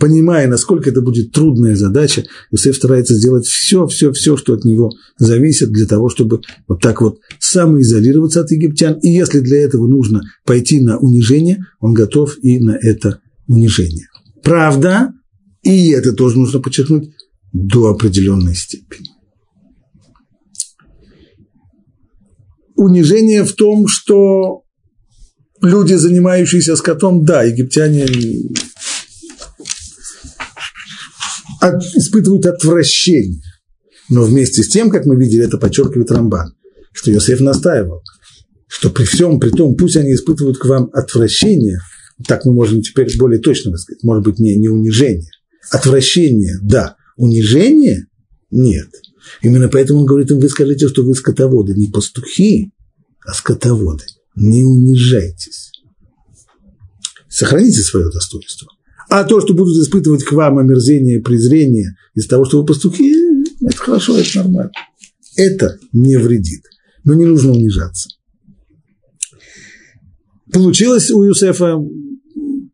понимая, 0.02 0.48
насколько 0.48 0.90
это 0.90 1.00
будет 1.00 1.30
трудная 1.30 1.76
задача, 1.76 2.24
Иосиф 2.50 2.74
старается 2.74 3.14
сделать 3.14 3.46
все, 3.46 3.86
все, 3.86 4.10
все, 4.12 4.36
что 4.36 4.54
от 4.54 4.64
него 4.64 4.90
зависит, 5.16 5.70
для 5.70 5.86
того, 5.86 6.08
чтобы 6.08 6.40
вот 6.66 6.82
так 6.82 7.00
вот 7.00 7.20
самоизолироваться 7.38 8.40
от 8.40 8.50
египтян. 8.50 8.98
И 8.98 9.10
если 9.10 9.38
для 9.38 9.60
этого 9.60 9.86
нужно 9.86 10.22
пойти 10.44 10.80
на 10.80 10.98
унижение, 10.98 11.64
он 11.78 11.94
готов 11.94 12.36
и 12.42 12.58
на 12.58 12.76
это 12.82 13.20
унижение. 13.46 14.08
Правда, 14.42 15.12
и 15.62 15.90
это 15.90 16.12
тоже 16.12 16.36
нужно 16.36 16.58
подчеркнуть, 16.58 17.12
до 17.52 17.90
определенной 17.90 18.56
степени. 18.56 19.06
Унижение 22.74 23.44
в 23.44 23.52
том, 23.52 23.86
что 23.86 24.64
люди, 25.60 25.94
занимающиеся 25.94 26.74
скотом, 26.74 27.24
да, 27.24 27.44
египтяне 27.44 28.08
от, 31.62 31.82
испытывают 31.94 32.44
отвращение. 32.46 33.40
Но 34.08 34.24
вместе 34.24 34.62
с 34.62 34.68
тем, 34.68 34.90
как 34.90 35.06
мы 35.06 35.16
видели, 35.16 35.44
это 35.44 35.58
подчеркивает 35.58 36.10
Рамбан, 36.10 36.54
что 36.92 37.10
Йосеф 37.10 37.40
настаивал, 37.40 38.02
что 38.66 38.90
при 38.90 39.04
всем, 39.04 39.38
при 39.38 39.50
том, 39.50 39.76
пусть 39.76 39.96
они 39.96 40.12
испытывают 40.12 40.58
к 40.58 40.64
вам 40.64 40.90
отвращение, 40.92 41.78
так 42.26 42.44
мы 42.44 42.52
можем 42.52 42.82
теперь 42.82 43.08
более 43.16 43.40
точно 43.40 43.76
сказать, 43.76 44.02
может 44.02 44.24
быть, 44.24 44.38
не, 44.38 44.56
не 44.56 44.68
унижение. 44.68 45.30
Отвращение, 45.70 46.58
да. 46.62 46.96
Унижение– 47.16 48.06
нет. 48.50 48.88
Именно 49.40 49.68
поэтому 49.68 50.00
он 50.00 50.06
говорит 50.06 50.30
им, 50.30 50.40
вы 50.40 50.48
скажите, 50.48 50.88
что 50.88 51.04
вы 51.04 51.14
скотоводы, 51.14 51.74
не 51.74 51.86
пастухи, 51.86 52.72
а 53.24 53.32
скотоводы. 53.32 54.04
Не 54.34 54.64
унижайтесь. 54.64 55.70
Сохраните 57.28 57.82
свое 57.82 58.10
достоинство. 58.10 58.68
А 59.14 59.24
то, 59.24 59.42
что 59.42 59.52
будут 59.52 59.76
испытывать 59.76 60.24
к 60.24 60.32
вам 60.32 60.56
омерзение 60.56 61.18
и 61.18 61.22
презрение 61.22 61.98
из 62.14 62.26
того, 62.26 62.46
что 62.46 62.58
вы 62.58 62.64
пастухи, 62.64 63.14
это 63.60 63.76
хорошо, 63.76 64.16
это 64.16 64.38
нормально. 64.38 64.72
Это 65.36 65.78
не 65.92 66.16
вредит. 66.16 66.62
Но 67.04 67.12
не 67.12 67.26
нужно 67.26 67.52
унижаться. 67.52 68.08
Получилось 70.50 71.10
у 71.10 71.24
Юсефа 71.24 71.76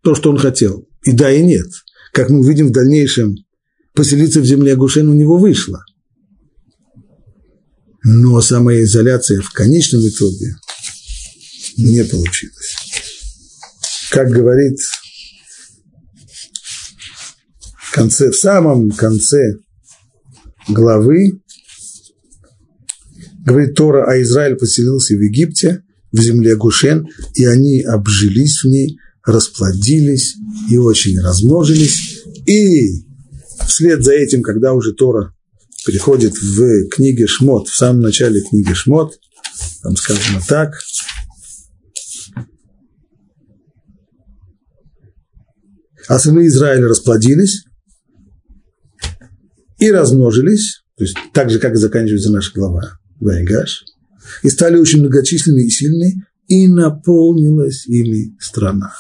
то, 0.05 0.15
что 0.15 0.31
он 0.31 0.39
хотел. 0.39 0.87
И 1.03 1.11
да, 1.11 1.29
и 1.33 1.43
нет. 1.43 1.67
Как 2.13 2.31
мы 2.31 2.39
увидим 2.39 2.69
в 2.69 2.73
дальнейшем, 2.73 3.35
поселиться 3.93 4.41
в 4.41 4.47
земле 4.47 4.77
Гушен 4.77 5.09
у 5.09 5.15
него 5.15 5.39
вышло. 5.39 5.85
Но 8.05 8.41
самоизоляция 8.41 9.41
в 9.41 9.51
конечном 9.51 10.07
итоге 10.07 10.55
не 11.77 12.05
получилась. 12.05 12.77
Как 14.13 14.31
говорит 14.31 14.79
в 17.89 17.95
конце, 17.95 18.31
в 18.31 18.37
самом 18.37 18.91
конце 18.91 19.55
главы 20.69 21.41
говорит 23.45 23.75
Тора, 23.75 24.05
а 24.07 24.21
Израиль 24.21 24.57
поселился 24.57 25.15
в 25.15 25.21
Египте, 25.21 25.83
в 26.13 26.21
земле 26.21 26.55
Гушен, 26.57 27.07
и 27.35 27.47
они 27.47 27.81
обжились 27.81 28.63
в 28.63 28.69
ней, 28.69 28.99
расплодились 29.25 30.37
и 30.71 30.77
очень 30.77 31.19
размножились. 31.19 32.25
И 32.47 33.07
вслед 33.67 34.05
за 34.05 34.13
этим, 34.13 34.43
когда 34.43 34.75
уже 34.75 34.93
Тора 34.93 35.35
переходит 35.87 36.35
в 36.37 36.89
книге 36.91 37.27
Шмот, 37.27 37.69
в 37.69 37.77
самом 37.77 38.01
начале 38.01 38.43
книги 38.43 38.75
Шмот, 38.75 39.19
там 39.83 39.97
сказано 39.97 40.43
так, 40.47 40.75
а 46.07 46.19
сыны 46.19 46.47
Израиля 46.47 46.89
расплодились, 46.89 47.65
и 49.79 49.91
размножились, 49.91 50.83
то 50.97 51.05
есть 51.05 51.17
так 51.33 51.51
же, 51.51 51.59
как 51.59 51.75
и 51.75 51.79
заканчивается 51.79 52.33
наша 52.33 52.53
глава 52.55 52.99
Вайгаш, 53.21 53.85
и 54.43 54.51
стали 54.51 54.77
очень 54.77 55.01
многочисленны 55.01 55.67
и 55.67 55.71
сильны, 55.71 56.15
и 56.49 56.67
наполнилась 56.67 57.87
ими 57.87 58.37
страна. 58.41 58.93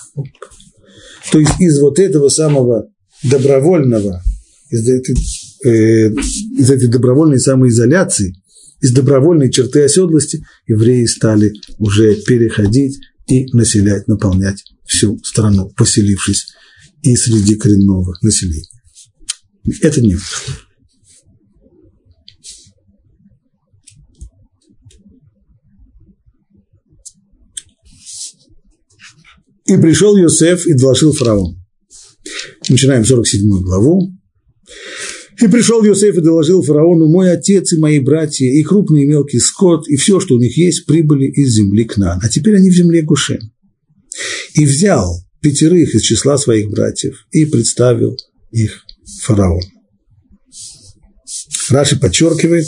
То 1.32 1.38
есть 1.38 1.60
из 1.60 1.80
вот 1.80 1.98
этого 1.98 2.28
самого 2.28 2.88
добровольного, 3.24 4.22
из 4.70 4.88
этой, 4.88 5.16
э, 5.64 6.12
из 6.12 6.70
этой 6.70 6.88
добровольной 6.88 7.40
самоизоляции, 7.40 8.34
из 8.80 8.92
добровольной 8.92 9.50
черты 9.50 9.82
оседлости 9.82 10.44
евреи 10.66 11.04
стали 11.06 11.52
уже 11.78 12.14
переходить 12.14 12.98
и 13.26 13.46
населять, 13.52 14.06
наполнять 14.06 14.62
всю 14.84 15.18
страну, 15.24 15.70
поселившись 15.76 16.46
и 17.02 17.16
среди 17.16 17.56
коренного 17.56 18.14
населения. 18.22 18.68
Это 19.82 20.00
не 20.00 20.16
И 29.68 29.76
пришел 29.76 30.16
Йосеф 30.16 30.66
и 30.66 30.72
доложил 30.72 31.12
фараон. 31.12 31.62
Начинаем 32.68 33.04
47 33.04 33.62
главу. 33.62 34.12
И 35.40 35.46
пришел 35.46 35.84
Йосеф 35.84 36.16
и 36.16 36.20
доложил 36.20 36.62
фараону, 36.62 37.06
мой 37.06 37.30
отец 37.30 37.72
и 37.74 37.78
мои 37.78 38.00
братья, 38.00 38.46
и 38.46 38.62
крупный 38.62 39.04
и 39.04 39.06
мелкий 39.06 39.38
скот, 39.38 39.86
и 39.86 39.96
все, 39.96 40.20
что 40.20 40.34
у 40.34 40.38
них 40.38 40.56
есть, 40.56 40.86
прибыли 40.86 41.26
из 41.26 41.54
земли 41.54 41.84
к 41.84 41.98
нам. 41.98 42.18
А 42.22 42.28
теперь 42.28 42.56
они 42.56 42.70
в 42.70 42.74
земле 42.74 43.02
Гушен. 43.02 43.52
И 44.54 44.64
взял 44.64 45.22
пятерых 45.40 45.94
из 45.94 46.02
числа 46.02 46.38
своих 46.38 46.70
братьев 46.70 47.26
и 47.30 47.44
представил 47.44 48.16
их 48.50 48.82
фараону. 49.20 49.60
Раши 51.68 52.00
подчеркивает, 52.00 52.66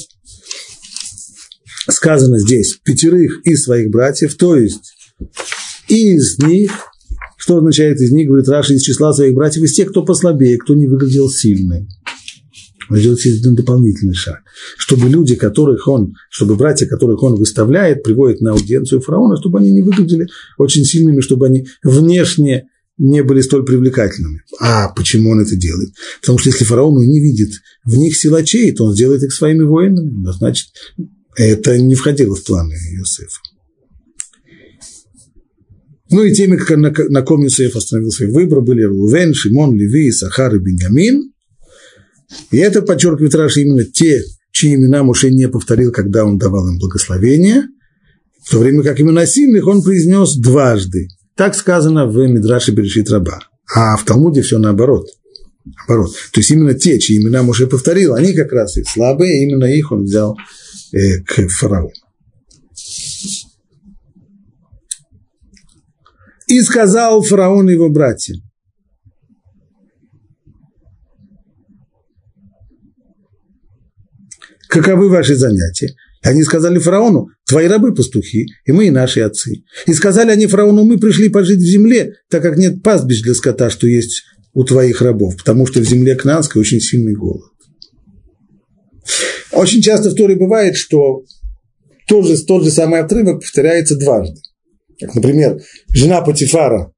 сказано 1.88 2.38
здесь 2.38 2.78
пятерых 2.84 3.40
из 3.46 3.64
своих 3.64 3.90
братьев, 3.90 4.34
то 4.36 4.54
есть 4.54 4.92
из 5.88 6.38
них 6.38 6.89
что 7.40 7.56
означает 7.56 7.98
из 8.02 8.12
них, 8.12 8.28
говорит 8.28 8.48
Раши, 8.48 8.74
из 8.74 8.82
числа 8.82 9.14
своих 9.14 9.34
братьев, 9.34 9.62
из 9.64 9.72
тех, 9.72 9.88
кто 9.88 10.04
послабее, 10.04 10.58
кто 10.58 10.74
не 10.74 10.86
выглядел 10.86 11.30
сильным. 11.30 11.88
Он 12.90 12.98
сделает 12.98 13.24
один 13.24 13.54
дополнительный 13.54 14.12
шаг. 14.12 14.40
Чтобы 14.76 15.08
люди, 15.08 15.36
которых 15.36 15.88
он, 15.88 16.12
чтобы 16.28 16.56
братья, 16.56 16.86
которых 16.86 17.22
он 17.22 17.36
выставляет, 17.36 18.02
приводит 18.02 18.42
на 18.42 18.50
аудиенцию 18.50 19.00
фараона, 19.00 19.38
чтобы 19.38 19.58
они 19.58 19.70
не 19.70 19.80
выглядели 19.80 20.26
очень 20.58 20.84
сильными, 20.84 21.22
чтобы 21.22 21.46
они 21.46 21.66
внешне 21.82 22.68
не 22.98 23.22
были 23.22 23.40
столь 23.40 23.64
привлекательными. 23.64 24.42
А 24.60 24.88
почему 24.88 25.30
он 25.30 25.40
это 25.40 25.56
делает? 25.56 25.94
Потому 26.20 26.38
что 26.38 26.50
если 26.50 26.66
фараон 26.66 26.98
не 26.98 27.20
видит 27.20 27.52
в 27.84 27.96
них 27.96 28.14
силачей, 28.18 28.70
то 28.72 28.84
он 28.84 28.94
сделает 28.94 29.22
их 29.22 29.32
своими 29.32 29.62
воинами. 29.62 30.10
Ну, 30.10 30.30
значит, 30.32 30.66
это 31.36 31.78
не 31.78 31.94
входило 31.94 32.34
в 32.34 32.44
планы 32.44 32.74
Иосифа. 32.74 33.40
Ну 36.10 36.24
и 36.24 36.32
теми, 36.32 36.58
на, 36.74 36.92
на 37.08 37.22
ком 37.22 37.42
Юсеф 37.42 37.76
остановил 37.76 38.10
свой 38.10 38.30
выбор, 38.30 38.60
были 38.62 38.82
Рувен, 38.82 39.32
Шимон, 39.32 39.76
Леви, 39.76 40.10
Сахар 40.10 40.54
и 40.56 40.58
Беньямин. 40.58 41.32
И 42.50 42.58
это 42.58 42.82
подчеркивает 42.82 43.34
Раши 43.34 43.62
именно 43.62 43.84
те, 43.84 44.22
чьи 44.52 44.74
имена 44.74 45.02
Муше 45.02 45.30
не 45.30 45.48
повторил, 45.48 45.92
когда 45.92 46.24
он 46.24 46.38
давал 46.38 46.68
им 46.68 46.78
благословение, 46.78 47.64
в 48.42 48.50
то 48.50 48.58
время 48.58 48.82
как 48.82 49.00
имена 49.00 49.26
сильных 49.26 49.66
он 49.66 49.82
произнес 49.82 50.36
дважды. 50.36 51.08
Так 51.36 51.54
сказано 51.54 52.06
в 52.06 52.16
Мидраше 52.16 52.72
Берешит 52.72 53.10
Раба. 53.10 53.40
А 53.74 53.96
в 53.96 54.04
Талмуде 54.04 54.42
все 54.42 54.58
наоборот. 54.58 55.06
наоборот. 55.64 56.14
То 56.32 56.40
есть 56.40 56.50
именно 56.50 56.74
те, 56.74 56.98
чьи 56.98 57.18
имена 57.18 57.42
Муше 57.42 57.66
повторил, 57.66 58.14
они 58.14 58.32
как 58.32 58.52
раз 58.52 58.76
и 58.76 58.84
слабые, 58.84 59.44
именно 59.44 59.64
их 59.64 59.92
он 59.92 60.04
взял 60.04 60.36
э, 60.92 61.20
к 61.24 61.48
фараону. 61.48 61.92
И 66.50 66.60
сказал 66.62 67.22
фараон 67.22 67.68
его 67.68 67.88
братьям. 67.88 68.38
Каковы 74.68 75.08
ваши 75.08 75.36
занятия? 75.36 75.94
Они 76.22 76.42
сказали 76.42 76.80
фараону, 76.80 77.28
твои 77.46 77.68
рабы 77.68 77.94
пастухи, 77.94 78.48
и 78.64 78.72
мы, 78.72 78.88
и 78.88 78.90
наши 78.90 79.20
отцы. 79.20 79.62
И 79.86 79.94
сказали 79.94 80.32
они 80.32 80.48
фараону, 80.48 80.82
мы 80.82 80.98
пришли 80.98 81.28
пожить 81.28 81.60
в 81.60 81.70
земле, 81.70 82.14
так 82.28 82.42
как 82.42 82.56
нет 82.56 82.82
пастбищ 82.82 83.22
для 83.22 83.34
скота, 83.34 83.70
что 83.70 83.86
есть 83.86 84.24
у 84.52 84.64
твоих 84.64 85.02
рабов, 85.02 85.36
потому 85.36 85.66
что 85.66 85.78
в 85.78 85.84
земле 85.84 86.16
Кнанской 86.16 86.60
очень 86.60 86.80
сильный 86.80 87.14
голод. 87.14 87.52
Очень 89.52 89.82
часто 89.82 90.10
в 90.10 90.14
Торе 90.16 90.34
бывает, 90.34 90.74
что 90.74 91.22
тот 92.08 92.26
же, 92.26 92.36
тот 92.44 92.64
же 92.64 92.72
самый 92.72 92.98
отрывок 92.98 93.40
повторяется 93.40 93.96
дважды. 93.96 94.40
Как, 95.00 95.14
например, 95.14 95.60
жена 95.88 96.20
Патифара 96.20 96.92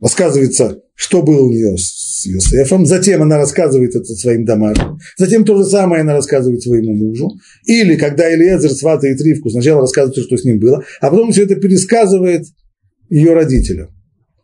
рассказывается, 0.00 0.80
что 0.94 1.22
было 1.22 1.42
у 1.42 1.50
нее 1.50 1.76
с 1.76 2.24
Йосефом, 2.24 2.86
затем 2.86 3.22
она 3.22 3.36
рассказывает 3.36 3.94
это 3.94 4.14
своим 4.14 4.44
домашним, 4.44 4.98
затем 5.18 5.44
то 5.44 5.56
же 5.56 5.64
самое 5.64 6.02
она 6.02 6.14
рассказывает 6.14 6.62
своему 6.62 6.94
мужу, 6.94 7.30
или 7.66 7.96
когда 7.96 8.34
Элиезер 8.34 8.70
сватает 8.70 9.20
Ривку, 9.20 9.50
сначала 9.50 9.82
рассказывает, 9.82 10.24
что 10.24 10.36
с 10.36 10.44
ним 10.44 10.58
было, 10.58 10.82
а 11.00 11.10
потом 11.10 11.32
все 11.32 11.44
это 11.44 11.56
пересказывает 11.56 12.46
ее 13.10 13.34
родителям. 13.34 13.88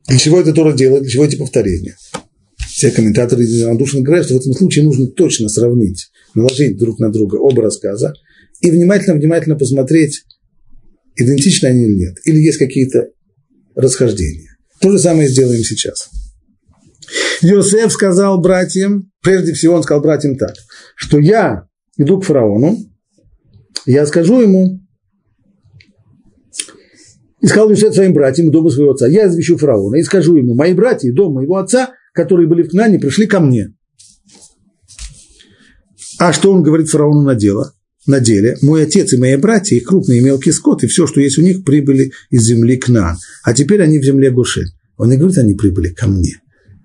Для 0.08 0.18
чего 0.18 0.40
это 0.40 0.52
Тора 0.52 0.72
делает, 0.72 1.02
для 1.02 1.10
чего 1.10 1.24
эти 1.24 1.36
повторения? 1.36 1.96
Все 2.68 2.90
комментаторы 2.90 3.42
единодушно 3.42 4.02
говорят, 4.02 4.26
что 4.26 4.34
в 4.34 4.40
этом 4.40 4.52
случае 4.52 4.84
нужно 4.84 5.06
точно 5.06 5.48
сравнить, 5.48 6.10
наложить 6.34 6.76
друг 6.78 6.98
на 6.98 7.10
друга 7.10 7.36
оба 7.36 7.62
рассказа 7.62 8.12
и 8.60 8.70
внимательно-внимательно 8.70 9.56
посмотреть, 9.56 10.24
идентичны 11.16 11.68
они 11.68 11.84
или 11.84 11.94
нет, 11.94 12.16
или 12.24 12.38
есть 12.38 12.58
какие-то 12.58 13.08
расхождения. 13.74 14.56
То 14.80 14.90
же 14.90 14.98
самое 14.98 15.28
сделаем 15.28 15.62
сейчас. 15.62 16.10
Йосеф 17.42 17.92
сказал 17.92 18.40
братьям, 18.40 19.10
прежде 19.22 19.52
всего 19.52 19.74
он 19.74 19.82
сказал 19.82 20.02
братьям 20.02 20.36
так, 20.36 20.54
что 20.94 21.18
я 21.18 21.66
иду 21.96 22.20
к 22.20 22.24
фараону, 22.24 22.78
я 23.86 24.06
скажу 24.06 24.40
ему, 24.40 24.80
и 27.40 27.46
сказал 27.46 27.70
Йосеф 27.70 27.94
своим 27.94 28.12
братьям, 28.12 28.50
дому 28.50 28.70
своего 28.70 28.92
отца, 28.92 29.06
я 29.06 29.28
извещу 29.28 29.56
фараона 29.56 29.96
и 29.96 30.02
скажу 30.02 30.36
ему, 30.36 30.54
мои 30.54 30.74
братья 30.74 31.12
дом 31.12 31.34
моего 31.34 31.56
отца, 31.56 31.92
которые 32.12 32.48
были 32.48 32.62
в 32.62 32.70
Кнане, 32.70 32.98
пришли 32.98 33.26
ко 33.26 33.40
мне. 33.40 33.74
А 36.18 36.32
что 36.32 36.52
он 36.52 36.62
говорит 36.62 36.88
фараону 36.88 37.22
на 37.22 37.34
дело? 37.34 37.72
На 38.06 38.20
деле, 38.20 38.56
мой 38.62 38.84
отец 38.84 39.12
и 39.12 39.16
мои 39.16 39.34
братья, 39.36 39.76
и 39.76 39.80
крупные 39.80 40.20
и 40.20 40.22
мелкие 40.22 40.52
скот, 40.52 40.84
и 40.84 40.86
все, 40.86 41.06
что 41.06 41.20
есть 41.20 41.38
у 41.38 41.42
них, 41.42 41.64
прибыли 41.64 42.12
из 42.30 42.42
земли 42.42 42.76
Кнаан. 42.76 43.18
А 43.42 43.52
теперь 43.52 43.82
они 43.82 43.98
в 43.98 44.04
земле 44.04 44.30
Гушин. 44.30 44.66
Он 44.96 45.10
не 45.10 45.16
говорит, 45.16 45.38
они 45.38 45.54
прибыли 45.54 45.88
ко 45.88 46.06
мне. 46.06 46.40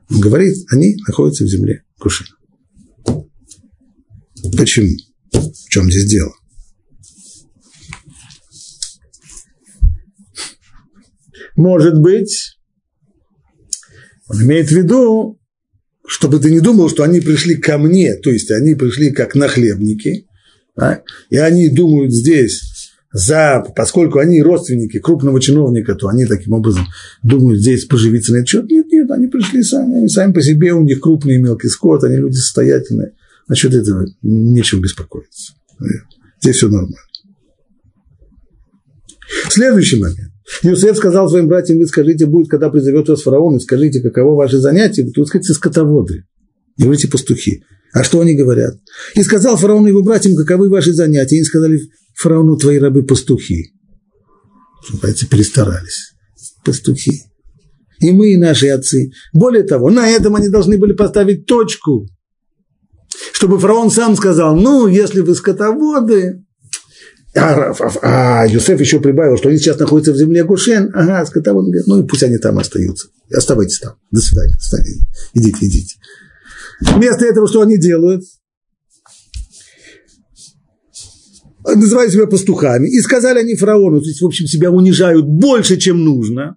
Он 0.09 0.19
говорит, 0.19 0.57
они 0.71 0.97
находятся 1.07 1.43
в 1.43 1.47
земле 1.47 1.83
Гушин. 1.99 2.25
Почему? 4.57 4.95
В 5.31 5.69
чем 5.69 5.89
здесь 5.91 6.07
дело? 6.07 6.33
Может 11.55 11.99
быть, 11.99 12.57
он 14.27 14.41
имеет 14.41 14.69
в 14.69 14.75
виду, 14.75 15.39
чтобы 16.07 16.39
ты 16.39 16.49
не 16.49 16.59
думал, 16.59 16.89
что 16.89 17.03
они 17.03 17.21
пришли 17.21 17.55
ко 17.55 17.77
мне, 17.77 18.15
то 18.15 18.31
есть 18.31 18.49
они 18.49 18.73
пришли 18.73 19.11
как 19.11 19.35
нахлебники, 19.35 20.25
да? 20.75 21.03
И 21.29 21.37
они 21.37 21.69
думают 21.69 22.11
здесь, 22.13 22.61
за, 23.13 23.63
поскольку 23.75 24.19
они 24.19 24.41
родственники 24.41 24.99
крупного 24.99 25.41
чиновника, 25.41 25.95
то 25.95 26.07
они 26.07 26.25
таким 26.25 26.53
образом 26.53 26.85
думают 27.23 27.59
здесь 27.59 27.85
поживиться 27.85 28.31
на 28.31 28.37
этот 28.37 28.49
счет. 28.49 28.69
Нет, 28.69 28.87
нет, 28.91 29.11
они 29.11 29.27
пришли 29.27 29.63
сами, 29.63 29.97
они 29.97 30.07
сами 30.07 30.31
по 30.31 30.41
себе, 30.41 30.73
у 30.73 30.81
них 30.81 31.01
крупный 31.01 31.35
и 31.35 31.41
мелкий 31.41 31.67
скот, 31.67 32.03
они 32.03 32.17
люди 32.17 32.35
состоятельные. 32.35 33.13
Насчет 33.47 33.73
этого 33.73 34.05
нечем 34.21 34.81
беспокоиться. 34.81 35.53
Здесь 36.41 36.55
все 36.55 36.69
нормально. 36.69 36.95
Следующий 39.49 39.99
момент. 39.99 40.31
Юсеф 40.63 40.97
сказал 40.97 41.29
своим 41.29 41.47
братьям, 41.47 41.79
вы 41.79 41.87
скажите, 41.87 42.25
будет, 42.25 42.49
когда 42.49 42.69
призовет 42.69 43.09
вас 43.09 43.21
фараон, 43.21 43.57
и 43.57 43.59
скажите, 43.59 44.01
каково 44.01 44.35
ваше 44.35 44.59
занятие, 44.59 45.09
вы, 45.15 45.25
скажите, 45.25 45.53
скотоводы, 45.53 46.25
не 46.77 46.85
говорите 46.85 47.07
пастухи. 47.07 47.63
А 47.93 48.03
что 48.03 48.21
они 48.21 48.35
говорят? 48.35 48.75
И 49.15 49.23
сказал 49.23 49.57
фараон 49.57 49.87
его 49.87 50.01
братьям, 50.01 50.35
каковы 50.35 50.69
ваши 50.69 50.93
занятия. 50.93 51.35
И 51.35 51.39
они 51.39 51.45
сказали 51.45 51.79
фараону, 52.15 52.57
твои 52.57 52.77
рабы 52.79 53.03
пастухи. 53.03 53.73
Братья 55.01 55.27
перестарались. 55.27 56.13
Пастухи. 56.63 57.23
И 57.99 58.11
мы, 58.11 58.33
и 58.33 58.37
наши 58.37 58.69
отцы. 58.69 59.11
Более 59.33 59.63
того, 59.63 59.89
на 59.89 60.09
этом 60.09 60.35
они 60.35 60.49
должны 60.49 60.77
были 60.77 60.93
поставить 60.93 61.45
точку. 61.45 62.07
Чтобы 63.33 63.59
фараон 63.59 63.91
сам 63.91 64.15
сказал, 64.15 64.55
ну, 64.55 64.87
если 64.87 65.19
вы 65.19 65.35
скотоводы, 65.35 66.43
а, 67.35 67.71
а, 67.71 68.41
а 68.41 68.47
Юсеф 68.47 68.79
еще 68.81 68.99
прибавил, 68.99 69.37
что 69.37 69.49
они 69.49 69.57
сейчас 69.57 69.79
находятся 69.79 70.11
в 70.11 70.17
земле 70.17 70.43
Гушен. 70.43 70.91
Ага, 70.93 71.25
скотоводы 71.25 71.81
ну 71.85 72.03
и 72.03 72.07
пусть 72.07 72.23
они 72.23 72.37
там 72.37 72.57
остаются. 72.57 73.07
Оставайтесь 73.33 73.79
там. 73.79 73.93
До 74.11 74.19
свидания. 74.19 74.55
До 74.55 74.63
свидания. 74.63 75.07
Идите, 75.33 75.65
идите. 75.65 75.95
Вместо 76.81 77.25
этого 77.25 77.47
что 77.47 77.61
они 77.61 77.77
делают? 77.77 78.23
Называют 81.63 82.11
себя 82.11 82.25
пастухами. 82.25 82.89
И 82.89 82.99
сказали 83.01 83.39
они 83.39 83.55
фараону, 83.55 84.01
то 84.01 84.07
есть, 84.07 84.21
в 84.21 84.25
общем, 84.25 84.47
себя 84.47 84.71
унижают 84.71 85.25
больше, 85.25 85.77
чем 85.77 86.03
нужно. 86.03 86.55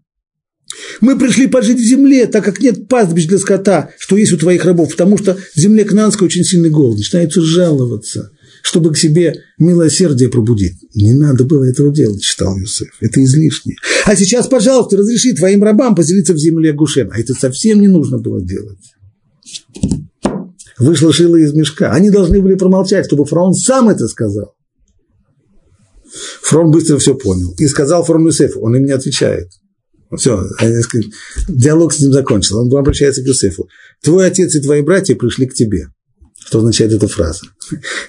Мы 1.01 1.19
пришли 1.19 1.47
пожить 1.47 1.79
в 1.79 1.85
земле, 1.85 2.27
так 2.27 2.45
как 2.45 2.61
нет 2.61 2.89
пастбищ 2.89 3.27
для 3.27 3.39
скота, 3.39 3.91
что 3.99 4.17
есть 4.17 4.33
у 4.33 4.39
твоих 4.39 4.65
рабов, 4.65 4.91
потому 4.91 5.19
что 5.19 5.37
в 5.55 5.61
земле 5.61 5.85
Кнанской 5.85 6.27
очень 6.27 6.43
сильный 6.43 6.71
голод. 6.71 6.97
Начинаются 6.97 7.43
жаловаться, 7.43 8.31
чтобы 8.63 8.93
к 8.93 8.97
себе 8.97 9.35
милосердие 9.59 10.31
пробудить. 10.31 10.79
Не 10.95 11.13
надо 11.13 11.45
было 11.45 11.65
этого 11.65 11.93
делать, 11.93 12.23
читал 12.23 12.57
Юсеф. 12.57 12.97
Это 13.01 13.23
излишнее. 13.23 13.77
А 14.07 14.17
сейчас, 14.17 14.49
пожалуйста, 14.49 14.97
разреши 14.97 15.35
твоим 15.35 15.63
рабам 15.63 15.95
поселиться 15.95 16.33
в 16.33 16.39
земле 16.39 16.73
Гушен. 16.73 17.11
А 17.13 17.21
это 17.21 17.35
совсем 17.35 17.81
не 17.83 17.89
нужно 17.89 18.19
было 18.19 18.41
делать 18.41 18.79
вышла 20.79 21.13
шила 21.13 21.37
из 21.37 21.53
мешка. 21.53 21.93
Они 21.93 22.11
должны 22.11 22.41
были 22.41 22.55
промолчать, 22.55 23.07
чтобы 23.07 23.25
фараон 23.25 23.55
сам 23.55 23.89
это 23.89 24.09
сказал. 24.09 24.55
Фрон 26.43 26.71
быстро 26.71 26.99
все 26.99 27.15
понял. 27.15 27.55
И 27.59 27.67
сказал 27.67 28.05
фараон 28.05 28.27
Юсефу, 28.27 28.61
он 28.61 28.77
им 28.77 28.85
не 28.85 28.93
отвечает. 28.93 29.49
Все, 30.17 30.45
диалог 31.49 31.93
с 31.93 32.01
ним 32.01 32.13
закончился. 32.13 32.57
Он 32.57 32.73
обращается 32.77 33.23
к 33.23 33.27
Юсефу. 33.27 33.69
Твой 34.03 34.27
отец 34.27 34.55
и 34.55 34.61
твои 34.61 34.83
братья 34.83 35.17
пришли 35.17 35.47
к 35.47 35.55
тебе. 35.55 35.89
Что 36.39 36.59
означает 36.59 36.93
эта 36.93 37.09
фраза? 37.09 37.47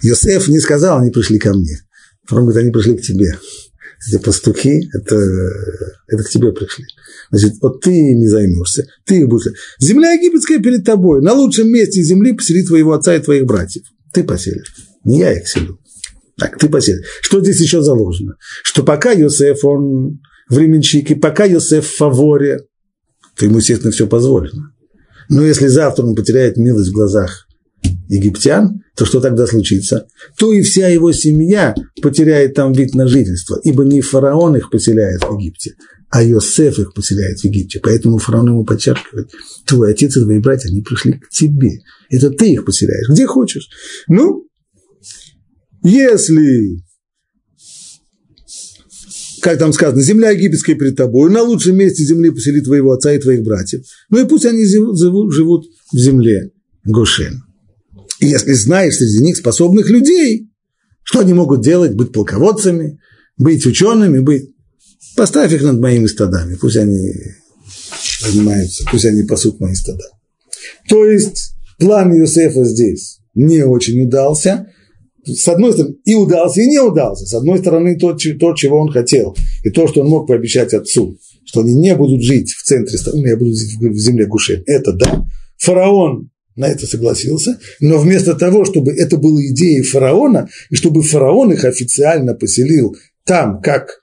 Юсеф 0.02 0.48
не 0.48 0.60
сказал, 0.60 1.00
они 1.00 1.10
пришли 1.10 1.40
ко 1.40 1.54
мне. 1.54 1.80
Фараон 2.28 2.48
говорит, 2.48 2.64
они 2.64 2.72
пришли 2.72 2.98
к 2.98 3.02
тебе 3.02 3.40
эти 4.08 4.22
пастухи, 4.22 4.90
это, 4.94 5.16
это 6.08 6.24
к 6.24 6.30
тебе 6.30 6.52
пришли. 6.52 6.86
Значит, 7.32 7.54
вот 7.62 7.82
ты 7.82 7.92
ими 7.92 8.28
займешься, 8.28 8.88
ты 9.06 9.20
их 9.20 9.28
будешь... 9.28 9.52
Земля 9.80 10.12
египетская 10.12 10.60
перед 10.60 10.84
тобой, 10.84 11.22
на 11.22 11.34
лучшем 11.34 11.70
месте 11.70 12.02
земли 12.02 12.34
посели 12.34 12.64
твоего 12.64 12.94
отца 12.94 13.16
и 13.16 13.22
твоих 13.22 13.46
братьев. 13.46 13.84
Ты 14.14 14.24
поселишь, 14.24 14.74
не 15.04 15.20
я 15.20 15.34
их 15.38 15.48
селю. 15.48 15.80
Так, 16.38 16.58
ты 16.58 16.70
поселишь. 16.70 17.06
Что 17.22 17.42
здесь 17.42 17.62
еще 17.62 17.82
заложено? 17.82 18.36
Что 18.64 18.84
пока 18.84 19.12
Йосеф, 19.12 19.64
он 19.64 20.20
временщик, 20.50 21.20
пока 21.22 21.46
Йосеф 21.46 21.88
в 21.88 21.96
фаворе, 21.96 22.60
то 23.38 23.46
ему, 23.46 23.58
естественно, 23.58 23.92
все 23.92 24.08
позволено. 24.08 24.72
Но 25.30 25.44
если 25.44 25.68
завтра 25.68 26.04
он 26.04 26.16
потеряет 26.16 26.58
милость 26.58 26.90
в 26.90 26.94
глазах 26.94 27.45
египтян, 28.08 28.82
то 28.96 29.06
что 29.06 29.20
тогда 29.20 29.48
случится? 29.48 30.08
То 30.38 30.54
и 30.54 30.62
вся 30.62 30.88
его 30.88 31.12
семья 31.12 31.76
потеряет 32.02 32.54
там 32.54 32.74
вид 32.74 32.96
на 32.96 33.08
жительство, 33.08 33.60
ибо 33.64 33.84
не 33.84 34.02
фараон 34.02 34.56
их 34.56 34.70
поселяет 34.70 35.22
в 35.22 35.38
Египте, 35.38 35.76
а 36.10 36.24
Йосеф 36.24 36.80
их 36.80 36.94
поселяет 36.94 37.40
в 37.40 37.46
Египте. 37.46 37.80
Поэтому 37.82 38.18
фараон 38.18 38.48
ему 38.48 38.66
подчеркивает, 38.66 39.32
твой 39.66 39.92
отец 39.92 40.16
и 40.18 40.22
твои 40.22 40.40
братья, 40.40 40.70
они 40.70 40.82
пришли 40.82 41.14
к 41.14 41.30
тебе. 41.30 41.80
Это 42.10 42.30
ты 42.30 42.54
их 42.54 42.66
поселяешь, 42.66 43.10
где 43.10 43.26
хочешь. 43.26 43.70
Ну, 44.08 44.48
если 45.84 46.84
как 49.46 49.60
там 49.60 49.74
сказано, 49.74 50.02
земля 50.02 50.32
египетская 50.32 50.76
перед 50.76 50.96
тобой, 50.96 51.30
на 51.30 51.44
лучшем 51.44 51.76
месте 51.76 52.04
земли 52.04 52.32
посели 52.32 52.62
твоего 52.62 52.94
отца 52.94 53.14
и 53.14 53.20
твоих 53.20 53.44
братьев. 53.44 53.86
Ну 54.10 54.26
и 54.26 54.28
пусть 54.28 54.44
они 54.44 54.66
живут, 54.66 54.98
в 54.98 55.98
земле 55.98 56.50
Гошен. 56.84 57.44
И 58.26 58.30
если 58.30 58.54
знаешь 58.54 58.96
среди 58.96 59.24
них 59.24 59.38
способных 59.38 59.88
людей, 59.88 60.50
что 61.04 61.20
они 61.20 61.34
могут 61.34 61.62
делать, 61.62 61.94
быть 61.94 62.12
полководцами, 62.12 63.00
быть 63.38 63.66
учеными, 63.66 64.20
быть... 64.20 64.50
Поставь 65.16 65.54
их 65.54 65.62
над 65.62 65.80
моими 65.80 66.08
стадами, 66.08 66.56
пусть 66.56 66.76
они 66.76 67.12
занимаются, 68.20 68.84
пусть 68.92 69.06
они 69.06 69.24
пасут 69.24 69.60
мои 69.60 69.76
стада. 69.76 70.04
То 70.90 71.06
есть 71.06 71.56
план 71.78 72.14
Иосифа 72.14 72.66
здесь 72.66 73.20
не 73.36 73.64
очень 73.64 74.08
удался. 74.08 74.68
С 75.24 75.48
одной 75.48 75.74
стороны, 75.74 75.96
и 76.04 76.16
удался, 76.16 76.62
и 76.62 76.68
не 76.68 76.80
удался. 76.80 77.26
С 77.26 77.34
одной 77.34 77.60
стороны, 77.60 77.98
то, 77.98 78.14
то, 78.14 78.54
чего 78.56 78.80
он 78.80 78.92
хотел, 78.92 79.38
и 79.64 79.70
то, 79.70 79.88
что 79.88 80.02
он 80.02 80.08
мог 80.08 80.28
пообещать 80.28 80.74
отцу, 80.74 81.18
что 81.46 81.62
они 81.62 81.76
не 81.76 81.96
будут 81.96 82.24
жить 82.24 82.52
в 82.52 82.64
центре 82.64 82.98
страны, 82.98 83.28
а 83.32 83.38
будут 83.38 83.58
жить 83.58 83.78
в 83.80 83.98
земле 83.98 84.26
Гушин. 84.26 84.64
Это 84.66 84.92
да. 84.94 85.26
Фараон 85.60 86.30
на 86.56 86.68
это 86.68 86.86
согласился, 86.88 87.60
но 87.80 87.98
вместо 87.98 88.34
того, 88.34 88.66
чтобы 88.66 88.94
это 88.94 89.18
было 89.18 89.46
идеей 89.48 89.84
фараона, 89.84 90.50
и 90.70 90.76
чтобы 90.76 91.04
фараон 91.04 91.52
их 91.52 91.66
официально 91.66 92.34
поселил 92.34 92.96
там, 93.26 93.62
как 93.62 94.02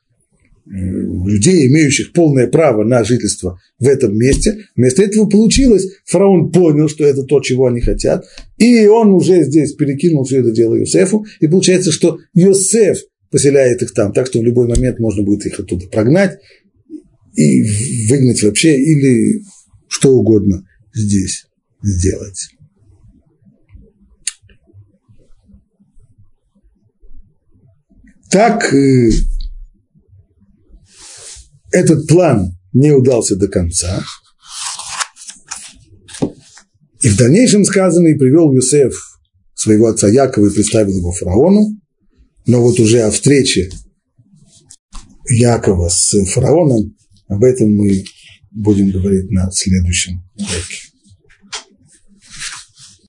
э, 0.67 0.71
людей, 0.71 1.67
имеющих 1.69 2.13
полное 2.13 2.47
право 2.47 2.85
на 2.85 3.05
жительство 3.05 3.59
в 3.79 3.89
этом 3.89 4.17
месте. 4.17 4.67
Вместо 4.77 5.03
этого 5.03 5.27
получилось, 5.27 5.87
фараон 6.05 6.53
понял, 6.53 6.89
что 6.89 7.05
это 7.05 7.23
то, 7.23 7.41
чего 7.41 7.67
они 7.67 7.81
хотят, 7.81 8.25
и 8.59 8.87
он 8.87 9.13
уже 9.13 9.43
здесь 9.45 9.75
перекинул 9.75 10.25
все 10.25 10.41
это 10.41 10.51
дело 10.51 10.75
Йосефу, 10.75 11.25
и 11.41 11.47
получается, 11.47 11.91
что 11.91 12.19
Йосеф 12.35 12.99
поселяет 13.31 13.83
их 13.83 13.95
там, 13.95 14.13
так 14.13 14.27
что 14.27 14.41
в 14.41 14.45
любой 14.45 14.69
момент 14.69 14.99
можно 14.99 15.23
будет 15.23 15.47
их 15.47 15.59
оттуда 15.59 15.87
прогнать 15.87 16.39
и 17.35 17.63
выгнать 18.11 18.43
вообще, 18.43 18.77
или 18.77 19.43
что 19.89 20.11
угодно 20.11 20.67
здесь 20.95 21.47
сделать. 21.83 22.49
Так 28.31 28.73
э, 28.73 29.11
этот 31.71 32.07
план 32.07 32.57
не 32.73 32.91
удался 32.93 33.37
до 33.37 33.49
конца. 33.49 34.03
И 37.03 37.09
в 37.09 37.17
дальнейшем 37.17 37.65
сказано, 37.65 38.09
и 38.09 38.15
привел 38.19 38.53
Юсеф 38.55 38.95
своего 39.55 39.89
отца 39.89 40.09
Якова 40.09 40.47
и 40.47 40.55
представил 40.55 40.97
его 40.97 41.13
фараону. 41.13 41.79
Но 42.47 42.63
вот 42.63 42.81
уже 42.81 43.03
о 43.03 43.11
встрече 43.11 43.71
Якова 45.29 45.89
с 45.89 46.25
фараоном, 46.33 46.97
об 47.29 47.45
этом 47.45 47.75
мы 47.75 48.05
будем 48.51 48.91
говорить 48.91 49.31
на 49.31 49.51
следующем 49.53 50.23
уроке. 50.37 50.72